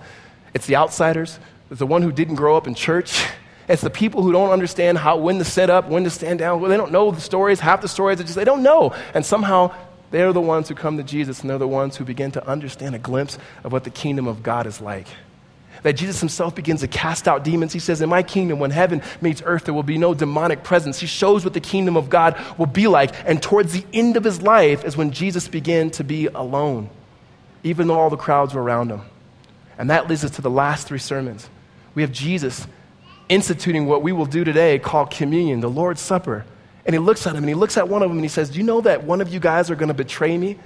it's 0.53 0.65
the 0.67 0.75
outsiders, 0.75 1.39
it's 1.69 1.79
the 1.79 1.87
one 1.87 2.01
who 2.01 2.11
didn't 2.11 2.35
grow 2.35 2.55
up 2.57 2.67
in 2.67 2.75
church. 2.75 3.23
It's 3.67 3.83
the 3.83 3.91
people 3.91 4.21
who 4.21 4.33
don't 4.33 4.49
understand 4.49 4.97
how, 4.97 5.15
when 5.15 5.37
to 5.37 5.45
set 5.45 5.69
up, 5.69 5.87
when 5.87 6.03
to 6.03 6.09
stand 6.09 6.39
down. 6.39 6.59
Well, 6.59 6.69
they 6.69 6.75
don't 6.75 6.91
know 6.91 7.09
the 7.11 7.21
stories. 7.21 7.61
Half 7.61 7.81
the 7.81 7.87
stories, 7.87 8.17
they 8.17 8.25
just 8.25 8.35
they 8.35 8.43
don't 8.43 8.63
know. 8.63 8.93
And 9.13 9.25
somehow 9.25 9.73
they're 10.09 10.33
the 10.33 10.41
ones 10.41 10.67
who 10.67 10.75
come 10.75 10.97
to 10.97 11.03
Jesus, 11.03 11.39
and 11.39 11.49
they're 11.49 11.57
the 11.57 11.67
ones 11.67 11.95
who 11.95 12.03
begin 12.03 12.31
to 12.31 12.45
understand 12.45 12.95
a 12.95 12.99
glimpse 12.99 13.37
of 13.63 13.71
what 13.71 13.85
the 13.85 13.89
kingdom 13.89 14.27
of 14.27 14.43
God 14.43 14.67
is 14.67 14.81
like 14.81 15.07
that 15.83 15.93
Jesus 15.93 16.19
himself 16.19 16.55
begins 16.55 16.81
to 16.81 16.87
cast 16.87 17.27
out 17.27 17.43
demons. 17.43 17.73
He 17.73 17.79
says, 17.79 18.01
In 18.01 18.09
my 18.09 18.23
kingdom, 18.23 18.59
when 18.59 18.71
heaven 18.71 19.01
meets 19.19 19.41
earth, 19.45 19.65
there 19.65 19.73
will 19.73 19.83
be 19.83 19.97
no 19.97 20.13
demonic 20.13 20.63
presence. 20.63 20.99
He 20.99 21.07
shows 21.07 21.43
what 21.43 21.53
the 21.53 21.59
kingdom 21.59 21.97
of 21.97 22.09
God 22.09 22.39
will 22.57 22.67
be 22.67 22.87
like. 22.87 23.13
And 23.25 23.41
towards 23.41 23.73
the 23.73 23.85
end 23.93 24.17
of 24.17 24.23
his 24.23 24.41
life 24.41 24.85
is 24.85 24.95
when 24.95 25.11
Jesus 25.11 25.47
began 25.47 25.89
to 25.91 26.03
be 26.03 26.27
alone, 26.27 26.89
even 27.63 27.87
though 27.87 27.99
all 27.99 28.09
the 28.09 28.17
crowds 28.17 28.53
were 28.53 28.61
around 28.61 28.89
him. 28.89 29.01
And 29.77 29.89
that 29.89 30.07
leads 30.07 30.23
us 30.23 30.31
to 30.31 30.41
the 30.41 30.49
last 30.49 30.87
three 30.87 30.99
sermons. 30.99 31.49
We 31.95 32.03
have 32.03 32.11
Jesus 32.11 32.67
instituting 33.29 33.87
what 33.87 34.03
we 34.03 34.11
will 34.11 34.25
do 34.25 34.43
today 34.43 34.77
called 34.77 35.09
communion, 35.09 35.61
the 35.61 35.69
Lord's 35.69 36.01
Supper. 36.01 36.45
And 36.85 36.93
he 36.93 36.99
looks 36.99 37.25
at 37.25 37.31
him 37.31 37.43
and 37.43 37.49
he 37.49 37.55
looks 37.55 37.77
at 37.77 37.87
one 37.87 38.03
of 38.03 38.09
them 38.09 38.17
and 38.17 38.25
he 38.25 38.29
says, 38.29 38.51
Do 38.51 38.59
you 38.59 38.63
know 38.63 38.81
that 38.81 39.03
one 39.03 39.21
of 39.21 39.33
you 39.33 39.39
guys 39.39 39.71
are 39.71 39.75
going 39.75 39.87
to 39.87 39.93
betray 39.93 40.37
me? 40.37 40.57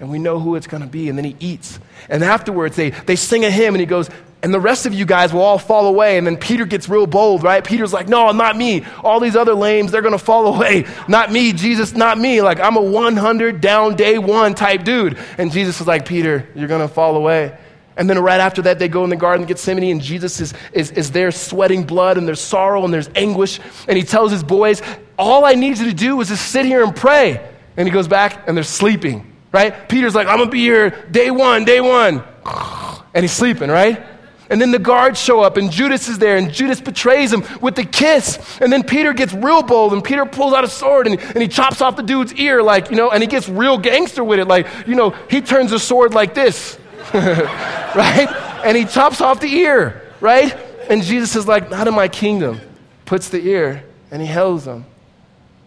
And 0.00 0.10
we 0.10 0.18
know 0.18 0.38
who 0.38 0.54
it's 0.54 0.68
going 0.68 0.82
to 0.82 0.88
be. 0.88 1.08
And 1.08 1.18
then 1.18 1.24
he 1.24 1.36
eats. 1.40 1.78
And 2.08 2.22
afterwards, 2.22 2.76
they, 2.76 2.90
they 2.90 3.16
sing 3.16 3.44
a 3.44 3.50
hymn 3.50 3.74
and 3.74 3.80
he 3.80 3.86
goes, 3.86 4.08
and 4.42 4.54
the 4.54 4.60
rest 4.60 4.86
of 4.86 4.94
you 4.94 5.04
guys 5.04 5.32
will 5.32 5.40
all 5.40 5.58
fall 5.58 5.86
away. 5.86 6.16
And 6.16 6.26
then 6.26 6.36
Peter 6.36 6.64
gets 6.64 6.88
real 6.88 7.06
bold, 7.06 7.42
right? 7.42 7.64
Peter's 7.64 7.92
like, 7.92 8.08
no, 8.08 8.30
not 8.30 8.56
me. 8.56 8.84
All 9.02 9.18
these 9.18 9.34
other 9.34 9.54
lames, 9.54 9.90
they're 9.90 10.02
going 10.02 10.12
to 10.12 10.18
fall 10.18 10.54
away. 10.54 10.86
Not 11.08 11.32
me, 11.32 11.52
Jesus, 11.52 11.94
not 11.94 12.18
me. 12.18 12.40
Like, 12.40 12.60
I'm 12.60 12.76
a 12.76 12.82
100 12.82 13.60
down 13.60 13.96
day 13.96 14.18
one 14.18 14.54
type 14.54 14.84
dude. 14.84 15.18
And 15.38 15.50
Jesus 15.50 15.80
is 15.80 15.86
like, 15.86 16.06
Peter, 16.06 16.48
you're 16.54 16.68
going 16.68 16.86
to 16.86 16.92
fall 16.92 17.16
away. 17.16 17.56
And 17.96 18.08
then 18.08 18.16
right 18.20 18.38
after 18.38 18.62
that, 18.62 18.78
they 18.78 18.86
go 18.86 19.02
in 19.02 19.10
the 19.10 19.16
Garden 19.16 19.42
of 19.42 19.48
Gethsemane, 19.48 19.90
and 19.90 20.00
Jesus 20.00 20.40
is, 20.40 20.54
is, 20.72 20.92
is 20.92 21.10
there 21.10 21.32
sweating 21.32 21.82
blood, 21.82 22.16
and 22.16 22.28
there's 22.28 22.40
sorrow, 22.40 22.84
and 22.84 22.94
there's 22.94 23.10
anguish. 23.16 23.58
And 23.88 23.98
he 23.98 24.04
tells 24.04 24.30
his 24.30 24.44
boys, 24.44 24.82
All 25.18 25.44
I 25.44 25.54
need 25.54 25.78
you 25.78 25.86
to 25.86 25.94
do 25.94 26.20
is 26.20 26.28
just 26.28 26.52
sit 26.52 26.64
here 26.64 26.84
and 26.84 26.94
pray. 26.94 27.44
And 27.76 27.88
he 27.88 27.92
goes 27.92 28.06
back, 28.06 28.46
and 28.46 28.56
they're 28.56 28.62
sleeping, 28.62 29.36
right? 29.50 29.88
Peter's 29.88 30.14
like, 30.14 30.28
I'm 30.28 30.36
going 30.36 30.48
to 30.48 30.52
be 30.52 30.60
here 30.60 30.90
day 31.10 31.32
one, 31.32 31.64
day 31.64 31.80
one. 31.80 32.22
And 33.14 33.24
he's 33.24 33.32
sleeping, 33.32 33.68
right? 33.70 34.04
And 34.50 34.60
then 34.60 34.70
the 34.70 34.78
guards 34.78 35.20
show 35.20 35.40
up, 35.40 35.58
and 35.58 35.70
Judas 35.70 36.08
is 36.08 36.18
there, 36.18 36.38
and 36.38 36.50
Judas 36.50 36.80
betrays 36.80 37.32
him 37.32 37.44
with 37.60 37.74
the 37.74 37.84
kiss. 37.84 38.38
And 38.60 38.72
then 38.72 38.82
Peter 38.82 39.12
gets 39.12 39.34
real 39.34 39.62
bold, 39.62 39.92
and 39.92 40.02
Peter 40.02 40.24
pulls 40.24 40.54
out 40.54 40.64
a 40.64 40.68
sword, 40.68 41.06
and, 41.06 41.20
and 41.20 41.42
he 41.42 41.48
chops 41.48 41.82
off 41.82 41.96
the 41.96 42.02
dude's 42.02 42.32
ear, 42.34 42.62
like, 42.62 42.90
you 42.90 42.96
know, 42.96 43.10
and 43.10 43.22
he 43.22 43.26
gets 43.26 43.48
real 43.48 43.76
gangster 43.76 44.24
with 44.24 44.38
it. 44.38 44.46
Like, 44.46 44.66
you 44.86 44.94
know, 44.94 45.10
he 45.28 45.42
turns 45.42 45.70
the 45.70 45.78
sword 45.78 46.14
like 46.14 46.32
this, 46.32 46.78
right? 47.14 48.28
And 48.64 48.76
he 48.76 48.86
chops 48.86 49.20
off 49.20 49.40
the 49.40 49.52
ear, 49.52 50.02
right? 50.20 50.56
And 50.88 51.02
Jesus 51.02 51.36
is 51.36 51.46
like, 51.46 51.70
Not 51.70 51.86
in 51.86 51.94
my 51.94 52.08
kingdom. 52.08 52.60
Puts 53.04 53.28
the 53.28 53.40
ear, 53.46 53.84
and 54.10 54.22
he 54.22 54.28
heals 54.28 54.66
him. 54.66 54.86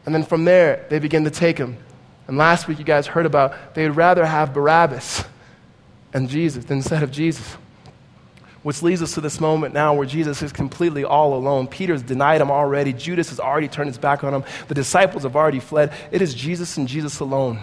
And 0.06 0.16
then 0.16 0.24
from 0.24 0.46
there, 0.46 0.86
they 0.90 0.98
begin 0.98 1.24
to 1.26 1.32
take 1.32 1.58
him. 1.58 1.78
And 2.28 2.38
last 2.38 2.68
week, 2.68 2.80
you 2.80 2.86
guys 2.86 3.06
heard 3.06 3.26
about 3.28 3.76
they'd 3.76 3.90
rather 3.90 4.26
have 4.26 4.54
Barabbas 4.54 5.24
and 6.14 6.30
Jesus 6.30 6.66
instead 6.70 7.04
of 7.04 7.12
Jesus. 7.12 7.58
Which 8.64 8.84
leads 8.84 9.02
us 9.02 9.16
to 9.16 9.22
this 9.22 9.40
moment 9.40 9.74
now 9.74 9.96
where 9.96 10.06
Jesus 10.06 10.44
is 10.44 10.52
completely 10.52 11.04
all 11.04 11.34
alone. 11.34 11.68
Peter's 11.68 12.04
denied 12.04 12.42
him 12.42 12.52
already. 12.52 12.94
Judas 12.94 13.30
has 13.30 13.40
already 13.40 13.68
turned 13.68 13.88
his 13.88 13.98
back 13.98 14.24
on 14.24 14.34
him. 14.34 14.44
The 14.68 14.76
disciples 14.76 15.24
have 15.24 15.36
already 15.36 15.60
fled. 15.60 15.92
It 16.12 16.22
is 16.22 16.36
Jesus 16.36 16.78
and 16.78 16.88
Jesus 16.88 17.20
alone. 17.20 17.60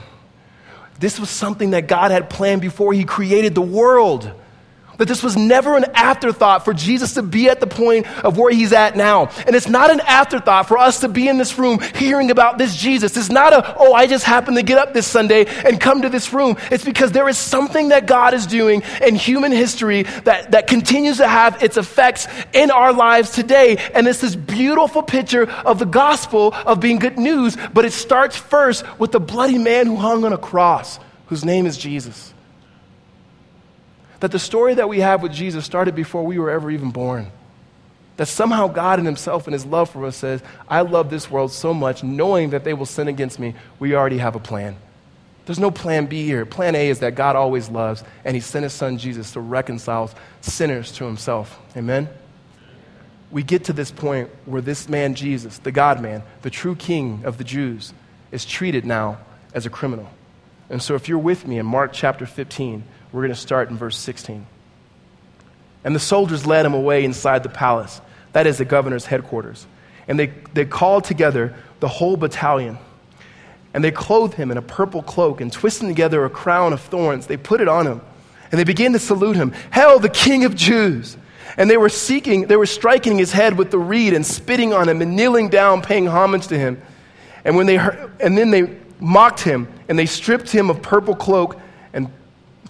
This 0.98 1.20
was 1.20 1.30
something 1.30 1.70
that 1.70 1.86
God 1.86 2.10
had 2.10 2.28
planned 2.28 2.60
before 2.60 2.92
he 2.92 3.04
created 3.04 3.54
the 3.54 3.62
world 3.62 4.32
that 4.98 5.08
this 5.08 5.22
was 5.22 5.36
never 5.36 5.76
an 5.76 5.86
afterthought 5.94 6.64
for 6.64 6.74
Jesus 6.74 7.14
to 7.14 7.22
be 7.22 7.48
at 7.48 7.60
the 7.60 7.66
point 7.66 8.06
of 8.24 8.36
where 8.36 8.52
he's 8.52 8.72
at 8.72 8.96
now. 8.96 9.30
And 9.46 9.56
it's 9.56 9.68
not 9.68 9.90
an 9.90 10.00
afterthought 10.00 10.68
for 10.68 10.76
us 10.76 11.00
to 11.00 11.08
be 11.08 11.28
in 11.28 11.38
this 11.38 11.58
room 11.58 11.78
hearing 11.94 12.30
about 12.30 12.58
this 12.58 12.76
Jesus. 12.76 13.16
It's 13.16 13.30
not 13.30 13.52
a, 13.52 13.76
oh, 13.78 13.94
I 13.94 14.06
just 14.06 14.24
happened 14.24 14.56
to 14.56 14.62
get 14.62 14.78
up 14.78 14.92
this 14.92 15.06
Sunday 15.06 15.46
and 15.46 15.80
come 15.80 16.02
to 16.02 16.08
this 16.08 16.32
room. 16.32 16.56
It's 16.70 16.84
because 16.84 17.12
there 17.12 17.28
is 17.28 17.38
something 17.38 17.88
that 17.88 18.06
God 18.06 18.34
is 18.34 18.46
doing 18.46 18.82
in 19.02 19.14
human 19.14 19.52
history 19.52 20.02
that, 20.24 20.50
that 20.50 20.66
continues 20.66 21.18
to 21.18 21.28
have 21.28 21.62
its 21.62 21.76
effects 21.76 22.26
in 22.52 22.70
our 22.70 22.92
lives 22.92 23.30
today. 23.30 23.76
And 23.94 24.06
it's 24.06 24.20
this 24.20 24.36
beautiful 24.36 25.02
picture 25.02 25.48
of 25.48 25.78
the 25.78 25.86
gospel 25.86 26.52
of 26.52 26.80
being 26.80 26.98
good 26.98 27.18
news, 27.18 27.56
but 27.72 27.84
it 27.84 27.92
starts 27.92 28.36
first 28.36 28.84
with 28.98 29.12
the 29.12 29.20
bloody 29.20 29.58
man 29.58 29.86
who 29.86 29.96
hung 29.96 30.24
on 30.24 30.32
a 30.32 30.38
cross, 30.38 30.98
whose 31.26 31.44
name 31.44 31.66
is 31.66 31.78
Jesus. 31.78 32.34
That 34.20 34.32
the 34.32 34.38
story 34.38 34.74
that 34.74 34.88
we 34.88 35.00
have 35.00 35.22
with 35.22 35.32
Jesus 35.32 35.64
started 35.64 35.94
before 35.94 36.24
we 36.24 36.38
were 36.38 36.50
ever 36.50 36.70
even 36.70 36.90
born. 36.90 37.30
That 38.16 38.26
somehow 38.26 38.66
God 38.66 38.98
in 38.98 39.04
Himself 39.04 39.46
and 39.46 39.52
His 39.52 39.64
love 39.64 39.90
for 39.90 40.04
us 40.04 40.16
says, 40.16 40.42
I 40.68 40.80
love 40.80 41.08
this 41.08 41.30
world 41.30 41.52
so 41.52 41.72
much, 41.72 42.02
knowing 42.02 42.50
that 42.50 42.64
they 42.64 42.74
will 42.74 42.86
sin 42.86 43.06
against 43.06 43.38
me, 43.38 43.54
we 43.78 43.94
already 43.94 44.18
have 44.18 44.34
a 44.34 44.40
plan. 44.40 44.76
There's 45.46 45.60
no 45.60 45.70
plan 45.70 46.06
B 46.06 46.24
here. 46.24 46.44
Plan 46.44 46.74
A 46.74 46.88
is 46.88 46.98
that 46.98 47.14
God 47.14 47.36
always 47.36 47.68
loves, 47.68 48.02
and 48.24 48.34
He 48.34 48.40
sent 48.40 48.64
His 48.64 48.72
Son 48.72 48.98
Jesus 48.98 49.32
to 49.32 49.40
reconcile 49.40 50.10
sinners 50.40 50.90
to 50.92 51.04
Himself. 51.04 51.58
Amen? 51.76 52.08
we 53.30 53.42
get 53.42 53.64
to 53.64 53.72
this 53.72 53.90
point 53.90 54.30
where 54.46 54.62
this 54.62 54.88
man, 54.88 55.14
Jesus, 55.14 55.58
the 55.58 55.72
God 55.72 56.00
man, 56.00 56.22
the 56.42 56.50
true 56.50 56.74
king 56.74 57.22
of 57.24 57.38
the 57.38 57.44
Jews, 57.44 57.92
is 58.32 58.44
treated 58.44 58.86
now 58.86 59.18
as 59.54 59.66
a 59.66 59.70
criminal. 59.70 60.08
And 60.70 60.82
so, 60.82 60.94
if 60.94 61.08
you're 61.08 61.18
with 61.18 61.46
me 61.46 61.58
in 61.58 61.66
Mark 61.66 61.92
chapter 61.92 62.26
15, 62.26 62.84
we're 63.12 63.22
going 63.22 63.34
to 63.34 63.40
start 63.40 63.70
in 63.70 63.76
verse 63.76 63.96
16. 63.96 64.46
And 65.84 65.94
the 65.94 66.00
soldiers 66.00 66.46
led 66.46 66.66
him 66.66 66.74
away 66.74 67.04
inside 67.04 67.42
the 67.42 67.48
palace, 67.48 68.00
that 68.32 68.46
is 68.46 68.58
the 68.58 68.64
governor's 68.64 69.06
headquarters. 69.06 69.66
And 70.06 70.18
they, 70.18 70.32
they 70.54 70.64
called 70.64 71.04
together 71.04 71.54
the 71.80 71.88
whole 71.88 72.16
battalion. 72.16 72.78
And 73.74 73.84
they 73.84 73.90
clothed 73.90 74.34
him 74.34 74.50
in 74.50 74.56
a 74.56 74.62
purple 74.62 75.02
cloak 75.02 75.40
and 75.40 75.52
twisting 75.52 75.88
together 75.88 76.24
a 76.24 76.30
crown 76.30 76.72
of 76.72 76.80
thorns, 76.80 77.26
they 77.26 77.36
put 77.36 77.60
it 77.60 77.68
on 77.68 77.86
him. 77.86 78.00
And 78.50 78.58
they 78.58 78.64
began 78.64 78.92
to 78.94 78.98
salute 78.98 79.36
him 79.36 79.52
Hail, 79.72 79.98
the 79.98 80.08
King 80.08 80.44
of 80.44 80.54
Jews! 80.54 81.16
And 81.56 81.68
they 81.68 81.76
were 81.76 81.88
seeking, 81.88 82.46
they 82.46 82.56
were 82.56 82.66
striking 82.66 83.18
his 83.18 83.32
head 83.32 83.58
with 83.58 83.70
the 83.70 83.78
reed 83.78 84.14
and 84.14 84.24
spitting 84.24 84.72
on 84.72 84.88
him 84.88 85.02
and 85.02 85.16
kneeling 85.16 85.48
down, 85.48 85.82
paying 85.82 86.06
homage 86.06 86.46
to 86.48 86.58
him. 86.58 86.80
And, 87.44 87.56
when 87.56 87.66
they 87.66 87.76
heard, 87.76 88.12
and 88.20 88.36
then 88.36 88.50
they 88.50 88.76
mocked 89.00 89.40
him 89.40 89.68
and 89.88 89.98
they 89.98 90.06
stripped 90.06 90.50
him 90.50 90.70
of 90.70 90.82
purple 90.82 91.14
cloak 91.16 91.60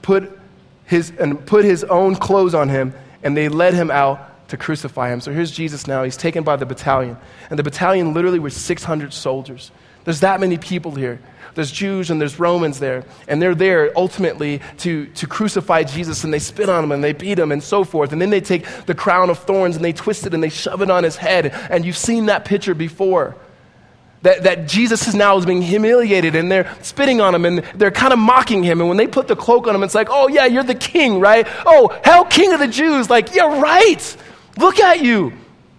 put 0.08 0.40
his, 0.86 1.12
and 1.20 1.44
put 1.44 1.66
his 1.66 1.84
own 1.84 2.16
clothes 2.16 2.54
on 2.54 2.70
him 2.70 2.94
and 3.22 3.36
they 3.36 3.50
led 3.50 3.74
him 3.74 3.90
out 3.90 4.48
to 4.48 4.56
crucify 4.56 5.12
him. 5.12 5.20
So 5.20 5.30
here's 5.30 5.50
Jesus 5.50 5.86
now. 5.86 6.02
He's 6.02 6.16
taken 6.16 6.44
by 6.44 6.56
the 6.56 6.64
battalion. 6.64 7.18
And 7.50 7.58
the 7.58 7.62
battalion 7.62 8.14
literally 8.14 8.38
was 8.38 8.56
600 8.56 9.12
soldiers. 9.12 9.70
There's 10.04 10.20
that 10.20 10.40
many 10.40 10.56
people 10.56 10.92
here. 10.92 11.20
There's 11.56 11.70
Jews 11.70 12.10
and 12.10 12.18
there's 12.18 12.38
Romans 12.38 12.78
there. 12.78 13.04
And 13.26 13.42
they're 13.42 13.54
there 13.54 13.92
ultimately 13.94 14.62
to, 14.78 15.08
to 15.08 15.26
crucify 15.26 15.82
Jesus 15.82 16.24
and 16.24 16.32
they 16.32 16.38
spit 16.38 16.70
on 16.70 16.84
him 16.84 16.92
and 16.92 17.04
they 17.04 17.12
beat 17.12 17.38
him 17.38 17.52
and 17.52 17.62
so 17.62 17.84
forth. 17.84 18.10
And 18.12 18.22
then 18.22 18.30
they 18.30 18.40
take 18.40 18.64
the 18.86 18.94
crown 18.94 19.28
of 19.28 19.38
thorns 19.40 19.76
and 19.76 19.84
they 19.84 19.92
twist 19.92 20.24
it 20.24 20.32
and 20.32 20.42
they 20.42 20.48
shove 20.48 20.80
it 20.80 20.90
on 20.90 21.04
his 21.04 21.16
head. 21.16 21.52
And 21.68 21.84
you've 21.84 21.98
seen 21.98 22.26
that 22.26 22.46
picture 22.46 22.74
before. 22.74 23.36
That, 24.22 24.42
that 24.42 24.66
Jesus 24.66 25.06
is 25.06 25.14
now 25.14 25.38
is 25.38 25.46
being 25.46 25.62
humiliated 25.62 26.34
and 26.34 26.50
they're 26.50 26.74
spitting 26.82 27.20
on 27.20 27.34
him 27.36 27.44
and 27.44 27.58
they're 27.76 27.92
kind 27.92 28.12
of 28.12 28.18
mocking 28.18 28.64
him. 28.64 28.80
And 28.80 28.88
when 28.88 28.98
they 28.98 29.06
put 29.06 29.28
the 29.28 29.36
cloak 29.36 29.68
on 29.68 29.76
him, 29.76 29.84
it's 29.84 29.94
like, 29.94 30.08
oh, 30.10 30.26
yeah, 30.26 30.46
you're 30.46 30.64
the 30.64 30.74
king, 30.74 31.20
right? 31.20 31.46
Oh, 31.64 31.96
hell, 32.02 32.24
king 32.24 32.52
of 32.52 32.58
the 32.58 32.66
Jews. 32.66 33.08
Like, 33.08 33.32
yeah, 33.32 33.60
right. 33.60 34.16
Look 34.56 34.80
at 34.80 35.02
you. 35.02 35.32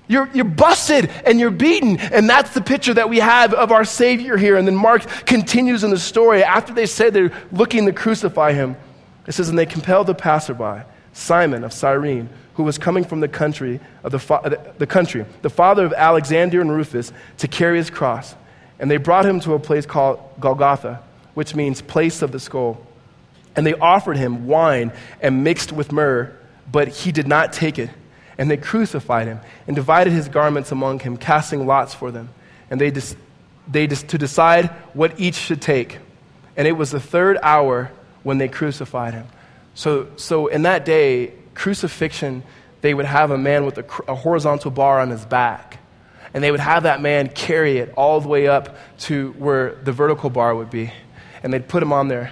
You're, 0.10 0.28
you're 0.34 0.46
busted 0.46 1.10
and 1.26 1.40
you're 1.40 1.52
beaten. 1.52 2.00
And 2.00 2.28
that's 2.28 2.54
the 2.54 2.62
picture 2.62 2.94
that 2.96 3.10
we 3.10 3.20
have 3.20 3.54
of 3.54 3.72
our 3.72 3.86
Savior 3.86 4.38
here. 4.38 4.58
And 4.58 4.68
then 4.68 4.76
Mark 4.76 5.06
continues 5.26 5.84
in 5.84 5.92
the 5.92 6.00
story. 6.00 6.44
After 6.44 6.74
they 6.74 6.88
say 6.88 7.10
they're 7.12 7.32
looking 7.52 7.86
to 7.86 7.94
crucify 7.94 8.54
him, 8.54 8.76
it 9.28 9.34
says, 9.34 9.50
And 9.50 9.60
they 9.60 9.68
compelled 9.68 10.08
the 10.08 10.16
passerby, 10.16 10.84
Simon 11.14 11.64
of 11.64 11.74
Cyrene, 11.74 12.30
who 12.60 12.64
was 12.64 12.78
coming 12.78 13.06
from 13.06 13.22
the 13.22 13.28
country, 13.30 13.80
of 14.04 14.12
the, 14.12 14.20
fa- 14.20 14.74
the 14.80 14.86
country, 14.86 15.26
the 15.44 15.50
father 15.50 15.86
of 15.86 15.94
Alexander 15.94 16.60
and 16.60 16.70
Rufus, 16.70 17.14
to 17.38 17.48
carry 17.48 17.78
his 17.78 17.90
cross. 17.90 18.36
And 18.80 18.92
they 18.92 18.98
brought 18.98 19.26
him 19.26 19.40
to 19.40 19.54
a 19.54 19.60
place 19.60 19.86
called 19.86 20.20
Golgotha, 20.42 21.02
which 21.36 21.56
means 21.56 21.82
place 21.82 22.22
of 22.22 22.34
the 22.34 22.40
skull. 22.42 22.86
And 23.56 23.66
they 23.66 23.76
offered 23.76 24.18
him 24.18 24.46
wine 24.46 24.92
and 25.22 25.46
mixed 25.46 25.72
with 25.72 25.94
myrrh, 25.94 26.36
but 26.70 26.90
he 26.90 27.14
did 27.14 27.30
not 27.30 27.54
take 27.54 27.80
it. 27.80 27.92
And 28.38 28.52
they 28.52 28.58
crucified 28.58 29.28
him 29.28 29.40
and 29.66 29.74
divided 29.74 30.12
his 30.12 30.28
garments 30.28 30.74
among 30.74 31.00
him, 31.00 31.16
casting 31.16 31.66
lots 31.66 31.94
for 31.94 32.12
them. 32.12 32.28
And 32.70 32.82
they, 32.82 32.92
dis- 32.92 33.16
they 33.70 33.88
dis- 33.88 34.04
to 34.04 34.18
decide 34.18 34.66
what 34.92 35.18
each 35.18 35.36
should 35.36 35.62
take. 35.62 36.00
And 36.58 36.68
it 36.68 36.74
was 36.74 36.92
the 36.92 37.00
third 37.00 37.38
hour 37.42 37.90
when 38.24 38.38
they 38.38 38.50
crucified 38.50 39.14
him. 39.14 39.28
So, 39.76 40.10
so 40.18 40.48
in 40.48 40.64
that 40.64 40.84
day, 40.84 41.32
crucifixion, 41.60 42.42
they 42.80 42.94
would 42.94 43.06
have 43.06 43.32
a 43.32 43.38
man 43.38 43.66
with 43.66 43.78
a, 43.78 43.86
a 44.08 44.16
horizontal 44.16 44.72
bar 44.72 45.02
on 45.02 45.10
his 45.10 45.26
back. 45.26 45.78
And 46.34 46.42
they 46.42 46.52
would 46.52 46.62
have 46.62 46.84
that 46.84 47.02
man 47.02 47.28
carry 47.28 47.80
it 47.80 47.94
all 47.98 48.22
the 48.22 48.30
way 48.30 48.48
up 48.48 48.78
to 49.00 49.34
where 49.38 49.76
the 49.76 49.92
vertical 49.92 50.30
bar 50.30 50.56
would 50.56 50.70
be. 50.70 50.94
And 51.44 51.52
they'd 51.52 51.68
put 51.68 51.84
him 51.84 51.92
on 51.92 52.08
there. 52.08 52.32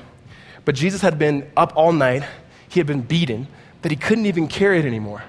But 0.63 0.75
Jesus 0.75 1.01
had 1.01 1.19
been 1.19 1.51
up 1.57 1.73
all 1.75 1.91
night, 1.91 2.23
he 2.69 2.79
had 2.79 2.87
been 2.87 3.01
beaten, 3.01 3.47
that 3.81 3.91
he 3.91 3.97
couldn't 3.97 4.27
even 4.27 4.47
carry 4.47 4.79
it 4.79 4.85
anymore. 4.85 5.23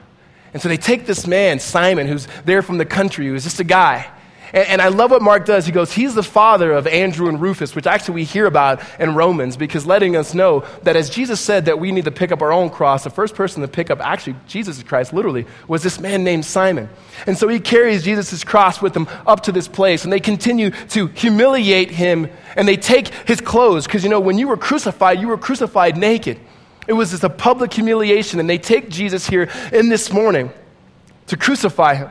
And 0.52 0.62
so 0.62 0.68
they 0.68 0.76
take 0.76 1.06
this 1.06 1.26
man, 1.26 1.58
Simon, 1.58 2.06
who's 2.06 2.28
there 2.44 2.62
from 2.62 2.78
the 2.78 2.86
country, 2.86 3.26
who's 3.26 3.42
just 3.42 3.58
a 3.58 3.64
guy. 3.64 4.08
And, 4.52 4.68
and, 4.68 4.82
I 4.82 4.88
love 4.88 5.10
what 5.10 5.22
Mark 5.22 5.44
does. 5.46 5.66
He 5.66 5.72
goes, 5.72 5.92
he's 5.92 6.14
the 6.14 6.22
father 6.22 6.72
of 6.72 6.86
Andrew 6.86 7.28
and 7.28 7.40
Rufus, 7.40 7.74
which 7.74 7.86
actually 7.86 8.16
we 8.16 8.24
hear 8.24 8.46
about 8.46 8.80
in 8.98 9.14
Romans, 9.14 9.56
because 9.56 9.86
letting 9.86 10.16
us 10.16 10.34
know 10.34 10.64
that 10.82 10.96
as 10.96 11.10
Jesus 11.10 11.40
said 11.40 11.66
that 11.66 11.78
we 11.78 11.92
need 11.92 12.04
to 12.04 12.10
pick 12.10 12.32
up 12.32 12.42
our 12.42 12.52
own 12.52 12.70
cross, 12.70 13.04
the 13.04 13.10
first 13.10 13.34
person 13.34 13.62
to 13.62 13.68
pick 13.68 13.90
up, 13.90 14.00
actually, 14.00 14.36
Jesus 14.46 14.82
Christ, 14.82 15.12
literally, 15.12 15.46
was 15.66 15.82
this 15.82 16.00
man 16.00 16.24
named 16.24 16.44
Simon. 16.44 16.88
And 17.26 17.36
so 17.36 17.48
he 17.48 17.60
carries 17.60 18.04
Jesus' 18.04 18.44
cross 18.44 18.80
with 18.80 18.96
him 18.96 19.08
up 19.26 19.42
to 19.44 19.52
this 19.52 19.68
place, 19.68 20.04
and 20.04 20.12
they 20.12 20.20
continue 20.20 20.70
to 20.88 21.06
humiliate 21.08 21.90
him, 21.90 22.28
and 22.56 22.66
they 22.66 22.76
take 22.76 23.08
his 23.08 23.40
clothes, 23.40 23.86
because 23.86 24.04
you 24.04 24.10
know, 24.10 24.20
when 24.20 24.38
you 24.38 24.48
were 24.48 24.56
crucified, 24.56 25.20
you 25.20 25.28
were 25.28 25.38
crucified 25.38 25.96
naked. 25.96 26.40
It 26.88 26.94
was 26.94 27.10
just 27.10 27.22
a 27.22 27.30
public 27.30 27.72
humiliation. 27.72 28.40
And 28.40 28.48
they 28.48 28.58
take 28.58 28.88
Jesus 28.88 29.28
here 29.28 29.50
in 29.72 29.90
this 29.90 30.10
morning 30.10 30.50
to 31.26 31.36
crucify 31.36 31.94
him. 31.94 32.10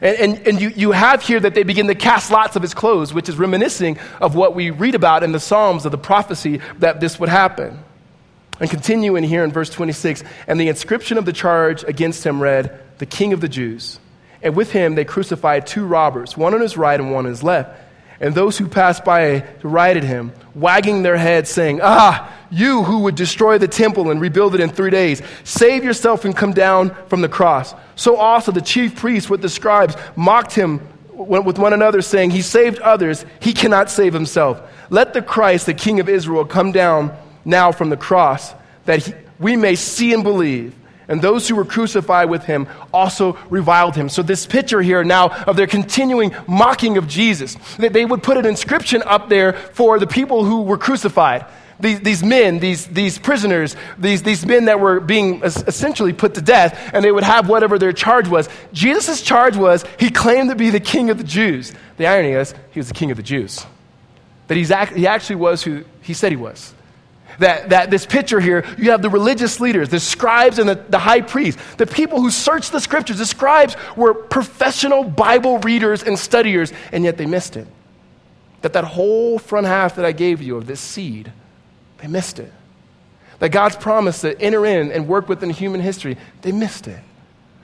And, 0.00 0.18
and, 0.18 0.46
and, 0.46 0.60
you, 0.60 0.68
you 0.68 0.92
have 0.92 1.22
here 1.22 1.40
that 1.40 1.54
they 1.54 1.62
begin 1.62 1.86
to 1.86 1.94
cast 1.94 2.30
lots 2.30 2.54
of 2.54 2.62
his 2.62 2.74
clothes, 2.74 3.14
which 3.14 3.28
is 3.28 3.36
reminiscing 3.36 3.98
of 4.20 4.34
what 4.34 4.54
we 4.54 4.70
read 4.70 4.94
about 4.94 5.22
in 5.22 5.32
the 5.32 5.40
Psalms 5.40 5.86
of 5.86 5.92
the 5.92 5.98
prophecy 5.98 6.60
that 6.78 7.00
this 7.00 7.18
would 7.18 7.30
happen. 7.30 7.82
And 8.60 8.68
continuing 8.68 9.24
here 9.24 9.42
in 9.42 9.52
verse 9.52 9.70
26, 9.70 10.22
and 10.46 10.60
the 10.60 10.68
inscription 10.68 11.18
of 11.18 11.24
the 11.24 11.32
charge 11.32 11.82
against 11.84 12.24
him 12.24 12.42
read, 12.42 12.78
The 12.98 13.06
King 13.06 13.32
of 13.32 13.40
the 13.40 13.48
Jews. 13.48 13.98
And 14.42 14.54
with 14.54 14.72
him 14.72 14.94
they 14.94 15.04
crucified 15.04 15.66
two 15.66 15.86
robbers, 15.86 16.36
one 16.36 16.54
on 16.54 16.60
his 16.60 16.76
right 16.76 16.98
and 16.98 17.10
one 17.10 17.24
on 17.24 17.30
his 17.30 17.42
left. 17.42 17.85
And 18.20 18.34
those 18.34 18.56
who 18.56 18.66
passed 18.66 19.04
by 19.04 19.40
derided 19.60 20.04
him, 20.04 20.32
wagging 20.54 21.02
their 21.02 21.18
heads, 21.18 21.50
saying, 21.50 21.80
Ah, 21.82 22.32
you 22.50 22.82
who 22.82 23.00
would 23.00 23.14
destroy 23.14 23.58
the 23.58 23.68
temple 23.68 24.10
and 24.10 24.20
rebuild 24.20 24.54
it 24.54 24.60
in 24.60 24.70
three 24.70 24.90
days, 24.90 25.20
save 25.44 25.84
yourself 25.84 26.24
and 26.24 26.34
come 26.34 26.52
down 26.52 26.94
from 27.08 27.20
the 27.20 27.28
cross. 27.28 27.74
So 27.94 28.16
also 28.16 28.52
the 28.52 28.60
chief 28.60 28.96
priests 28.96 29.28
with 29.28 29.42
the 29.42 29.48
scribes 29.48 29.96
mocked 30.16 30.54
him 30.54 30.80
with 31.12 31.58
one 31.58 31.72
another, 31.72 32.02
saying, 32.02 32.30
He 32.30 32.42
saved 32.42 32.78
others, 32.80 33.24
he 33.40 33.52
cannot 33.52 33.90
save 33.90 34.12
himself. 34.12 34.60
Let 34.90 35.12
the 35.12 35.22
Christ, 35.22 35.66
the 35.66 35.74
King 35.74 36.00
of 36.00 36.08
Israel, 36.08 36.44
come 36.44 36.72
down 36.72 37.16
now 37.44 37.72
from 37.72 37.90
the 37.90 37.96
cross, 37.96 38.54
that 38.84 39.04
he, 39.04 39.14
we 39.38 39.56
may 39.56 39.74
see 39.74 40.12
and 40.12 40.22
believe. 40.22 40.74
And 41.08 41.22
those 41.22 41.48
who 41.48 41.54
were 41.54 41.64
crucified 41.64 42.28
with 42.28 42.44
him 42.44 42.66
also 42.92 43.34
reviled 43.48 43.94
him. 43.94 44.08
So, 44.08 44.22
this 44.22 44.44
picture 44.46 44.82
here 44.82 45.04
now 45.04 45.28
of 45.44 45.56
their 45.56 45.66
continuing 45.66 46.34
mocking 46.48 46.98
of 46.98 47.06
Jesus, 47.06 47.54
that 47.76 47.92
they 47.92 48.04
would 48.04 48.22
put 48.22 48.36
an 48.36 48.46
inscription 48.46 49.02
up 49.04 49.28
there 49.28 49.52
for 49.52 49.98
the 49.98 50.06
people 50.06 50.44
who 50.44 50.62
were 50.62 50.78
crucified 50.78 51.46
these, 51.78 52.00
these 52.00 52.22
men, 52.22 52.58
these, 52.58 52.86
these 52.86 53.18
prisoners, 53.18 53.76
these, 53.98 54.22
these 54.22 54.46
men 54.46 54.66
that 54.66 54.80
were 54.80 55.00
being 55.00 55.42
essentially 55.42 56.12
put 56.12 56.34
to 56.34 56.40
death, 56.40 56.90
and 56.92 57.04
they 57.04 57.12
would 57.12 57.24
have 57.24 57.48
whatever 57.48 57.78
their 57.78 57.92
charge 57.92 58.28
was. 58.28 58.48
Jesus' 58.72 59.20
charge 59.20 59.56
was 59.56 59.84
he 59.98 60.10
claimed 60.10 60.50
to 60.50 60.56
be 60.56 60.70
the 60.70 60.80
king 60.80 61.10
of 61.10 61.18
the 61.18 61.24
Jews. 61.24 61.72
The 61.98 62.06
irony 62.06 62.32
is, 62.32 62.54
he 62.70 62.80
was 62.80 62.88
the 62.88 62.94
king 62.94 63.10
of 63.10 63.16
the 63.16 63.22
Jews. 63.22 63.66
That 64.48 64.56
he's 64.56 64.70
act, 64.70 64.94
he 64.94 65.06
actually 65.06 65.36
was 65.36 65.62
who 65.62 65.84
he 66.00 66.14
said 66.14 66.32
he 66.32 66.36
was. 66.36 66.72
That, 67.38 67.70
that 67.70 67.90
this 67.90 68.06
picture 68.06 68.40
here, 68.40 68.64
you 68.78 68.92
have 68.92 69.02
the 69.02 69.10
religious 69.10 69.60
leaders, 69.60 69.90
the 69.90 70.00
scribes 70.00 70.58
and 70.58 70.68
the, 70.68 70.74
the 70.88 70.98
high 70.98 71.20
priests, 71.20 71.60
the 71.76 71.86
people 71.86 72.20
who 72.20 72.30
searched 72.30 72.72
the 72.72 72.80
scriptures. 72.80 73.18
The 73.18 73.26
scribes 73.26 73.76
were 73.94 74.14
professional 74.14 75.04
Bible 75.04 75.58
readers 75.58 76.02
and 76.02 76.18
studiers, 76.18 76.72
and 76.92 77.04
yet 77.04 77.18
they 77.18 77.26
missed 77.26 77.56
it. 77.56 77.68
That 78.62 78.72
that 78.72 78.84
whole 78.84 79.38
front 79.38 79.66
half 79.66 79.96
that 79.96 80.06
I 80.06 80.12
gave 80.12 80.40
you 80.40 80.56
of 80.56 80.66
this 80.66 80.80
seed 80.80 81.30
they 81.98 82.08
missed 82.08 82.38
it. 82.38 82.52
That 83.38 83.50
God's 83.50 83.76
promise 83.76 84.22
to 84.22 84.40
enter 84.40 84.64
in 84.64 84.92
and 84.92 85.08
work 85.08 85.28
within 85.28 85.50
human 85.50 85.80
history, 85.80 86.16
they 86.42 86.52
missed 86.52 86.88
it. 86.88 87.00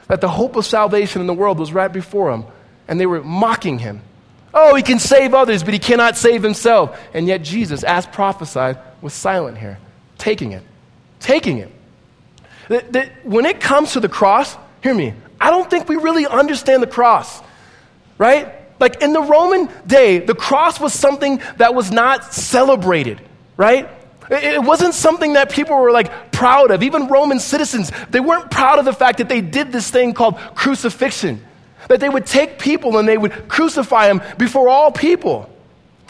That 0.08 0.20
the 0.20 0.28
hope 0.28 0.56
of 0.56 0.66
salvation 0.66 1.20
in 1.20 1.26
the 1.26 1.34
world 1.34 1.58
was 1.58 1.72
right 1.72 1.92
before 1.92 2.30
them, 2.30 2.44
and 2.88 3.00
they 3.00 3.06
were 3.06 3.22
mocking 3.22 3.78
him. 3.78 4.02
Oh, 4.52 4.74
he 4.74 4.82
can 4.82 4.98
save 4.98 5.32
others, 5.32 5.62
but 5.62 5.72
he 5.72 5.78
cannot 5.78 6.16
save 6.16 6.42
himself. 6.42 7.00
And 7.14 7.26
yet, 7.26 7.42
Jesus, 7.42 7.84
as 7.84 8.06
prophesied, 8.06 8.78
was 9.02 9.12
silent 9.12 9.58
here, 9.58 9.78
taking 10.16 10.52
it. 10.52 10.62
Taking 11.20 11.58
it. 11.58 11.70
That, 12.68 12.92
that 12.92 13.26
when 13.26 13.44
it 13.44 13.60
comes 13.60 13.92
to 13.92 14.00
the 14.00 14.08
cross, 14.08 14.56
hear 14.82 14.94
me, 14.94 15.14
I 15.40 15.50
don't 15.50 15.68
think 15.68 15.88
we 15.88 15.96
really 15.96 16.26
understand 16.26 16.82
the 16.82 16.86
cross, 16.86 17.42
right? 18.16 18.54
Like 18.80 19.02
in 19.02 19.12
the 19.12 19.20
Roman 19.20 19.68
day, 19.86 20.20
the 20.20 20.34
cross 20.34 20.80
was 20.80 20.92
something 20.92 21.42
that 21.58 21.74
was 21.74 21.90
not 21.90 22.32
celebrated, 22.32 23.20
right? 23.56 23.88
It 24.30 24.62
wasn't 24.62 24.94
something 24.94 25.34
that 25.34 25.52
people 25.52 25.76
were 25.76 25.90
like 25.90 26.32
proud 26.32 26.70
of. 26.70 26.82
Even 26.82 27.08
Roman 27.08 27.38
citizens, 27.38 27.90
they 28.10 28.20
weren't 28.20 28.50
proud 28.50 28.78
of 28.78 28.84
the 28.84 28.92
fact 28.92 29.18
that 29.18 29.28
they 29.28 29.40
did 29.40 29.72
this 29.72 29.90
thing 29.90 30.14
called 30.14 30.36
crucifixion. 30.54 31.44
That 31.88 32.00
they 32.00 32.08
would 32.08 32.26
take 32.26 32.58
people 32.58 32.98
and 32.98 33.06
they 33.06 33.18
would 33.18 33.48
crucify 33.48 34.06
them 34.06 34.22
before 34.38 34.68
all 34.68 34.92
people. 34.92 35.51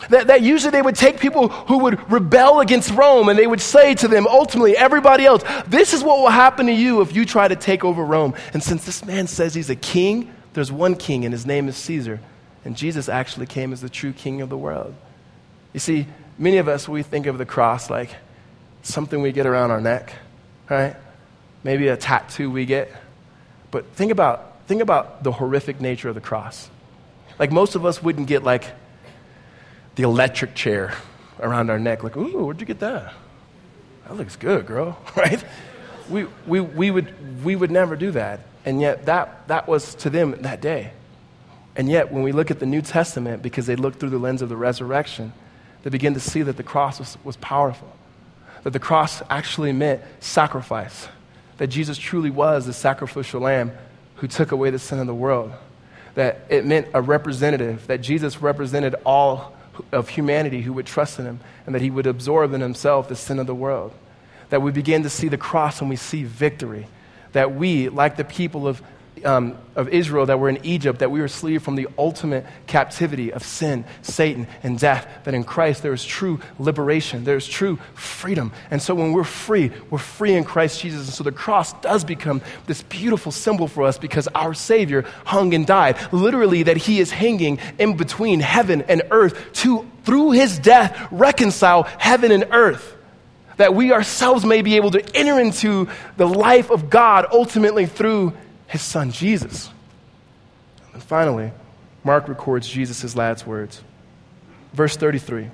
That, 0.09 0.27
that 0.27 0.43
usually 0.43 0.71
they 0.71 0.83
would 0.83 0.97
take 0.97 1.21
people 1.21 1.49
who 1.49 1.79
would 1.79 2.11
rebel 2.11 2.61
against 2.61 2.91
Rome 2.91 3.29
and 3.29 3.39
they 3.39 3.47
would 3.47 3.61
say 3.61 3.95
to 3.95 4.09
them, 4.09 4.27
ultimately, 4.27 4.77
everybody 4.77 5.25
else, 5.25 5.43
this 5.67 5.95
is 5.95 6.03
what 6.03 6.19
will 6.19 6.31
happen 6.31 6.67
to 6.67 6.73
you 6.73 7.01
if 7.01 7.15
you 7.15 7.25
try 7.25 7.49
to 7.49 7.57
take 7.57 7.85
over 7.85 8.05
Rome. 8.05 8.35
And 8.53 8.63
since 8.63 8.85
this 8.85 9.05
man 9.05 9.27
says 9.27 9.55
he's 9.55 9.71
a 9.71 9.77
king, 9.77 10.33
There's 10.55 10.71
one 10.71 10.97
king, 10.97 11.25
and 11.25 11.33
his 11.33 11.47
name 11.47 11.69
is 11.69 11.77
Caesar. 11.77 12.21
And 12.65 12.77
Jesus 12.77 13.09
actually 13.09 13.47
came 13.47 13.73
as 13.73 13.81
the 13.81 13.89
true 13.89 14.13
king 14.13 14.41
of 14.41 14.49
the 14.49 14.59
world. 14.59 14.95
You 15.73 15.81
see, 15.81 16.07
many 16.39 16.59
of 16.59 16.69
us, 16.69 16.89
we 16.89 17.03
think 17.03 17.27
of 17.27 17.39
the 17.39 17.47
cross 17.47 17.91
like 17.91 18.11
something 18.83 19.23
we 19.23 19.33
get 19.33 19.47
around 19.47 19.71
our 19.71 19.81
neck, 19.81 20.15
right? 20.69 20.97
Maybe 21.65 21.89
a 21.89 21.97
tattoo 21.97 22.51
we 22.51 22.67
get. 22.67 22.93
But 23.71 23.87
think 23.95 24.13
about, 24.13 24.67
think 24.67 24.83
about 24.83 25.23
the 25.25 25.33
horrific 25.33 25.81
nature 25.81 26.09
of 26.09 26.15
the 26.15 26.21
cross. 26.21 26.69
Like 27.39 27.51
most 27.51 27.75
of 27.75 27.87
us 27.87 28.03
wouldn't 28.03 28.27
get 28.27 28.43
like 28.43 28.65
the 29.95 30.03
electric 30.03 30.55
chair 30.55 30.95
around 31.41 31.71
our 31.71 31.79
neck, 31.79 32.03
like, 32.03 32.17
ooh, 32.17 32.45
where'd 32.45 32.61
you 32.61 32.67
get 32.67 32.81
that? 32.81 33.13
That 34.07 34.17
looks 34.17 34.37
good, 34.37 34.67
girl, 34.67 34.99
right? 35.17 35.43
We, 36.11 36.27
we, 36.47 36.61
we, 36.61 36.91
would, 36.91 37.45
we 37.45 37.57
would 37.57 37.71
never 37.71 37.97
do 37.97 38.11
that. 38.13 38.41
And 38.65 38.81
yet, 38.81 39.07
that, 39.07 39.49
that 39.49 39.69
was 39.69 39.95
to 39.97 40.11
them 40.11 40.33
that 40.43 40.61
day. 40.61 40.93
And 41.75 41.89
yet, 41.89 42.13
when 42.13 42.23
we 42.23 42.33
look 42.33 42.51
at 42.51 42.61
the 42.61 42.67
New 42.67 42.83
Testament, 42.83 43.43
because 43.43 43.67
they 43.67 43.77
look 43.77 43.99
through 43.99 44.11
the 44.11 44.19
lens 44.19 44.43
of 44.43 44.49
the 44.49 44.57
resurrection, 44.57 45.33
they 45.83 45.91
begin 45.91 46.15
to 46.15 46.21
see 46.21 46.43
that 46.43 46.57
the 46.57 46.63
cross 46.63 46.99
was, 46.99 47.17
was 47.25 47.37
powerful, 47.39 47.91
that 48.63 48.71
the 48.71 48.79
cross 48.79 49.23
actually 49.31 49.73
meant 49.73 50.03
sacrifice, 50.21 51.09
that 51.57 51.69
Jesus 51.69 51.99
truly 51.99 52.31
was 52.31 52.67
the 52.67 52.73
sacrificial 52.73 53.41
lamb 53.41 53.73
who 54.17 54.29
took 54.29 54.53
away 54.53 54.71
the 54.71 54.79
sin 54.79 55.01
of 55.01 55.07
the 55.07 55.15
world, 55.15 55.53
that 56.15 56.43
it 56.49 56.65
meant 56.65 56.89
a 56.95 57.01
representative, 57.01 57.87
that 57.87 58.03
Jesus 58.03 58.41
represented 58.43 58.95
all 59.05 59.57
of 59.91 60.11
humanity 60.11 60.63
who 60.63 60.73
would 60.73 60.87
trust 60.87 61.19
in 61.19 61.27
him, 61.27 61.41
and 61.67 61.75
that 61.75 61.83
he 61.83 61.91
would 61.91 62.07
absorb 62.07 62.53
in 62.53 62.61
himself 62.61 63.09
the 63.09 63.17
sin 63.17 63.39
of 63.39 63.47
the 63.47 63.55
world. 63.55 63.93
That 64.51 64.63
we 64.63 64.71
begin 64.71 65.03
to 65.03 65.11
see 65.11 65.29
the 65.29 65.39
cross 65.39 65.81
and 65.81 65.89
we 65.89 65.97
see 65.97 66.25
victory. 66.25 66.87
That 67.33 67.55
we, 67.55 67.89
like 67.89 68.17
the 68.17 68.25
people 68.25 68.69
of 68.69 68.83
um, 69.25 69.59
of 69.75 69.89
Israel 69.89 70.27
that 70.27 70.39
were 70.39 70.49
in 70.49 70.65
Egypt, 70.65 70.99
that 70.99 71.11
we 71.11 71.21
were 71.21 71.29
freed 71.29 71.63
from 71.63 71.77
the 71.77 71.89
ultimate 71.97 72.45
captivity 72.67 73.33
of 73.33 73.43
sin, 73.43 73.85
Satan, 74.03 74.47
and 74.63 74.79
death, 74.79 75.07
that 75.25 75.35
in 75.35 75.45
Christ 75.45 75.83
there 75.83 75.93
is 75.93 76.05
true 76.05 76.41
liberation, 76.59 77.25
there 77.25 77.37
is 77.37 77.47
true 77.47 77.79
freedom. 77.95 78.53
And 78.71 78.81
so 78.83 78.95
when 78.95 79.13
we're 79.13 79.25
free, 79.25 79.71
we're 79.91 79.99
free 79.99 80.35
in 80.35 80.45
Christ 80.45 80.81
Jesus. 80.81 81.07
And 81.07 81.15
so 81.15 81.25
the 81.25 81.33
cross 81.33 81.73
does 81.81 82.05
become 82.05 82.43
this 82.67 82.83
beautiful 82.83 83.33
symbol 83.33 83.69
for 83.69 83.85
us 83.85 83.99
because 83.99 84.29
our 84.29 84.55
Savior 84.55 85.05
hung 85.25 85.55
and 85.55 85.67
died. 85.67 85.97
Literally, 86.13 86.65
that 86.65 86.77
He 86.77 87.01
is 87.01 87.11
hanging 87.11 87.59
in 87.79 87.97
between 87.97 88.41
heaven 88.41 88.83
and 88.83 89.03
earth 89.11 89.53
to, 89.55 89.89
through 90.05 90.33
His 90.33 90.59
death, 90.59 91.09
reconcile 91.11 91.85
heaven 91.85 92.31
and 92.31 92.49
earth 92.51 92.97
that 93.59 93.75
we 93.75 93.93
ourselves 93.93 94.45
may 94.45 94.63
be 94.63 94.77
able 94.77 94.91
to 94.91 95.17
enter 95.17 95.39
into 95.39 95.89
the 96.17 96.27
life 96.27 96.71
of 96.71 96.91
God 96.91 97.27
ultimately 97.31 97.87
through 97.87 98.33
his 98.73 98.81
son 98.81 99.11
Jesus. 99.11 99.71
And 100.95 101.03
finally, 101.03 101.53
Mark 102.05 102.27
records 102.27 102.67
Jesus' 102.67 103.15
last 103.15 103.47
words. 103.47 103.83
Verse 104.73 104.97
33 104.97 105.51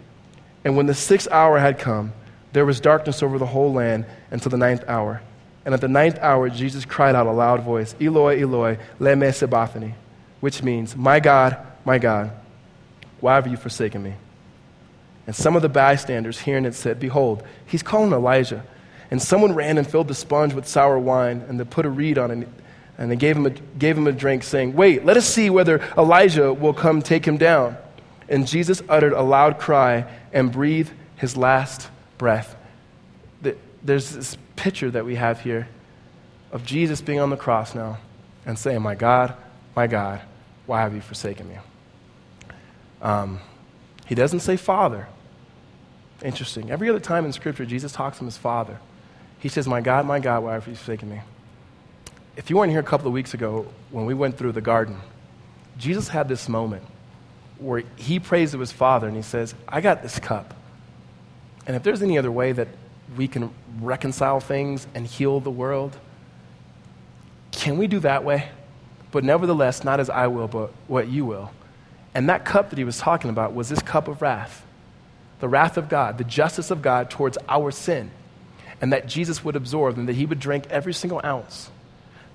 And 0.64 0.76
when 0.76 0.86
the 0.86 0.94
sixth 0.94 1.28
hour 1.32 1.58
had 1.58 1.80
come, 1.80 2.12
there 2.52 2.64
was 2.64 2.78
darkness 2.78 3.20
over 3.20 3.36
the 3.36 3.46
whole 3.46 3.72
land 3.72 4.06
until 4.30 4.50
the 4.50 4.56
ninth 4.56 4.84
hour. 4.86 5.20
And 5.64 5.74
at 5.74 5.80
the 5.80 5.88
ninth 5.88 6.16
hour, 6.20 6.48
Jesus 6.48 6.84
cried 6.84 7.16
out 7.16 7.26
a 7.26 7.32
loud 7.32 7.64
voice, 7.64 7.96
Eloi, 8.00 8.40
Eloi, 8.40 8.78
lema 9.00 9.34
sabachthani, 9.34 9.94
which 10.38 10.62
means, 10.62 10.94
My 10.96 11.18
God, 11.18 11.56
my 11.84 11.98
God, 11.98 12.30
why 13.18 13.34
have 13.34 13.48
you 13.48 13.56
forsaken 13.56 14.00
me? 14.00 14.14
And 15.26 15.34
some 15.34 15.56
of 15.56 15.62
the 15.62 15.68
bystanders 15.68 16.38
hearing 16.38 16.64
it 16.64 16.74
said, 16.76 17.00
Behold, 17.00 17.42
he's 17.66 17.82
calling 17.82 18.12
Elijah. 18.12 18.64
And 19.10 19.20
someone 19.20 19.56
ran 19.56 19.76
and 19.76 19.90
filled 19.90 20.06
the 20.06 20.14
sponge 20.14 20.54
with 20.54 20.68
sour 20.68 21.00
wine 21.00 21.44
and 21.48 21.58
they 21.58 21.64
put 21.64 21.84
a 21.84 21.90
reed 21.90 22.16
on 22.16 22.30
it 22.30 22.48
and 22.98 23.10
they 23.10 23.16
gave 23.16 23.36
him, 23.36 23.46
a, 23.46 23.50
gave 23.50 23.96
him 23.96 24.08
a 24.08 24.12
drink, 24.12 24.42
saying, 24.42 24.74
Wait, 24.74 25.04
let 25.04 25.16
us 25.16 25.26
see 25.26 25.48
whether 25.48 25.80
Elijah 25.96 26.52
will 26.52 26.74
come 26.74 27.00
take 27.00 27.24
him 27.24 27.38
down. 27.38 27.76
And 28.28 28.46
Jesus 28.46 28.82
uttered 28.88 29.12
a 29.12 29.22
loud 29.22 29.58
cry 29.58 30.04
and 30.32 30.52
breathed 30.52 30.92
his 31.16 31.36
last 31.36 31.88
breath. 32.18 32.56
There's 33.82 34.10
this 34.10 34.36
picture 34.56 34.90
that 34.90 35.04
we 35.04 35.14
have 35.14 35.40
here 35.40 35.68
of 36.50 36.64
Jesus 36.66 37.00
being 37.00 37.20
on 37.20 37.30
the 37.30 37.36
cross 37.36 37.74
now 37.74 37.98
and 38.44 38.58
saying, 38.58 38.82
My 38.82 38.96
God, 38.96 39.34
my 39.76 39.86
God, 39.86 40.20
why 40.66 40.80
have 40.80 40.94
you 40.94 41.00
forsaken 41.00 41.48
me? 41.48 41.56
Um, 43.00 43.40
he 44.06 44.14
doesn't 44.14 44.40
say 44.40 44.56
Father. 44.56 45.06
Interesting. 46.22 46.70
Every 46.72 46.90
other 46.90 46.98
time 46.98 47.24
in 47.24 47.32
Scripture, 47.32 47.64
Jesus 47.64 47.92
talks 47.92 48.18
to 48.18 48.24
him 48.24 48.28
as 48.28 48.36
Father. 48.36 48.80
He 49.38 49.48
says, 49.48 49.68
My 49.68 49.80
God, 49.80 50.04
my 50.04 50.18
God, 50.18 50.42
why 50.42 50.54
have 50.54 50.66
you 50.66 50.74
forsaken 50.74 51.08
me? 51.08 51.20
If 52.38 52.50
you 52.50 52.56
weren't 52.56 52.70
here 52.70 52.78
a 52.78 52.84
couple 52.84 53.08
of 53.08 53.12
weeks 53.12 53.34
ago 53.34 53.66
when 53.90 54.06
we 54.06 54.14
went 54.14 54.38
through 54.38 54.52
the 54.52 54.60
garden, 54.60 54.96
Jesus 55.76 56.06
had 56.06 56.28
this 56.28 56.48
moment 56.48 56.84
where 57.58 57.82
he 57.96 58.20
prays 58.20 58.52
to 58.52 58.60
his 58.60 58.70
Father 58.70 59.08
and 59.08 59.16
he 59.16 59.22
says, 59.22 59.56
I 59.66 59.80
got 59.80 60.04
this 60.04 60.20
cup. 60.20 60.54
And 61.66 61.74
if 61.74 61.82
there's 61.82 62.00
any 62.00 62.16
other 62.16 62.30
way 62.30 62.52
that 62.52 62.68
we 63.16 63.26
can 63.26 63.50
reconcile 63.80 64.38
things 64.38 64.86
and 64.94 65.04
heal 65.04 65.40
the 65.40 65.50
world, 65.50 65.96
can 67.50 67.76
we 67.76 67.88
do 67.88 67.98
that 68.00 68.22
way? 68.22 68.50
But 69.10 69.24
nevertheless, 69.24 69.82
not 69.82 69.98
as 69.98 70.08
I 70.08 70.28
will, 70.28 70.46
but 70.46 70.70
what 70.86 71.08
you 71.08 71.24
will. 71.24 71.50
And 72.14 72.28
that 72.28 72.44
cup 72.44 72.70
that 72.70 72.78
he 72.78 72.84
was 72.84 72.98
talking 72.98 73.30
about 73.30 73.52
was 73.52 73.68
this 73.68 73.82
cup 73.82 74.06
of 74.06 74.22
wrath 74.22 74.64
the 75.40 75.48
wrath 75.48 75.76
of 75.76 75.88
God, 75.88 76.18
the 76.18 76.24
justice 76.24 76.72
of 76.72 76.82
God 76.82 77.10
towards 77.10 77.38
our 77.48 77.70
sin, 77.70 78.10
and 78.80 78.92
that 78.92 79.06
Jesus 79.06 79.44
would 79.44 79.54
absorb 79.54 79.96
and 79.96 80.08
that 80.08 80.16
he 80.16 80.26
would 80.26 80.40
drink 80.40 80.66
every 80.68 80.92
single 80.92 81.20
ounce. 81.24 81.70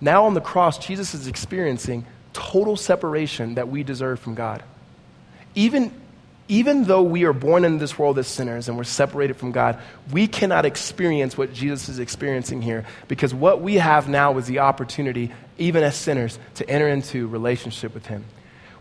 Now 0.04 0.26
on 0.26 0.34
the 0.34 0.42
cross, 0.42 0.78
Jesus 0.78 1.14
is 1.14 1.28
experiencing 1.28 2.06
total 2.34 2.76
separation 2.76 3.56
that 3.56 3.70
we 3.70 3.84
deserve 3.84 4.20
from 4.20 4.36
God. 4.36 4.62
Even, 5.56 5.94
even 6.50 6.84
though 6.84 7.04
we 7.04 7.24
are 7.24 7.32
born 7.32 7.64
into 7.64 7.80
this 7.80 7.98
world 7.98 8.20
as 8.20 8.28
sinners 8.28 8.68
and 8.68 8.76
we're 8.76 8.84
separated 8.84 9.38
from 9.38 9.54
God, 9.54 9.80
we 10.12 10.28
cannot 10.28 10.66
experience 10.66 11.38
what 11.38 11.54
Jesus 11.54 11.88
is 11.88 12.00
experiencing 12.00 12.62
here 12.62 12.84
because 13.08 13.34
what 13.34 13.62
we 13.62 13.76
have 13.76 14.10
now 14.10 14.38
is 14.38 14.46
the 14.46 14.60
opportunity, 14.60 15.32
even 15.58 15.84
as 15.84 15.96
sinners, 15.96 16.38
to 16.56 16.70
enter 16.70 16.90
into 16.90 17.30
relationship 17.30 17.94
with 17.94 18.06
Him. 18.08 18.26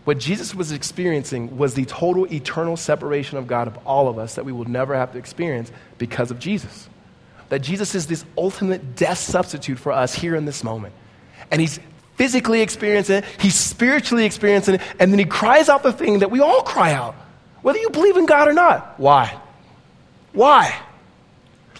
What 0.03 0.17
Jesus 0.17 0.53
was 0.53 0.73
experiencing 0.73 1.57
was 1.57 1.73
the 1.73 1.85
total 1.85 2.29
eternal 2.33 2.75
separation 2.75 3.37
of 3.37 3.47
God 3.47 3.67
of 3.69 3.77
all 3.87 4.09
of 4.09 4.17
us 4.19 4.35
that 4.35 4.43
we 4.43 4.51
will 4.51 4.65
never 4.65 4.93
have 4.93 5.13
to 5.13 5.19
experience 5.19 5.71
because 5.97 6.31
of 6.31 6.39
Jesus. 6.39 6.89
That 7.47 7.59
Jesus 7.59 7.95
is 7.95 8.07
this 8.07 8.25
ultimate 8.37 8.97
death 8.97 9.19
substitute 9.19 9.79
for 9.79 9.93
us 9.93 10.13
here 10.13 10.35
in 10.35 10.43
this 10.43 10.65
moment 10.65 10.93
and 11.53 11.61
he's 11.61 11.79
physically 12.15 12.61
experiencing 12.61 13.17
it, 13.17 13.25
he's 13.39 13.53
spiritually 13.53 14.25
experiencing 14.25 14.75
it, 14.75 14.81
and 14.99 15.11
then 15.11 15.19
he 15.19 15.25
cries 15.25 15.69
out 15.69 15.83
the 15.83 15.93
thing 15.93 16.19
that 16.19 16.31
we 16.31 16.39
all 16.39 16.63
cry 16.63 16.93
out, 16.93 17.13
whether 17.61 17.77
you 17.77 17.91
believe 17.91 18.17
in 18.17 18.25
God 18.25 18.47
or 18.47 18.53
not. 18.53 18.99
Why? 18.99 19.39
Why? 20.33 20.75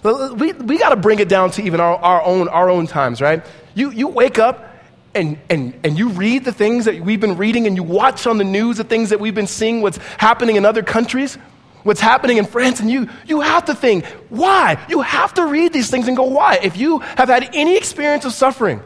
We, 0.03 0.53
we 0.53 0.77
got 0.77 0.89
to 0.89 0.95
bring 0.95 1.17
it 1.19 1.27
down 1.27 1.49
to 1.51 1.63
even 1.63 1.79
our, 1.79 1.95
our, 1.95 2.21
own, 2.21 2.47
our 2.49 2.69
own 2.69 2.85
times, 2.85 3.19
right? 3.19 3.43
You, 3.73 3.89
you 3.89 4.09
wake 4.09 4.37
up 4.37 4.75
and, 5.15 5.39
and, 5.49 5.73
and 5.83 5.97
you 5.97 6.09
read 6.09 6.45
the 6.45 6.51
things 6.51 6.85
that 6.85 6.99
we've 6.99 7.21
been 7.21 7.37
reading 7.37 7.65
and 7.65 7.75
you 7.75 7.83
watch 7.83 8.27
on 8.27 8.37
the 8.37 8.43
news 8.43 8.77
the 8.77 8.83
things 8.83 9.09
that 9.09 9.19
we've 9.19 9.33
been 9.33 9.47
seeing, 9.47 9.81
what's 9.81 9.97
happening 10.17 10.55
in 10.55 10.65
other 10.65 10.83
countries, 10.83 11.35
what's 11.81 12.01
happening 12.01 12.37
in 12.37 12.45
France, 12.45 12.79
and 12.79 12.91
you, 12.91 13.09
you 13.25 13.41
have 13.41 13.65
to 13.65 13.73
think, 13.73 14.05
why? 14.29 14.85
You 14.87 15.01
have 15.01 15.33
to 15.35 15.47
read 15.47 15.73
these 15.73 15.89
things 15.89 16.07
and 16.07 16.15
go, 16.15 16.25
why? 16.25 16.59
If 16.61 16.77
you 16.77 16.99
have 16.99 17.29
had 17.29 17.49
any 17.55 17.75
experience 17.75 18.25
of 18.25 18.33
suffering, 18.33 18.83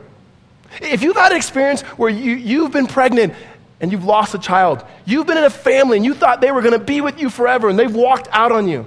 if 0.82 1.02
you've 1.02 1.16
had 1.16 1.32
an 1.32 1.38
experience 1.38 1.82
where 1.82 2.10
you, 2.10 2.34
you've 2.36 2.72
been 2.72 2.88
pregnant 2.88 3.34
and 3.80 3.92
you've 3.92 4.06
lost 4.06 4.34
a 4.34 4.40
child, 4.40 4.84
you've 5.06 5.28
been 5.28 5.38
in 5.38 5.44
a 5.44 5.50
family 5.50 5.98
and 5.98 6.06
you 6.06 6.14
thought 6.14 6.42
they 6.42 6.52
were 6.52 6.62
going 6.62 6.78
to 6.78 6.84
be 6.84 7.02
with 7.02 7.20
you 7.20 7.30
forever 7.30 7.70
and 7.70 7.78
they've 7.78 7.94
walked 7.94 8.28
out 8.32 8.52
on 8.52 8.68
you, 8.68 8.86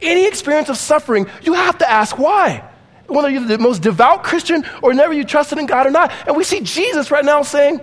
any 0.00 0.26
experience 0.26 0.68
of 0.68 0.76
suffering, 0.76 1.26
you 1.42 1.54
have 1.54 1.78
to 1.78 1.90
ask 1.90 2.18
why. 2.18 2.68
Whether 3.06 3.28
you're 3.28 3.46
the 3.46 3.58
most 3.58 3.82
devout 3.82 4.24
Christian 4.24 4.64
or 4.80 4.94
never 4.94 5.12
you 5.12 5.24
trusted 5.24 5.58
in 5.58 5.66
God 5.66 5.86
or 5.86 5.90
not. 5.90 6.12
And 6.26 6.36
we 6.36 6.44
see 6.44 6.60
Jesus 6.60 7.10
right 7.10 7.24
now 7.24 7.42
saying, 7.42 7.80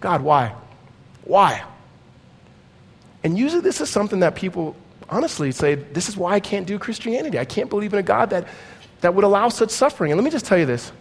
God, 0.00 0.22
why? 0.22 0.54
Why? 1.24 1.64
And 3.24 3.36
usually 3.38 3.62
this 3.62 3.80
is 3.80 3.90
something 3.90 4.20
that 4.20 4.34
people 4.34 4.76
honestly 5.08 5.50
say, 5.52 5.74
this 5.74 6.08
is 6.08 6.16
why 6.16 6.34
I 6.34 6.40
can't 6.40 6.66
do 6.66 6.78
Christianity. 6.78 7.38
I 7.38 7.44
can't 7.44 7.68
believe 7.68 7.92
in 7.92 7.98
a 7.98 8.02
God 8.02 8.30
that, 8.30 8.46
that 9.00 9.14
would 9.14 9.24
allow 9.24 9.48
such 9.48 9.70
suffering. 9.70 10.12
And 10.12 10.18
let 10.18 10.24
me 10.24 10.30
just 10.30 10.46
tell 10.46 10.58
you 10.58 10.66
this 10.66 10.92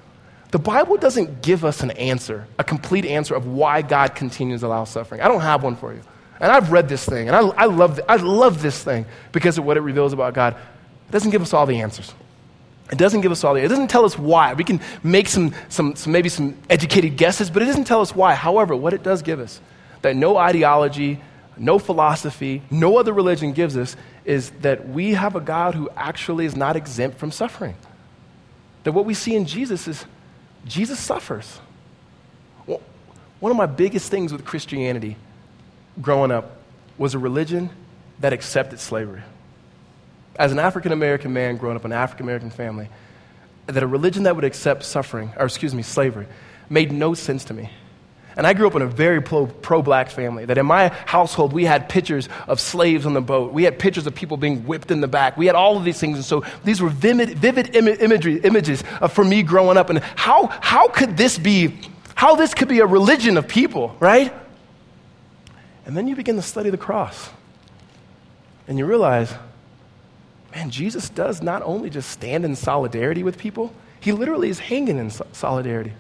the 0.52 0.60
Bible 0.60 0.98
doesn't 0.98 1.42
give 1.42 1.64
us 1.64 1.82
an 1.82 1.92
answer, 1.92 2.48
a 2.58 2.64
complete 2.64 3.06
answer 3.06 3.36
of 3.36 3.46
why 3.46 3.82
God 3.82 4.16
continues 4.16 4.62
to 4.62 4.68
allow 4.68 4.84
suffering. 4.84 5.22
I 5.22 5.28
don't 5.28 5.42
have 5.42 5.64
one 5.64 5.76
for 5.76 5.94
you. 5.94 6.02
And 6.40 6.52
I've 6.52 6.72
read 6.72 6.90
this 6.90 7.06
thing, 7.06 7.28
and 7.28 7.36
I, 7.36 7.42
I, 7.42 7.66
love, 7.66 8.00
I 8.08 8.16
love 8.16 8.62
this 8.62 8.82
thing 8.82 9.06
because 9.32 9.58
of 9.58 9.66
what 9.66 9.78
it 9.78 9.82
reveals 9.82 10.14
about 10.14 10.34
God. 10.34 10.56
It 10.56 11.12
doesn't 11.12 11.32
give 11.32 11.42
us 11.42 11.54
all 11.54 11.66
the 11.66 11.82
answers. 11.82 12.14
It 12.92 12.98
doesn't 12.98 13.22
give 13.22 13.32
us 13.32 13.44
all 13.44 13.54
the, 13.54 13.62
it 13.62 13.68
doesn't 13.68 13.90
tell 13.90 14.06
us 14.06 14.18
why. 14.18 14.54
We 14.54 14.64
can 14.64 14.80
make 15.04 15.28
some, 15.28 15.54
some, 15.68 15.96
some, 15.96 16.14
maybe 16.14 16.30
some 16.30 16.58
educated 16.70 17.18
guesses, 17.18 17.50
but 17.50 17.62
it 17.62 17.66
doesn't 17.66 17.84
tell 17.84 18.02
us 18.02 18.16
why. 18.16 18.34
However, 18.34 18.76
what 18.76 18.94
it 18.94 19.04
does 19.04 19.22
give 19.22 19.40
us, 19.40 19.60
that 20.02 20.16
no 20.16 20.38
ideology, 20.38 21.22
no 21.58 21.78
philosophy, 21.78 22.64
no 22.72 22.98
other 22.98 23.14
religion 23.14 23.52
gives 23.54 23.78
us, 23.78 23.96
is 24.26 24.50
that 24.62 24.90
we 24.90 25.14
have 25.14 25.36
a 25.36 25.42
God 25.42 25.76
who 25.76 25.90
actually 25.96 26.46
is 26.46 26.56
not 26.56 26.76
exempt 26.76 27.20
from 27.20 27.32
suffering. 27.32 27.76
That 28.86 28.94
what 28.94 29.06
we 29.06 29.14
see 29.14 29.36
in 29.36 29.46
Jesus 29.46 29.88
is 29.88 30.06
Jesus 30.66 31.00
suffers. 31.00 31.60
Well, 32.66 32.82
One 33.40 33.52
of 33.52 33.58
my 33.58 33.66
biggest 33.66 34.12
things 34.12 34.32
with 34.32 34.46
Christianity 34.46 35.16
growing 36.02 36.32
up 36.32 36.58
was 36.98 37.14
a 37.14 37.20
religion 37.20 37.70
that 38.20 38.34
accepted 38.34 38.80
slavery. 38.80 39.22
As 40.36 40.52
an 40.52 40.60
African 40.60 40.92
American 40.92 41.34
man 41.34 41.58
growing 41.58 41.76
up 41.76 41.86
in 41.86 41.92
an 41.92 41.98
African 41.98 42.26
American 42.26 42.50
family, 42.50 42.90
that 43.68 43.84
a 43.84 43.88
religion 43.88 44.24
that 44.24 44.36
would 44.36 44.46
accept 44.46 44.84
suffering, 44.84 45.32
or 45.38 45.46
excuse 45.46 45.74
me, 45.74 45.84
slavery, 45.84 46.28
made 46.70 46.92
no 46.92 47.14
sense 47.14 47.46
to 47.46 47.54
me. 47.54 47.70
And 48.40 48.48
I 48.48 48.54
grew 48.54 48.68
up 48.68 48.76
in 48.76 48.82
a 48.82 48.88
very 48.88 49.22
pro 49.22 49.82
black 49.82 50.10
family. 50.10 50.46
That 50.46 50.58
in 50.58 50.66
my 50.66 50.88
household, 51.06 51.52
we 51.52 51.66
had 51.66 51.90
pictures 51.90 52.30
of 52.48 52.62
slaves 52.62 53.06
on 53.06 53.14
the 53.14 53.20
boat. 53.20 53.52
We 53.52 53.64
had 53.64 53.78
pictures 53.78 54.08
of 54.08 54.16
people 54.16 54.38
being 54.38 54.66
whipped 54.66 54.92
in 54.92 55.02
the 55.02 55.10
back. 55.10 55.36
We 55.36 55.46
had 55.46 55.56
all 55.56 55.76
of 55.76 55.84
these 55.84 56.00
things. 56.00 56.16
And 56.16 56.24
so 56.24 56.46
these 56.64 56.82
were 56.82 56.88
vivid, 56.88 57.38
vivid 57.38 57.76
imagery, 57.76 58.40
images 58.40 58.82
of, 59.02 59.12
for 59.12 59.26
me 59.26 59.44
growing 59.44 59.76
up. 59.76 59.90
And 59.90 60.00
how, 60.00 60.46
how 60.62 60.88
could 60.88 61.18
this 61.18 61.38
be, 61.38 61.80
how 62.16 62.38
this 62.38 62.54
could 62.54 62.70
be 62.70 62.80
a 62.80 62.86
religion 62.86 63.36
of 63.36 63.46
people, 63.46 63.94
right? 64.00 64.34
And 65.86 65.98
then 65.98 66.08
you 66.08 66.16
begin 66.16 66.38
to 66.38 66.42
study 66.42 66.70
the 66.70 66.78
cross. 66.78 67.32
And 68.70 68.78
you 68.78 68.86
realize, 68.86 69.34
man, 70.56 70.70
Jesus 70.70 71.10
does 71.10 71.42
not 71.42 71.62
only 71.64 71.90
just 71.90 72.10
stand 72.10 72.46
in 72.46 72.56
solidarity 72.56 73.22
with 73.22 73.38
people, 73.38 73.74
he 74.00 74.14
literally 74.14 74.48
is 74.48 74.60
hanging 74.60 74.98
in 74.98 75.12
solidarity. 75.34 75.92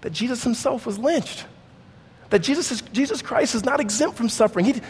That 0.00 0.12
Jesus 0.12 0.42
himself 0.42 0.84
was 0.84 0.98
lynched. 0.98 1.46
That 2.30 2.40
Jesus, 2.40 2.70
is, 2.70 2.82
Jesus 2.92 3.22
Christ 3.22 3.54
is 3.54 3.64
not 3.64 3.80
exempt 3.80 4.16
from 4.16 4.28
suffering. 4.28 4.64
He, 4.66 4.80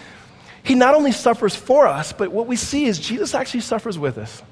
he 0.63 0.75
not 0.75 0.95
only 0.95 1.13
suffers 1.13 1.55
for 1.55 1.87
us, 1.87 2.13
but 2.13 2.33
what 2.33 2.47
we 2.47 2.57
see 2.57 2.87
is 2.87 2.99
Jesus 2.99 3.35
actually 3.35 3.61
suffers 3.61 3.99
with 3.99 4.19
us. 4.19 4.43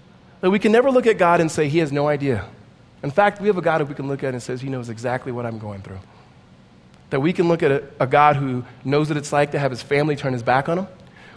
That 0.41 0.51
we 0.51 0.59
can 0.59 0.73
never 0.73 0.91
look 0.91 1.07
at 1.07 1.19
God 1.19 1.41
and 1.41 1.51
say, 1.51 1.69
He 1.69 1.79
has 1.79 1.91
no 1.91 2.09
idea. 2.09 2.45
In 3.03 3.11
fact, 3.11 3.41
we 3.41 3.49
have 3.49 3.59
a 3.59 3.63
God 3.63 3.81
who 3.81 3.87
we 3.87 3.95
can 3.95 4.09
look 4.09 4.23
at 4.23 4.35
and 4.35 4.43
says, 4.43 4.61
He 4.61 4.69
knows 4.69 4.89
exactly 4.89 5.33
what 5.33 5.47
I'm 5.47 5.59
going 5.59 5.83
through. 5.83 5.99
That 7.11 7.21
we 7.21 7.33
can 7.33 7.49
look 7.49 7.63
at 7.63 7.71
a, 7.71 7.85
a 8.01 8.07
God 8.07 8.37
who 8.37 8.65
knows 8.85 9.09
what 9.09 9.17
it's 9.17 9.33
like 9.33 9.53
to 9.53 9.59
have 9.59 9.71
his 9.71 9.83
family 9.83 10.17
turn 10.17 10.33
his 10.33 10.43
back 10.43 10.69
on 10.69 10.79
him 10.79 10.87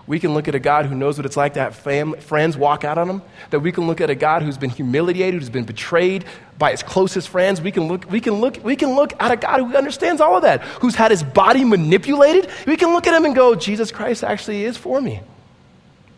we 0.10 0.20
can 0.20 0.34
look 0.34 0.48
at 0.48 0.56
a 0.56 0.60
God 0.60 0.88
who 0.88 0.96
knows 0.96 1.20
what 1.20 1.28
it's 1.28 1.38
like 1.38 1.54
to 1.54 1.60
have 1.60 1.76
fam- 1.76 2.16
friends 2.16 2.58
walk 2.58 2.84
out 2.84 2.98
on 2.98 3.08
him. 3.08 3.22
That 3.52 3.60
we 3.60 3.72
can 3.72 3.86
look 3.86 4.02
at 4.02 4.10
a 4.10 4.16
God 4.16 4.42
who's 4.42 4.58
been 4.58 4.72
humiliated, 4.72 5.40
who's 5.40 5.52
been 5.52 5.66
betrayed 5.66 6.26
by 6.60 6.72
his 6.72 6.84
closest 6.84 7.30
friends. 7.30 7.62
We 7.62 7.72
can 7.72 7.88
look, 7.88 8.12
we 8.12 8.20
can 8.20 8.36
look, 8.36 8.58
we 8.64 8.76
can 8.76 8.94
look 8.94 9.14
at 9.20 9.32
a 9.32 9.38
God 9.38 9.60
who 9.62 9.76
understands 9.76 10.22
all 10.22 10.36
of 10.36 10.44
that, 10.44 10.62
who's 10.82 10.94
had 10.94 11.10
his 11.10 11.24
body 11.24 11.64
manipulated. 11.64 12.50
We 12.68 12.76
can 12.76 12.92
look 12.92 13.08
at 13.08 13.14
him 13.14 13.26
and 13.26 13.34
go, 13.34 13.56
Jesus 13.56 13.92
Christ 13.92 14.24
actually 14.24 14.66
is 14.66 14.78
for 14.78 15.02
me. 15.02 15.22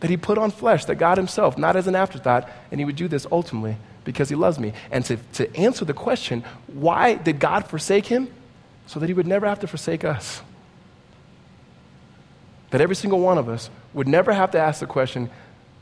That 0.00 0.10
he 0.10 0.16
put 0.16 0.36
on 0.36 0.50
flesh, 0.50 0.84
that 0.86 0.96
God 0.96 1.16
himself, 1.16 1.56
not 1.56 1.76
as 1.76 1.86
an 1.86 1.94
afterthought, 1.94 2.50
and 2.72 2.80
he 2.80 2.84
would 2.84 2.96
do 2.96 3.06
this 3.06 3.24
ultimately 3.30 3.76
because 4.04 4.28
he 4.28 4.34
loves 4.34 4.58
me. 4.58 4.72
And 4.90 5.04
to, 5.04 5.16
to 5.34 5.56
answer 5.56 5.84
the 5.84 5.94
question, 5.94 6.42
why 6.66 7.14
did 7.14 7.38
God 7.38 7.68
forsake 7.68 8.06
him? 8.06 8.28
So 8.88 8.98
that 8.98 9.08
he 9.08 9.14
would 9.14 9.28
never 9.28 9.46
have 9.46 9.60
to 9.60 9.68
forsake 9.68 10.04
us. 10.04 10.42
That 12.70 12.80
every 12.80 12.96
single 12.96 13.20
one 13.20 13.38
of 13.38 13.48
us 13.48 13.70
would 13.94 14.08
never 14.08 14.32
have 14.32 14.50
to 14.50 14.58
ask 14.58 14.80
the 14.80 14.86
question, 14.86 15.30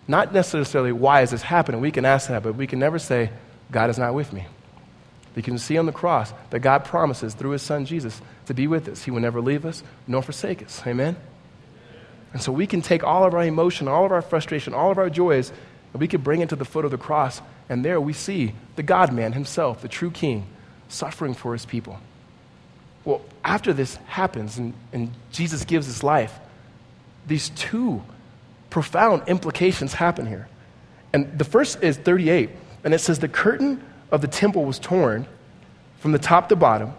not 0.06 0.34
necessarily 0.34 0.92
why 0.92 1.22
is 1.22 1.30
this 1.30 1.40
happening? 1.40 1.80
We 1.80 1.92
can 1.92 2.04
ask 2.04 2.28
that, 2.28 2.42
but 2.42 2.56
we 2.56 2.66
can 2.66 2.78
never 2.78 2.98
say, 2.98 3.30
God 3.70 3.90
is 3.90 3.98
not 3.98 4.14
with 4.14 4.32
me. 4.32 4.46
We 5.34 5.42
can 5.42 5.58
see 5.58 5.78
on 5.78 5.86
the 5.86 5.92
cross 5.92 6.32
that 6.50 6.60
God 6.60 6.84
promises 6.84 7.34
through 7.34 7.50
his 7.50 7.62
son 7.62 7.86
Jesus 7.86 8.20
to 8.46 8.54
be 8.54 8.66
with 8.66 8.88
us. 8.88 9.04
He 9.04 9.10
will 9.10 9.20
never 9.20 9.40
leave 9.40 9.64
us 9.64 9.82
nor 10.06 10.22
forsake 10.22 10.62
us. 10.62 10.82
Amen? 10.86 11.16
And 12.32 12.42
so 12.42 12.52
we 12.52 12.66
can 12.66 12.82
take 12.82 13.04
all 13.04 13.24
of 13.24 13.34
our 13.34 13.44
emotion, 13.44 13.88
all 13.88 14.04
of 14.04 14.12
our 14.12 14.22
frustration, 14.22 14.74
all 14.74 14.90
of 14.90 14.98
our 14.98 15.10
joys, 15.10 15.52
and 15.92 16.00
we 16.00 16.08
can 16.08 16.20
bring 16.20 16.40
it 16.40 16.48
to 16.50 16.56
the 16.56 16.64
foot 16.64 16.84
of 16.84 16.90
the 16.90 16.98
cross. 16.98 17.40
And 17.68 17.84
there 17.84 18.00
we 18.00 18.12
see 18.12 18.54
the 18.76 18.82
God 18.82 19.12
man 19.12 19.32
himself, 19.32 19.82
the 19.82 19.88
true 19.88 20.10
king, 20.10 20.46
suffering 20.88 21.34
for 21.34 21.52
his 21.52 21.64
people. 21.64 21.98
Well, 23.04 23.22
after 23.44 23.72
this 23.72 23.96
happens 24.06 24.58
and, 24.58 24.74
and 24.92 25.10
Jesus 25.32 25.64
gives 25.64 25.86
his 25.86 26.02
life, 26.02 26.38
these 27.26 27.50
two 27.50 28.02
profound 28.68 29.22
implications 29.26 29.94
happen 29.94 30.26
here. 30.26 30.48
And 31.12 31.38
the 31.38 31.44
first 31.44 31.82
is 31.82 31.96
38, 31.96 32.50
and 32.84 32.94
it 32.94 32.98
says, 32.98 33.18
The 33.18 33.28
curtain 33.28 33.82
of 34.10 34.20
the 34.20 34.28
temple 34.28 34.64
was 34.64 34.78
torn 34.78 35.26
from 35.98 36.12
the 36.12 36.18
top 36.18 36.48
to 36.48 36.56
bottom. 36.56 36.92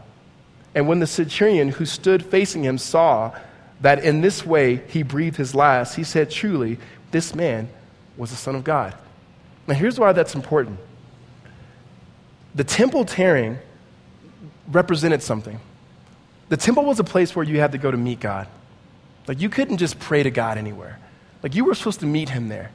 And 0.74 0.88
when 0.88 1.00
the 1.00 1.08
centurion 1.08 1.70
who 1.70 1.86
stood 1.86 2.24
facing 2.24 2.64
him 2.64 2.78
saw 2.78 3.36
that 3.82 4.04
in 4.04 4.22
this 4.22 4.46
way 4.46 4.78
he 4.88 5.04
breathed 5.04 5.38
his 5.38 5.54
last, 5.54 5.96
he 5.96 6.04
said, 6.04 6.30
Truly, 6.30 6.78
this 7.12 7.36
man 7.36 7.70
was 8.16 8.30
the 8.30 8.38
Son 8.38 8.56
of 8.56 8.64
God. 8.64 8.96
Now, 9.68 9.74
here's 9.76 10.00
why 10.00 10.12
that's 10.12 10.36
important 10.36 10.80
the 12.54 12.64
temple 12.64 13.06
tearing 13.06 13.58
represented 14.68 15.24
something. 15.24 15.60
The 16.50 16.58
temple 16.58 16.84
was 16.84 17.00
a 17.00 17.04
place 17.04 17.36
where 17.36 17.46
you 17.46 17.60
had 17.60 17.72
to 17.72 17.78
go 17.78 17.90
to 17.90 17.98
meet 17.98 18.20
God. 18.20 18.48
Like 19.28 19.40
you 19.40 19.50
couldn't 19.50 19.78
just 19.78 20.00
pray 20.00 20.24
to 20.24 20.32
God 20.32 20.58
anywhere. 20.58 21.00
Like 21.44 21.56
you 21.56 21.64
were 21.64 21.76
supposed 21.76 22.02
to 22.02 22.06
meet 22.06 22.30
him 22.30 22.50
there. 22.50 22.72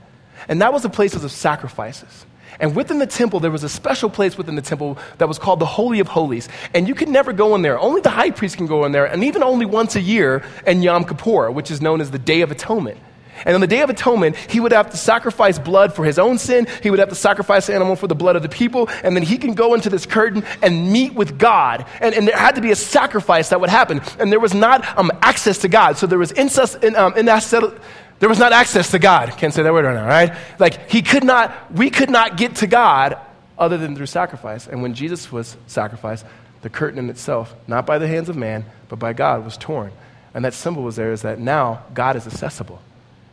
And 0.48 0.62
that 0.62 0.72
was 0.72 0.84
a 0.84 0.88
place 0.88 1.14
of 1.14 1.30
sacrifices. 1.30 2.24
And 2.58 2.74
within 2.74 2.98
the 2.98 3.06
temple, 3.06 3.40
there 3.40 3.50
was 3.50 3.64
a 3.64 3.68
special 3.68 4.08
place 4.08 4.38
within 4.38 4.54
the 4.54 4.62
temple 4.62 4.98
that 5.18 5.28
was 5.28 5.38
called 5.38 5.60
the 5.60 5.66
Holy 5.66 6.00
of 6.00 6.08
Holies. 6.08 6.48
And 6.74 6.88
you 6.88 6.94
could 6.94 7.08
never 7.08 7.32
go 7.32 7.54
in 7.54 7.62
there. 7.62 7.78
Only 7.78 8.00
the 8.00 8.10
high 8.10 8.30
priest 8.30 8.56
can 8.56 8.66
go 8.66 8.84
in 8.84 8.92
there, 8.92 9.04
and 9.04 9.24
even 9.24 9.42
only 9.42 9.66
once 9.66 9.96
a 9.96 10.00
year 10.00 10.44
in 10.66 10.82
Yom 10.82 11.04
Kippur, 11.04 11.50
which 11.50 11.70
is 11.70 11.80
known 11.82 12.00
as 12.00 12.10
the 12.10 12.18
Day 12.18 12.40
of 12.40 12.50
Atonement. 12.50 12.98
And 13.44 13.54
on 13.54 13.60
the 13.60 13.66
Day 13.66 13.82
of 13.82 13.90
Atonement, 13.90 14.36
he 14.36 14.60
would 14.60 14.72
have 14.72 14.90
to 14.90 14.96
sacrifice 14.96 15.58
blood 15.58 15.94
for 15.94 16.04
his 16.04 16.18
own 16.18 16.38
sin. 16.38 16.66
He 16.82 16.90
would 16.90 16.98
have 16.98 17.10
to 17.10 17.14
sacrifice 17.14 17.68
an 17.68 17.74
animal 17.74 17.96
for 17.96 18.06
the 18.06 18.14
blood 18.14 18.36
of 18.36 18.42
the 18.42 18.48
people. 18.48 18.88
And 19.04 19.14
then 19.14 19.22
he 19.22 19.36
can 19.36 19.54
go 19.54 19.74
into 19.74 19.90
this 19.90 20.06
curtain 20.06 20.44
and 20.62 20.90
meet 20.90 21.14
with 21.14 21.38
God. 21.38 21.84
And, 22.00 22.14
and 22.14 22.26
there 22.26 22.36
had 22.36 22.54
to 22.54 22.60
be 22.60 22.70
a 22.70 22.76
sacrifice 22.76 23.50
that 23.50 23.60
would 23.60 23.68
happen. 23.68 24.00
And 24.18 24.32
there 24.32 24.40
was 24.40 24.54
not 24.54 24.86
um, 24.98 25.12
access 25.20 25.58
to 25.58 25.68
God. 25.68 25.98
So 25.98 26.06
there 26.06 26.18
was 26.18 26.32
incest, 26.32 26.82
in, 26.82 26.96
um, 26.96 27.12
that 27.14 27.78
there 28.18 28.28
was 28.28 28.38
not 28.38 28.52
access 28.52 28.90
to 28.92 28.98
God. 28.98 29.36
Can't 29.36 29.52
say 29.52 29.62
that 29.62 29.72
word 29.72 29.84
right 29.84 29.94
now, 29.94 30.06
right? 30.06 30.36
Like 30.58 30.90
he 30.90 31.02
could 31.02 31.24
not, 31.24 31.72
we 31.72 31.90
could 31.90 32.10
not 32.10 32.36
get 32.36 32.56
to 32.56 32.66
God 32.66 33.18
other 33.58 33.78
than 33.78 33.96
through 33.96 34.06
sacrifice. 34.06 34.66
And 34.66 34.82
when 34.82 34.94
Jesus 34.94 35.30
was 35.30 35.56
sacrificed, 35.66 36.24
the 36.62 36.70
curtain 36.70 36.98
in 36.98 37.10
itself, 37.10 37.54
not 37.66 37.86
by 37.86 37.98
the 37.98 38.08
hands 38.08 38.28
of 38.28 38.36
man, 38.36 38.64
but 38.88 38.98
by 38.98 39.12
God, 39.12 39.44
was 39.44 39.56
torn. 39.56 39.92
And 40.34 40.44
that 40.44 40.54
symbol 40.54 40.82
was 40.82 40.96
there 40.96 41.12
is 41.12 41.22
that 41.22 41.38
now 41.38 41.84
God 41.94 42.16
is 42.16 42.26
accessible 42.26 42.80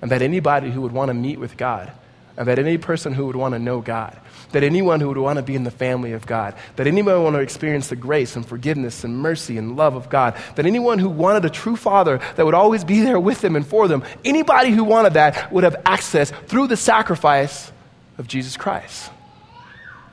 and 0.04 0.12
that 0.12 0.22
anybody 0.22 0.70
who 0.70 0.82
would 0.82 0.92
want 0.92 1.08
to 1.08 1.14
meet 1.14 1.40
with 1.40 1.56
God, 1.56 1.90
and 2.36 2.46
that 2.50 2.60
any 2.60 2.78
person 2.78 3.14
who 3.14 3.26
would 3.26 3.38
want 3.38 3.54
to 3.54 3.60
know 3.60 3.80
God, 3.80 4.20
that 4.54 4.64
anyone 4.64 5.00
who 5.00 5.10
would 5.10 5.18
want 5.18 5.38
to 5.38 5.44
be 5.44 5.56
in 5.56 5.64
the 5.64 5.72
family 5.72 6.14
of 6.14 6.26
God, 6.26 6.56
that 6.78 6.88
anyone 6.88 7.16
would 7.16 7.24
want 7.24 7.36
to 7.36 7.42
experience 7.42 7.90
the 7.90 7.96
grace 7.96 8.36
and 8.36 8.46
forgiveness 8.46 9.04
and 9.04 9.18
mercy 9.18 9.58
and 9.58 9.76
love 9.76 9.96
of 9.96 10.10
God, 10.10 10.36
that 10.56 10.66
anyone 10.66 11.00
who 11.00 11.10
wanted 11.10 11.46
a 11.46 11.50
true 11.50 11.76
father 11.76 12.20
that 12.36 12.46
would 12.46 12.54
always 12.54 12.84
be 12.84 13.02
there 13.02 13.20
with 13.20 13.42
them 13.42 13.56
and 13.56 13.68
for 13.68 13.88
them, 13.88 14.04
anybody 14.24 14.72
who 14.72 14.84
wanted 14.84 15.14
that 15.14 15.52
would 15.52 15.64
have 15.64 15.76
access 15.86 16.32
through 16.48 16.68
the 16.68 16.78
sacrifice 16.78 17.72
of 18.18 18.28
Jesus 18.28 18.58
Christ. 18.58 19.12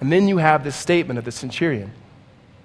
And 0.01 0.11
then 0.11 0.29
you 0.29 0.39
have 0.39 0.65
this 0.65 0.77
statement 0.77 1.19
of 1.19 1.25
the 1.25 1.33
centurion. 1.33 1.93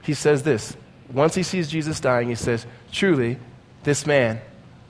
He 0.01 0.13
says 0.13 0.43
this 0.43 0.76
once 1.13 1.36
he 1.36 1.43
sees 1.43 1.69
Jesus 1.69 1.99
dying, 1.99 2.30
he 2.30 2.36
says, 2.36 2.65
Truly, 2.91 3.38
this 3.84 4.05
man 4.05 4.41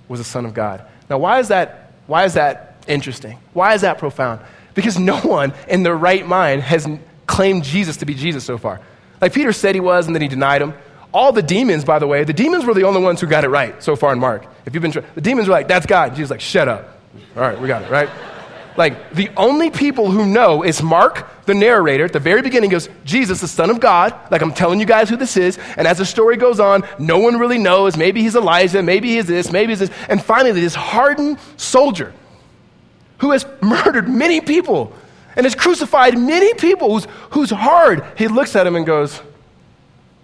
was 0.08 0.20
a 0.20 0.24
son 0.24 0.46
of 0.46 0.54
God. 0.54 0.86
Now, 1.10 1.18
why 1.18 1.40
is 1.40 1.50
that 1.50 1.94
why 2.08 2.26
is 2.26 2.36
that 2.36 2.84
interesting? 2.88 3.40
Why 3.54 3.74
is 3.74 3.82
that 3.82 3.98
profound? 3.98 4.42
Because 4.76 5.00
no 5.00 5.18
one 5.20 5.54
in 5.68 5.84
their 5.84 5.96
right 5.96 6.26
mind 6.26 6.62
has 6.62 6.88
claimed 7.26 7.64
Jesus 7.64 7.98
to 7.98 8.06
be 8.06 8.14
Jesus 8.14 8.44
so 8.44 8.58
far. 8.58 8.80
Like 9.20 9.34
Peter 9.34 9.52
said 9.52 9.74
he 9.74 9.82
was, 9.82 10.06
and 10.06 10.16
then 10.16 10.22
he 10.22 10.28
denied 10.28 10.62
him. 10.62 10.74
All 11.14 11.32
the 11.32 11.42
demons, 11.42 11.86
by 11.86 11.98
the 11.98 12.08
way, 12.08 12.26
the 12.26 12.34
demons 12.34 12.66
were 12.66 12.74
the 12.74 12.84
only 12.84 13.02
ones 13.02 13.22
who 13.22 13.28
got 13.28 13.46
it 13.46 13.50
right 13.50 13.82
so 13.82 13.96
far 13.96 14.12
in 14.14 14.20
Mark. 14.20 14.46
If 14.66 14.74
you've 14.74 14.84
been, 14.84 14.92
the 14.92 15.22
demons 15.22 15.48
were 15.48 15.54
like, 15.54 15.68
"That's 15.68 15.86
God." 15.86 16.16
Jesus 16.16 16.30
like, 16.30 16.42
"Shut 16.42 16.68
up." 16.68 17.00
All 17.36 17.42
right, 17.42 17.60
we 17.60 17.68
got 17.68 17.82
it 17.82 17.90
right. 17.90 18.10
Like 18.78 19.14
the 19.14 19.30
only 19.38 19.70
people 19.70 20.12
who 20.12 20.26
know 20.26 20.64
is 20.64 20.82
Mark, 20.82 21.46
the 21.46 21.54
narrator, 21.54 22.06
at 22.06 22.14
the 22.14 22.20
very 22.20 22.42
beginning 22.42 22.70
goes, 22.70 22.90
Jesus, 23.06 23.40
the 23.40 23.48
Son 23.48 23.70
of 23.70 23.80
God. 23.80 24.14
Like 24.32 24.42
I'm 24.42 24.54
telling 24.54 24.80
you 24.80 24.86
guys 24.86 25.10
who 25.10 25.16
this 25.16 25.38
is. 25.38 25.58
And 25.78 25.88
as 25.88 26.00
the 26.00 26.06
story 26.06 26.36
goes 26.36 26.60
on, 26.60 26.84
no 27.00 27.20
one 27.20 27.40
really 27.40 27.58
knows. 27.58 27.96
Maybe 27.96 28.22
he's 28.22 28.36
Elijah, 28.36 28.84
maybe 28.84 29.16
he's 29.16 29.28
this, 29.28 29.52
maybe 29.52 29.72
he's 29.72 29.80
this. 29.80 29.92
And 30.10 30.22
finally, 30.22 30.60
this 30.60 30.76
hardened 30.76 31.40
soldier 31.58 32.14
who 33.20 33.32
has 33.32 33.45
murdered 33.61 34.07
many 34.07 34.41
people 34.41 34.93
and 35.36 35.45
has 35.45 35.55
crucified 35.55 36.18
many 36.18 36.53
people, 36.53 36.93
who's, 36.93 37.07
who's 37.32 37.49
hard, 37.51 38.05
he 38.18 38.28
looks 38.28 38.55
at 38.55 38.66
him 38.66 38.76
and 38.76 38.86
goes, 38.86 39.22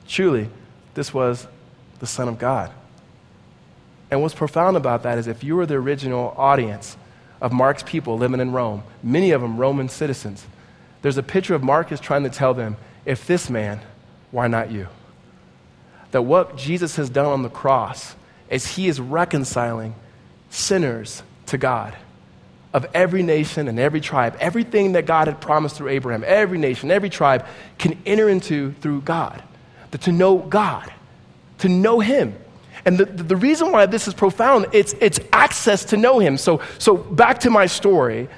Truly, 0.08 0.50
this 0.94 1.14
was 1.14 1.48
the 2.00 2.08
Son 2.08 2.28
of 2.28 2.38
God. 2.38 2.72
And 4.10 4.22
what's 4.22 4.34
profound 4.34 4.76
about 4.76 5.04
that 5.04 5.18
is 5.18 5.28
if 5.28 5.44
you 5.44 5.56
were 5.56 5.66
the 5.66 5.76
original 5.76 6.34
audience, 6.38 6.98
of 7.42 7.52
Mark's 7.52 7.84
people 7.84 8.18
living 8.18 8.40
in 8.40 8.52
Rome, 8.52 8.84
many 9.02 9.32
of 9.32 9.42
them 9.42 9.58
Roman 9.58 9.90
citizens. 9.90 10.46
There's 11.02 11.18
a 11.18 11.24
picture 11.24 11.56
of 11.56 11.64
Mark 11.64 11.92
is 11.92 12.00
trying 12.00 12.24
to 12.24 12.30
tell 12.30 12.54
them, 12.54 12.78
if 13.04 13.26
this 13.26 13.50
man, 13.50 13.82
why 14.30 14.48
not 14.48 14.72
you? 14.72 14.88
That 16.12 16.22
what 16.22 16.56
Jesus 16.56 16.96
has 16.98 17.10
done 17.10 17.26
on 17.26 17.42
the 17.42 17.50
cross 17.50 18.16
is 18.50 18.68
he 18.68 18.88
is 18.88 19.00
reconciling 19.00 19.96
sinners 20.52 21.24
to 21.48 21.58
God 21.58 21.96
of 22.74 22.86
every 22.94 23.24
nation 23.24 23.68
and 23.68 23.80
every 23.80 24.02
tribe. 24.02 24.38
Everything 24.40 24.94
that 24.94 25.06
God 25.06 25.28
had 25.28 25.42
promised 25.42 25.76
through 25.76 25.90
Abraham, 25.90 26.24
every 26.26 26.58
nation, 26.58 26.90
every 26.92 27.10
tribe 27.10 27.46
can 27.78 27.98
enter 28.06 28.30
into 28.30 28.72
through 28.74 29.02
God. 29.02 29.42
That 29.92 30.02
to 30.02 30.12
know 30.12 30.38
God, 30.38 30.92
to 31.60 31.70
know 31.70 32.00
him. 32.00 32.36
And 32.86 32.98
the, 32.98 33.06
the 33.06 33.36
reason 33.36 33.72
why 33.72 33.86
this 33.86 34.08
is 34.08 34.14
profound, 34.14 34.68
it's, 34.72 34.96
it's 35.00 35.20
access 35.32 35.86
to 35.86 35.98
know 35.98 36.20
him. 36.20 36.38
So, 36.38 36.62
so 36.80 36.98
back 36.98 37.40
to 37.42 37.50
my 37.50 37.66
story 37.66 38.30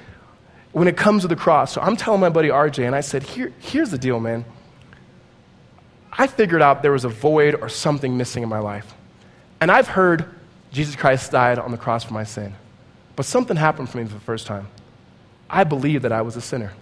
when 0.72 0.88
it 0.88 0.98
comes 0.98 1.22
to 1.22 1.28
the 1.28 1.36
cross. 1.36 1.72
So 1.72 1.82
I'm 1.82 1.96
telling 1.96 2.20
my 2.20 2.30
buddy 2.30 2.50
RJ, 2.50 2.86
and 2.86 2.96
I 2.96 3.02
said, 3.02 3.24
Here, 3.24 3.54
here's 3.60 3.92
the 3.92 3.98
deal, 3.98 4.20
man. 4.20 4.44
I 6.12 6.28
figured 6.28 6.62
out 6.62 6.82
there 6.82 6.92
was 6.92 7.06
a 7.06 7.10
void 7.10 7.56
or 7.60 7.70
something 7.70 8.18
missing 8.18 8.44
in 8.44 8.50
my 8.50 8.60
life. 8.60 8.94
And 9.62 9.72
I've 9.72 9.88
heard 9.88 10.26
Jesus 10.72 10.96
Christ 10.96 11.32
died 11.32 11.58
on 11.58 11.72
the 11.72 11.78
cross 11.78 12.04
for 12.04 12.14
my 12.14 12.24
sin. 12.24 12.54
But 13.16 13.26
something 13.26 13.58
happened 13.58 13.90
for 13.90 13.98
me 14.00 14.06
for 14.06 14.14
the 14.14 14.20
first 14.20 14.48
time. 14.48 14.68
I 15.50 15.64
believed 15.64 16.04
that 16.04 16.12
I 16.12 16.22
was 16.22 16.36
a 16.36 16.42
sinner. 16.42 16.74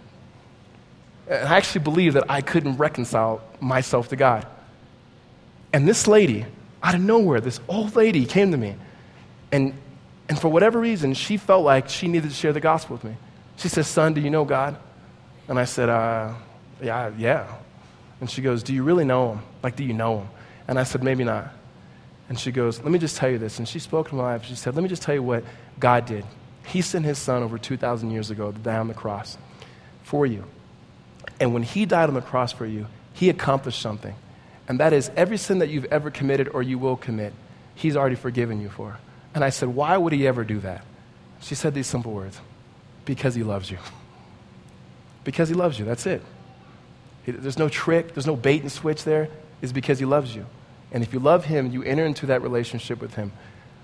And 1.27 1.47
I 1.47 1.57
actually 1.57 1.83
believed 1.83 2.15
that 2.15 2.25
I 2.29 2.41
couldn't 2.41 2.77
reconcile 2.77 3.41
myself 3.59 4.09
to 4.09 4.15
God. 4.15 4.47
And 5.73 5.87
this 5.87 6.07
lady, 6.07 6.45
out 6.83 6.95
of 6.95 7.01
nowhere, 7.01 7.41
this 7.41 7.59
old 7.67 7.95
lady 7.95 8.25
came 8.25 8.51
to 8.51 8.57
me. 8.57 8.75
And, 9.51 9.73
and 10.29 10.39
for 10.39 10.49
whatever 10.49 10.79
reason, 10.79 11.13
she 11.13 11.37
felt 11.37 11.63
like 11.63 11.89
she 11.89 12.07
needed 12.07 12.29
to 12.29 12.35
share 12.35 12.53
the 12.53 12.59
gospel 12.59 12.95
with 12.95 13.03
me. 13.03 13.15
She 13.57 13.69
says, 13.69 13.87
Son, 13.87 14.13
do 14.13 14.21
you 14.21 14.29
know 14.29 14.45
God? 14.45 14.77
And 15.47 15.59
I 15.59 15.65
said, 15.65 15.89
uh, 15.89 16.33
Yeah, 16.81 17.11
yeah. 17.17 17.47
And 18.19 18.29
she 18.29 18.41
goes, 18.41 18.63
Do 18.63 18.73
you 18.73 18.83
really 18.83 19.05
know 19.05 19.33
him? 19.33 19.41
Like, 19.61 19.75
do 19.75 19.83
you 19.83 19.93
know 19.93 20.19
him? 20.19 20.29
And 20.67 20.79
I 20.79 20.83
said, 20.83 21.03
Maybe 21.03 21.23
not. 21.23 21.53
And 22.31 22.39
she 22.39 22.53
goes, 22.53 22.79
Let 22.79 22.93
me 22.93 22.97
just 22.97 23.17
tell 23.17 23.29
you 23.29 23.37
this. 23.37 23.59
And 23.59 23.67
she 23.67 23.77
spoke 23.77 24.07
to 24.07 24.15
my 24.15 24.23
life. 24.23 24.45
She 24.45 24.55
said, 24.55 24.73
Let 24.73 24.83
me 24.83 24.87
just 24.87 25.01
tell 25.01 25.13
you 25.13 25.21
what 25.21 25.43
God 25.81 26.05
did. 26.05 26.23
He 26.65 26.81
sent 26.81 27.03
his 27.03 27.17
son 27.17 27.43
over 27.43 27.57
2,000 27.57 28.09
years 28.09 28.31
ago 28.31 28.53
to 28.53 28.57
die 28.57 28.77
on 28.77 28.87
the 28.87 28.93
cross 28.93 29.37
for 30.03 30.25
you. 30.25 30.45
And 31.41 31.53
when 31.53 31.61
he 31.61 31.85
died 31.85 32.07
on 32.07 32.13
the 32.13 32.21
cross 32.21 32.53
for 32.53 32.65
you, 32.65 32.87
he 33.11 33.27
accomplished 33.27 33.81
something. 33.81 34.15
And 34.69 34.79
that 34.79 34.93
is 34.93 35.11
every 35.17 35.35
sin 35.35 35.59
that 35.59 35.67
you've 35.67 35.91
ever 35.91 36.09
committed 36.09 36.47
or 36.47 36.63
you 36.63 36.79
will 36.79 36.95
commit, 36.95 37.33
he's 37.75 37.97
already 37.97 38.15
forgiven 38.15 38.61
you 38.61 38.69
for. 38.69 38.97
And 39.35 39.43
I 39.43 39.49
said, 39.49 39.67
Why 39.67 39.97
would 39.97 40.13
he 40.13 40.25
ever 40.25 40.45
do 40.45 40.59
that? 40.59 40.85
She 41.41 41.53
said 41.53 41.73
these 41.73 41.87
simple 41.87 42.13
words 42.13 42.39
Because 43.03 43.35
he 43.35 43.43
loves 43.43 43.69
you. 43.69 43.77
because 45.25 45.49
he 45.49 45.55
loves 45.55 45.77
you. 45.77 45.83
That's 45.83 46.05
it. 46.05 46.21
There's 47.25 47.59
no 47.59 47.67
trick, 47.67 48.13
there's 48.13 48.25
no 48.25 48.37
bait 48.37 48.61
and 48.61 48.71
switch 48.71 49.03
there. 49.03 49.27
It's 49.61 49.73
because 49.73 49.99
he 49.99 50.05
loves 50.05 50.33
you. 50.33 50.45
And 50.91 51.03
if 51.03 51.13
you 51.13 51.19
love 51.19 51.45
him, 51.45 51.71
you 51.71 51.83
enter 51.83 52.05
into 52.05 52.27
that 52.27 52.41
relationship 52.41 52.99
with 52.99 53.15
him. 53.15 53.31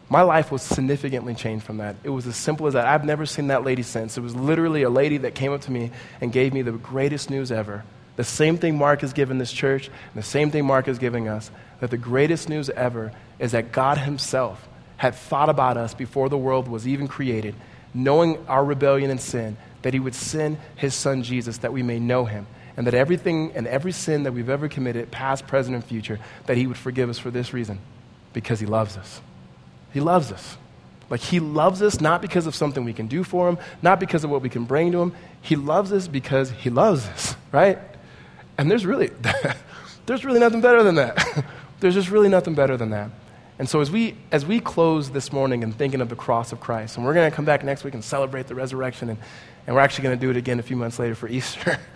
My 0.10 0.22
life 0.22 0.52
was 0.52 0.62
significantly 0.62 1.36
changed 1.36 1.66
from 1.66 1.78
that. 1.78 1.96
It 2.04 2.10
was 2.10 2.28
as 2.28 2.38
simple 2.38 2.68
as 2.68 2.74
that. 2.74 2.86
I've 2.86 3.04
never 3.04 3.26
seen 3.26 3.48
that 3.48 3.64
lady 3.64 3.84
since. 3.84 4.18
It 4.18 4.22
was 4.22 4.36
literally 4.36 4.84
a 4.84 4.90
lady 4.90 5.18
that 5.18 5.36
came 5.36 5.52
up 5.52 5.62
to 5.62 5.72
me 5.72 5.92
and 6.22 6.32
gave 6.32 6.54
me 6.54 6.62
the 6.62 6.72
greatest 6.72 7.30
news 7.30 7.52
ever. 7.52 7.84
The 8.16 8.24
same 8.24 8.58
thing 8.58 8.78
Mark 8.78 9.02
has 9.02 9.14
given 9.14 9.38
this 9.38 9.52
church, 9.52 9.88
and 9.88 10.16
the 10.16 10.24
same 10.24 10.50
thing 10.50 10.66
Mark 10.66 10.88
is 10.88 10.98
giving 10.98 11.28
us, 11.28 11.52
that 11.82 11.92
the 11.92 11.98
greatest 11.98 12.50
news 12.50 12.70
ever 12.70 13.12
is 13.38 13.52
that 13.52 13.72
God 13.72 13.98
Himself 13.98 14.68
had 14.96 15.14
thought 15.14 15.50
about 15.50 15.78
us 15.78 15.94
before 15.94 16.30
the 16.30 16.38
world 16.38 16.68
was 16.68 16.88
even 16.88 17.08
created, 17.08 17.54
knowing 17.94 18.44
our 18.48 18.66
rebellion 18.66 19.12
and 19.12 19.22
sin, 19.22 19.58
that 19.82 19.94
He 19.94 20.00
would 20.00 20.16
send 20.16 20.58
His 20.78 20.96
Son 20.96 21.22
Jesus 21.22 21.60
that 21.60 21.74
we 21.74 21.84
may 21.84 22.00
know 22.00 22.26
Him 22.26 22.48
and 22.78 22.86
that 22.86 22.94
everything 22.94 23.52
and 23.56 23.68
every 23.68 23.92
sin 23.92 24.24
that 24.24 24.34
we've 24.34 24.50
ever 24.50 24.70
committed, 24.70 25.10
past, 25.12 25.48
present, 25.48 25.76
and 25.76 25.84
future, 25.84 26.20
that 26.46 26.56
He 26.56 26.68
would 26.68 26.78
forgive 26.78 27.10
us 27.10 27.18
for 27.18 27.32
this 27.32 27.52
reason 27.52 27.80
because 28.34 28.60
He 28.60 28.68
loves 28.68 28.96
us. 28.96 29.20
He 29.92 30.00
loves 30.00 30.32
us. 30.32 30.58
Like, 31.10 31.22
He 31.22 31.40
loves 31.40 31.82
us 31.82 32.00
not 32.00 32.22
because 32.22 32.46
of 32.46 32.54
something 32.54 32.86
we 32.86 32.94
can 32.94 33.08
do 33.08 33.24
for 33.24 33.50
Him, 33.50 33.58
not 33.82 34.00
because 34.00 34.24
of 34.24 34.30
what 34.30 34.44
we 34.44 34.50
can 34.50 34.66
bring 34.66 34.92
to 34.92 35.02
Him. 35.02 35.14
He 35.42 35.56
loves 35.56 35.92
us 35.92 36.08
because 36.08 36.52
He 36.52 36.70
loves 36.70 37.08
us, 37.08 37.36
right? 37.52 37.80
And 38.60 38.70
there's 38.70 38.86
really, 38.86 39.10
there's 40.06 40.24
really 40.24 40.40
nothing 40.40 40.62
better 40.62 40.84
than 40.84 40.96
that. 40.96 41.46
there's 41.80 41.96
just 41.96 42.12
really 42.12 42.30
nothing 42.30 42.54
better 42.54 42.78
than 42.78 42.92
that. 42.92 43.10
And 43.60 43.68
so 43.68 43.82
as 43.82 43.90
we, 43.90 44.16
as 44.32 44.46
we 44.46 44.60
close 44.60 45.10
this 45.10 45.34
morning 45.34 45.64
and 45.64 45.76
thinking 45.76 46.00
of 46.00 46.10
the 46.10 46.16
cross 46.16 46.52
of 46.52 46.60
Christ, 46.60 46.98
and 46.98 47.06
we're 47.06 47.16
going 47.16 47.30
to 47.30 47.36
come 47.36 47.46
back 47.46 47.64
next 47.64 47.84
week 47.84 47.96
and 47.96 48.04
celebrate 48.04 48.46
the 48.46 48.54
resurrection, 48.54 49.10
and, 49.10 49.18
and 49.66 49.76
we're 49.76 49.82
actually 49.82 50.04
going 50.04 50.20
to 50.20 50.22
do 50.24 50.30
it 50.30 50.38
again 50.38 50.60
a 50.60 50.64
few 50.64 50.76
months 50.76 51.00
later 51.00 51.16
for 51.16 51.28
Easter. 51.28 51.80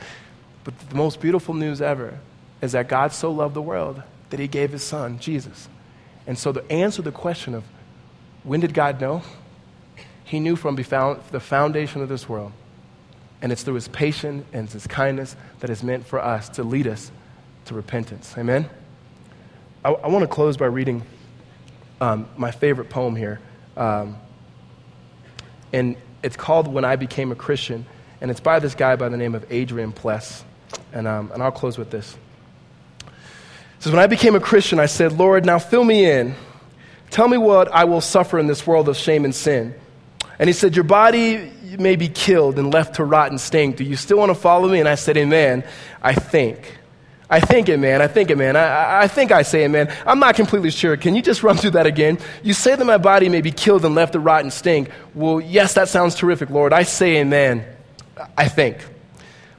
But 0.64 0.78
the 0.89 0.95
most 0.95 1.20
beautiful 1.20 1.53
news 1.53 1.82
ever 1.82 2.20
is 2.62 2.74
that 2.74 2.88
God 2.88 3.12
so 3.12 3.32
loved 3.32 3.55
the 3.55 3.62
world 3.62 4.03
that 4.30 4.39
he 4.39 4.47
gave 4.47 4.72
his 4.72 4.84
son, 4.84 5.20
Jesus. 5.20 5.68
And 6.28 6.38
so 6.38 6.51
to 6.51 6.72
answer 6.72 7.01
the 7.01 7.12
question 7.12 7.53
of 7.53 7.64
when 8.43 8.59
did 8.59 8.74
God 8.74 8.99
know? 9.01 9.24
He 10.24 10.39
knew 10.39 10.55
from 10.55 10.76
the 10.76 11.39
foundation 11.41 12.01
of 12.01 12.09
this 12.09 12.30
world. 12.30 12.53
And 13.41 13.51
it's 13.51 13.64
through 13.64 13.74
his 13.74 13.88
patience 13.88 14.45
and 14.53 14.70
his 14.70 14.88
kindness 14.88 15.36
that 15.59 15.70
is 15.70 15.84
meant 15.84 16.05
for 16.05 16.20
us 16.20 16.47
to 16.49 16.64
lead 16.64 16.88
us 16.88 17.12
to 17.66 17.74
repentance. 17.74 18.36
Amen? 18.38 18.70
I, 19.84 19.91
I 19.91 20.07
want 20.07 20.24
to 20.24 20.28
close 20.28 20.57
by 20.57 20.68
reading 20.68 21.03
um, 21.99 22.28
my 22.38 22.51
favorite 22.51 22.89
poem 22.89 23.16
here. 23.16 23.39
Um, 23.76 24.18
and 25.74 25.97
it's 26.24 26.36
called 26.36 26.68
When 26.68 26.86
I 26.86 26.95
Became 26.95 27.32
a 27.32 27.36
Christian. 27.36 27.86
And 28.22 28.30
it's 28.30 28.39
by 28.39 28.59
this 28.59 28.76
guy 28.76 28.95
by 28.95 29.09
the 29.09 29.18
name 29.18 29.34
of 29.34 29.51
Adrian 29.51 29.91
Plass. 29.91 30.43
And, 30.93 31.07
um, 31.07 31.31
and 31.33 31.41
I'll 31.41 31.51
close 31.51 31.77
with 31.77 31.89
this. 31.89 32.17
It 33.01 33.83
says, 33.83 33.91
When 33.93 34.01
I 34.01 34.07
became 34.07 34.35
a 34.35 34.39
Christian, 34.39 34.79
I 34.79 34.85
said, 34.85 35.13
Lord, 35.13 35.45
now 35.45 35.59
fill 35.59 35.83
me 35.83 36.09
in. 36.09 36.35
Tell 37.09 37.27
me 37.27 37.37
what 37.37 37.71
I 37.71 37.83
will 37.85 38.01
suffer 38.01 38.39
in 38.39 38.47
this 38.47 38.65
world 38.65 38.87
of 38.87 38.95
shame 38.95 39.25
and 39.25 39.35
sin. 39.35 39.75
And 40.39 40.47
he 40.47 40.53
said, 40.53 40.75
Your 40.75 40.83
body 40.83 41.51
may 41.77 41.95
be 41.95 42.07
killed 42.07 42.59
and 42.59 42.73
left 42.73 42.95
to 42.95 43.03
rot 43.03 43.31
and 43.31 43.39
stink. 43.39 43.77
Do 43.77 43.83
you 43.83 43.95
still 43.95 44.17
want 44.17 44.29
to 44.29 44.35
follow 44.35 44.67
me? 44.67 44.79
And 44.79 44.87
I 44.89 44.95
said, 44.95 45.17
Amen. 45.17 45.63
I 46.01 46.13
think. 46.13 46.79
I 47.29 47.39
think 47.39 47.69
it, 47.69 47.77
man. 47.77 48.01
I 48.01 48.07
think 48.07 48.29
it, 48.29 48.37
man. 48.37 48.57
I, 48.57 49.03
I 49.03 49.07
think 49.07 49.31
I 49.31 49.43
say 49.43 49.63
it, 49.63 49.69
man. 49.69 49.93
I'm 50.05 50.19
not 50.19 50.35
completely 50.35 50.69
sure. 50.69 50.97
Can 50.97 51.15
you 51.15 51.21
just 51.21 51.43
run 51.43 51.55
through 51.55 51.71
that 51.71 51.85
again? 51.85 52.19
You 52.43 52.51
say 52.53 52.75
that 52.75 52.83
my 52.83 52.97
body 52.97 53.29
may 53.29 53.39
be 53.39 53.53
killed 53.53 53.85
and 53.85 53.95
left 53.95 54.13
to 54.13 54.19
rot 54.19 54.41
and 54.41 54.51
stink. 54.51 54.89
Well, 55.15 55.39
yes, 55.39 55.75
that 55.75 55.87
sounds 55.87 56.15
terrific, 56.15 56.49
Lord. 56.49 56.73
I 56.73 56.83
say 56.83 57.21
amen. 57.21 57.65
I 58.37 58.49
think. 58.49 58.85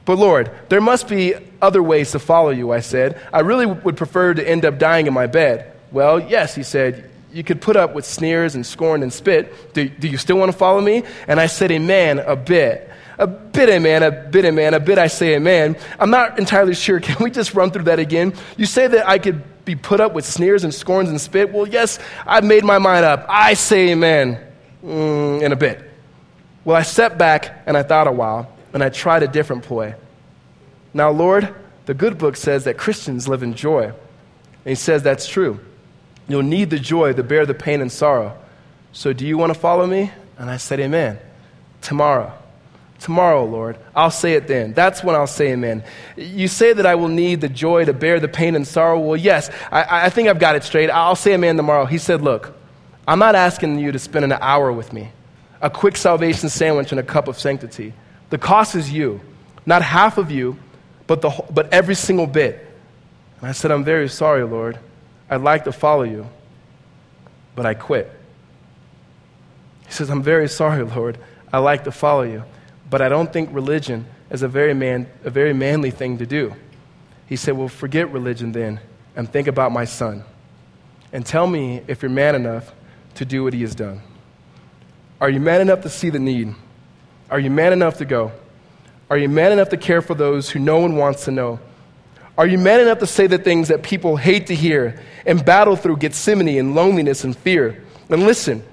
But 0.05 0.17
Lord, 0.17 0.51
there 0.69 0.81
must 0.81 1.07
be 1.07 1.35
other 1.61 1.81
ways 1.81 2.11
to 2.11 2.19
follow 2.19 2.49
you, 2.49 2.71
I 2.71 2.81
said. 2.81 3.19
I 3.31 3.39
really 3.39 3.65
would 3.65 3.95
prefer 3.95 4.33
to 4.33 4.47
end 4.47 4.65
up 4.65 4.77
dying 4.77 5.07
in 5.07 5.13
my 5.13 5.27
bed. 5.27 5.71
Well, 5.91 6.19
yes, 6.19 6.55
he 6.55 6.63
said, 6.63 7.09
you 7.31 7.43
could 7.43 7.61
put 7.61 7.75
up 7.75 7.95
with 7.95 8.05
sneers 8.05 8.55
and 8.55 8.65
scorn 8.65 9.01
and 9.01 9.11
spit. 9.11 9.73
Do, 9.73 9.87
do 9.87 10.07
you 10.07 10.17
still 10.17 10.37
want 10.37 10.51
to 10.51 10.57
follow 10.57 10.81
me? 10.81 11.03
And 11.27 11.39
I 11.39 11.47
said, 11.47 11.71
Amen, 11.71 12.19
a 12.19 12.35
bit. 12.35 12.89
A 13.19 13.27
bit, 13.27 13.69
amen, 13.69 14.01
a 14.01 14.11
bit, 14.11 14.43
amen, 14.43 14.73
a 14.73 14.79
bit, 14.79 14.97
I 14.97 15.05
say, 15.05 15.35
amen. 15.35 15.77
I'm 15.99 16.09
not 16.09 16.39
entirely 16.39 16.73
sure. 16.73 16.99
Can 16.99 17.23
we 17.23 17.29
just 17.29 17.53
run 17.53 17.69
through 17.69 17.83
that 17.83 17.99
again? 17.99 18.33
You 18.57 18.65
say 18.65 18.87
that 18.87 19.07
I 19.07 19.19
could 19.19 19.43
be 19.65 19.75
put 19.75 20.01
up 20.01 20.13
with 20.13 20.25
sneers 20.25 20.63
and 20.63 20.73
scorns 20.73 21.09
and 21.09 21.21
spit. 21.21 21.53
Well, 21.53 21.67
yes, 21.67 21.99
I've 22.25 22.43
made 22.43 22.63
my 22.63 22.79
mind 22.79 23.05
up. 23.05 23.25
I 23.29 23.53
say, 23.53 23.91
amen, 23.91 24.39
mm, 24.83 25.41
in 25.41 25.51
a 25.51 25.55
bit. 25.55 25.91
Well, 26.65 26.75
I 26.75 26.81
stepped 26.81 27.17
back 27.17 27.63
and 27.65 27.77
I 27.77 27.83
thought 27.83 28.07
a 28.07 28.11
while 28.11 28.52
and 28.73 28.83
I 28.83 28.89
tried 28.89 29.23
a 29.23 29.27
different 29.27 29.63
ploy. 29.63 29.95
Now, 30.93 31.11
Lord, 31.11 31.53
the 31.85 31.93
good 31.93 32.17
book 32.17 32.35
says 32.35 32.63
that 32.65 32.77
Christians 32.77 33.27
live 33.27 33.43
in 33.43 33.53
joy. 33.53 33.85
And 33.85 33.95
he 34.65 34.75
says 34.75 35.03
that's 35.03 35.27
true. 35.27 35.59
You'll 36.27 36.43
need 36.43 36.69
the 36.69 36.79
joy 36.79 37.13
to 37.13 37.23
bear 37.23 37.45
the 37.45 37.53
pain 37.53 37.81
and 37.81 37.91
sorrow. 37.91 38.37
So, 38.93 39.11
do 39.11 39.25
you 39.25 39.37
want 39.37 39.53
to 39.53 39.59
follow 39.59 39.85
me? 39.87 40.11
And 40.37 40.49
I 40.49 40.57
said, 40.57 40.79
Amen. 40.79 41.19
Tomorrow. 41.81 42.33
Tomorrow, 42.99 43.43
Lord. 43.43 43.77
I'll 43.93 44.11
say 44.11 44.35
it 44.35 44.47
then. 44.47 44.71
That's 44.71 45.03
when 45.03 45.13
I'll 45.13 45.27
say 45.27 45.51
amen. 45.51 45.83
You 46.15 46.47
say 46.47 46.71
that 46.71 46.85
I 46.85 46.95
will 46.95 47.09
need 47.09 47.41
the 47.41 47.49
joy 47.49 47.83
to 47.83 47.91
bear 47.91 48.21
the 48.21 48.29
pain 48.29 48.55
and 48.55 48.65
sorrow. 48.65 48.97
Well, 48.97 49.17
yes, 49.17 49.49
I, 49.69 50.05
I 50.05 50.09
think 50.09 50.29
I've 50.29 50.39
got 50.39 50.55
it 50.55 50.63
straight. 50.63 50.89
I'll 50.89 51.17
say 51.17 51.33
amen 51.33 51.57
tomorrow. 51.57 51.85
He 51.85 51.97
said, 51.97 52.21
Look, 52.21 52.55
I'm 53.05 53.19
not 53.19 53.35
asking 53.35 53.79
you 53.79 53.91
to 53.91 53.99
spend 53.99 54.23
an 54.23 54.31
hour 54.31 54.71
with 54.71 54.93
me, 54.93 55.09
a 55.61 55.69
quick 55.69 55.97
salvation 55.97 56.47
sandwich 56.47 56.91
and 56.91 56.99
a 56.99 57.03
cup 57.03 57.27
of 57.27 57.37
sanctity. 57.37 57.91
The 58.33 58.39
cost 58.39 58.73
is 58.73 58.91
you, 58.91 59.21
not 59.63 59.83
half 59.83 60.17
of 60.17 60.31
you, 60.31 60.57
but, 61.05 61.21
the, 61.21 61.29
but 61.51 61.71
every 61.71 61.93
single 61.93 62.25
bit. 62.25 62.65
And 63.39 63.47
I 63.47 63.51
said, 63.51 63.69
I'm 63.69 63.83
very 63.83 64.09
sorry, 64.09 64.43
Lord. 64.43 64.79
I'd 65.29 65.41
like 65.41 65.65
to 65.65 65.71
follow 65.71 66.01
you, 66.01 66.27
but 67.55 67.67
I 67.67 67.75
quit. 67.75 68.11
He 69.85 69.91
says, 69.91 70.09
I'm 70.09 70.23
very 70.23 70.49
sorry, 70.49 70.83
Lord. 70.83 71.19
I 71.53 71.59
like 71.59 71.83
to 71.83 71.91
follow 71.91 72.23
you, 72.23 72.43
but 72.89 73.03
I 73.03 73.07
don't 73.07 73.31
think 73.31 73.49
religion 73.53 74.07
is 74.31 74.41
a 74.41 74.47
very, 74.47 74.73
man, 74.73 75.07
a 75.23 75.29
very 75.29 75.53
manly 75.53 75.91
thing 75.91 76.17
to 76.17 76.25
do. 76.25 76.55
He 77.27 77.35
said, 77.35 77.55
Well, 77.55 77.67
forget 77.67 78.11
religion 78.11 78.51
then 78.51 78.79
and 79.15 79.31
think 79.31 79.47
about 79.47 79.71
my 79.71 79.85
son. 79.85 80.23
And 81.11 81.23
tell 81.23 81.45
me 81.45 81.83
if 81.87 82.01
you're 82.01 82.09
man 82.09 82.33
enough 82.33 82.73
to 83.13 83.25
do 83.25 83.43
what 83.43 83.53
he 83.53 83.61
has 83.61 83.75
done. 83.75 84.01
Are 85.21 85.29
you 85.29 85.39
man 85.39 85.61
enough 85.61 85.81
to 85.81 85.89
see 85.89 86.09
the 86.09 86.17
need? 86.17 86.55
Are 87.29 87.39
you 87.39 87.49
man 87.49 87.73
enough 87.73 87.97
to 87.97 88.05
go? 88.05 88.31
Are 89.09 89.17
you 89.17 89.29
man 89.29 89.51
enough 89.51 89.69
to 89.69 89.77
care 89.77 90.01
for 90.01 90.15
those 90.15 90.49
who 90.49 90.59
no 90.59 90.79
one 90.79 90.95
wants 90.95 91.25
to 91.25 91.31
know? 91.31 91.59
Are 92.37 92.47
you 92.47 92.57
man 92.57 92.79
enough 92.79 92.99
to 92.99 93.07
say 93.07 93.27
the 93.27 93.37
things 93.37 93.67
that 93.67 93.83
people 93.83 94.17
hate 94.17 94.47
to 94.47 94.55
hear 94.55 94.99
and 95.25 95.43
battle 95.43 95.75
through 95.75 95.97
Gethsemane 95.97 96.57
and 96.57 96.73
loneliness 96.73 97.23
and 97.23 97.37
fear? 97.37 97.83
And 98.09 98.23
listen, 98.23 98.63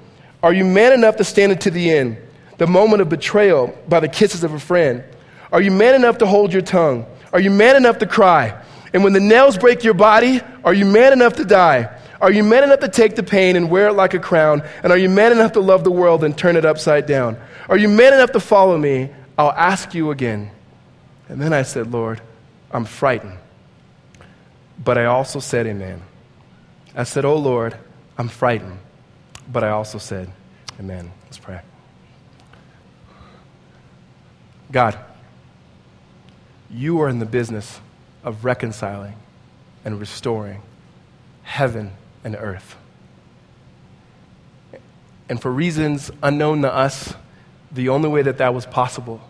are 0.43 0.53
you 0.53 0.65
man 0.65 0.93
enough 0.93 1.17
to 1.17 1.25
stand 1.25 1.53
it 1.53 1.61
to 1.63 1.71
the 1.71 1.91
end, 1.91 2.17
the 2.57 2.67
moment 2.67 3.03
of 3.03 3.09
betrayal 3.09 3.77
by 3.89 4.01
the 4.01 4.09
kisses 4.09 4.45
of 4.45 4.55
a 4.55 4.59
friend? 4.59 5.05
Are 5.53 5.61
you 5.61 5.71
man 5.71 5.95
enough 5.95 6.19
to 6.19 6.27
hold 6.27 6.53
your 6.53 6.63
tongue? 6.63 7.05
Are 7.33 7.41
you 7.41 7.51
man 7.51 7.77
enough 7.77 7.99
to 7.99 8.07
cry? 8.07 8.63
And 8.93 9.05
when 9.05 9.13
the 9.13 9.21
nails 9.21 9.59
break 9.59 9.85
your 9.85 9.95
body, 9.95 10.41
are 10.65 10.75
you 10.75 10.87
man 10.87 11.13
enough 11.13 11.35
to 11.35 11.45
die? 11.45 11.95
Are 12.21 12.31
you 12.31 12.45
man 12.45 12.65
enough 12.65 12.81
to 12.81 12.89
take 12.89 13.17
the 13.17 13.23
pain 13.23 13.57
and 13.57 13.71
wear 13.71 13.89
it 13.89 13.93
like 13.93 14.15
a 14.15 14.19
crown? 14.19 14.63
And 14.83 14.93
are 14.93 14.99
you 14.99 15.09
man 15.09 15.33
enough 15.33 15.53
to 15.53 15.61
love 15.61 15.85
the 15.85 15.91
world 15.91 16.25
and 16.25 16.37
turn 16.37 16.57
it 16.57 16.65
upside 16.65 17.07
down? 17.07 17.39
Are 17.71 17.79
you 17.79 17.89
man 17.89 18.13
enough 18.13 18.33
to 18.33 18.41
follow 18.41 18.77
me? 18.77 19.11
I'll 19.39 19.53
ask 19.53 19.95
you 19.95 20.11
again. 20.11 20.51
And 21.29 21.41
then 21.41 21.53
I 21.53 21.63
said, 21.63 21.93
Lord, 21.93 22.21
I'm 22.73 22.85
frightened. 22.85 23.39
But 24.83 24.99
I 24.99 25.05
also 25.05 25.39
said, 25.39 25.69
Amen. 25.69 26.03
I 26.97 27.05
said, 27.05 27.25
Oh 27.25 27.37
Lord, 27.37 27.77
I'm 28.19 28.27
frightened. 28.27 28.81
But 29.51 29.63
I 29.63 29.71
also 29.71 29.99
said, 29.99 30.33
Amen. 30.81 31.13
Let's 31.25 31.39
pray. 31.39 31.61
God, 34.73 34.99
you 36.69 37.01
are 37.01 37.09
in 37.09 37.21
the 37.21 37.27
business 37.27 37.81
of 38.25 38.45
reconciling 38.45 39.15
and 39.85 40.01
restoring 40.01 40.63
heaven 41.45 41.93
and 42.25 42.35
earth. 42.35 42.77
And 45.29 45.41
for 45.41 45.53
reasons 45.53 46.11
unknown 46.21 46.63
to 46.63 46.75
us, 46.75 47.15
the 47.73 47.89
only 47.89 48.09
way 48.09 48.23
that 48.23 48.39
that 48.39 48.55
was 48.55 48.67
possible 48.67 49.21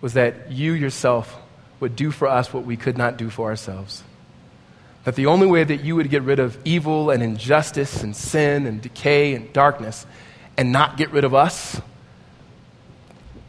was 0.00 0.14
that 0.14 0.50
you 0.50 0.72
yourself 0.72 1.40
would 1.80 1.96
do 1.96 2.10
for 2.10 2.28
us 2.28 2.52
what 2.52 2.64
we 2.64 2.76
could 2.76 2.96
not 2.96 3.16
do 3.16 3.30
for 3.30 3.48
ourselves. 3.48 4.02
That 5.04 5.16
the 5.16 5.26
only 5.26 5.46
way 5.46 5.64
that 5.64 5.84
you 5.84 5.96
would 5.96 6.08
get 6.08 6.22
rid 6.22 6.38
of 6.38 6.56
evil 6.64 7.10
and 7.10 7.22
injustice 7.22 8.02
and 8.02 8.14
sin 8.14 8.66
and 8.66 8.80
decay 8.80 9.34
and 9.34 9.52
darkness 9.52 10.06
and 10.56 10.72
not 10.72 10.96
get 10.96 11.10
rid 11.10 11.24
of 11.24 11.34
us 11.34 11.80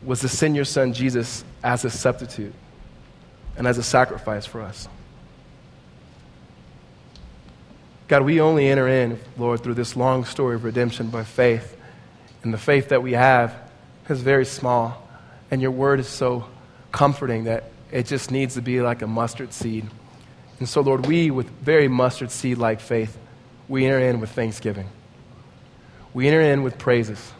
was 0.03 0.21
to 0.21 0.27
send 0.27 0.55
your 0.55 0.65
son 0.65 0.93
Jesus 0.93 1.43
as 1.63 1.85
a 1.85 1.89
substitute 1.89 2.53
and 3.57 3.67
as 3.67 3.77
a 3.77 3.83
sacrifice 3.83 4.45
for 4.45 4.61
us. 4.61 4.87
God, 8.07 8.21
we 8.21 8.39
only 8.39 8.67
enter 8.67 8.87
in, 8.87 9.19
Lord, 9.37 9.63
through 9.63 9.73
this 9.73 9.95
long 9.95 10.25
story 10.25 10.55
of 10.55 10.63
redemption 10.63 11.07
by 11.07 11.23
faith. 11.23 11.75
And 12.43 12.53
the 12.53 12.57
faith 12.59 12.89
that 12.89 13.01
we 13.01 13.13
have 13.13 13.64
is 14.09 14.21
very 14.21 14.45
small. 14.45 15.01
And 15.51 15.61
your 15.61 15.71
word 15.71 15.99
is 15.99 16.07
so 16.07 16.47
comforting 16.91 17.45
that 17.45 17.71
it 17.91 18.05
just 18.05 18.31
needs 18.31 18.55
to 18.55 18.61
be 18.61 18.81
like 18.81 19.01
a 19.01 19.07
mustard 19.07 19.53
seed. 19.53 19.85
And 20.59 20.67
so, 20.67 20.81
Lord, 20.81 21.05
we, 21.05 21.31
with 21.31 21.49
very 21.49 21.87
mustard 21.87 22.31
seed 22.31 22.57
like 22.57 22.79
faith, 22.79 23.17
we 23.67 23.85
enter 23.85 23.99
in 23.99 24.19
with 24.19 24.31
thanksgiving. 24.31 24.89
We 26.13 26.27
enter 26.27 26.41
in 26.41 26.63
with 26.63 26.77
praises. 26.77 27.33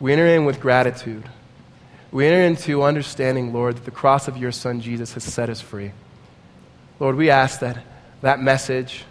We 0.00 0.12
enter 0.12 0.26
in 0.26 0.44
with 0.44 0.60
gratitude. 0.60 1.28
We 2.10 2.26
enter 2.26 2.42
into 2.42 2.82
understanding, 2.82 3.52
Lord, 3.52 3.76
that 3.76 3.84
the 3.84 3.90
cross 3.90 4.28
of 4.28 4.36
your 4.36 4.52
Son 4.52 4.80
Jesus 4.80 5.14
has 5.14 5.24
set 5.24 5.50
us 5.50 5.60
free. 5.60 5.92
Lord, 6.98 7.16
we 7.16 7.30
ask 7.30 7.60
that 7.60 7.82
that 8.22 8.40
message, 8.40 9.04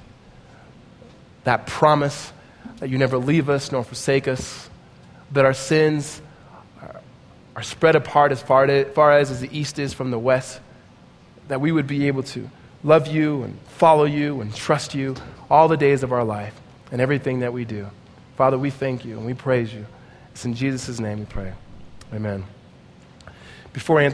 that 1.44 1.68
promise 1.68 2.32
that 2.80 2.90
you 2.90 2.98
never 2.98 3.18
leave 3.18 3.50
us 3.50 3.72
nor 3.72 3.84
forsake 3.84 4.28
us, 4.28 4.70
that 5.32 5.46
our 5.46 5.54
sins 5.54 6.22
are 7.56 7.64
spread 7.64 7.96
apart 7.96 8.32
as 8.32 8.42
far, 8.42 8.66
to, 8.66 8.86
far 8.92 9.18
as, 9.18 9.32
as 9.32 9.42
the 9.42 9.58
east 9.58 9.80
is 9.80 9.94
from 9.94 10.12
the 10.12 10.20
west, 10.20 10.60
that 11.48 11.62
we 11.62 11.72
would 11.72 11.88
be 11.88 12.08
able 12.08 12.24
to 12.24 12.50
love 12.84 13.08
you 13.08 13.44
and 13.44 13.58
follow 13.68 14.04
you 14.04 14.42
and 14.42 14.54
trust 14.54 14.94
you 14.94 15.16
all 15.50 15.68
the 15.68 15.78
days 15.78 16.04
of 16.04 16.12
our 16.12 16.24
life 16.24 16.54
and 16.92 17.02
everything 17.02 17.40
that 17.40 17.54
we 17.54 17.66
do. 17.66 17.90
Father, 18.36 18.58
we 18.58 18.70
thank 18.70 19.06
you 19.06 19.18
and 19.18 19.26
we 19.26 19.34
praise 19.34 19.74
you. 19.74 19.86
It's 20.32 20.46
in 20.46 20.54
Jesus' 20.54 21.00
name 21.00 21.20
we 21.20 21.26
pray. 21.26 21.54
Amen. 22.14 22.44
Before 23.74 24.00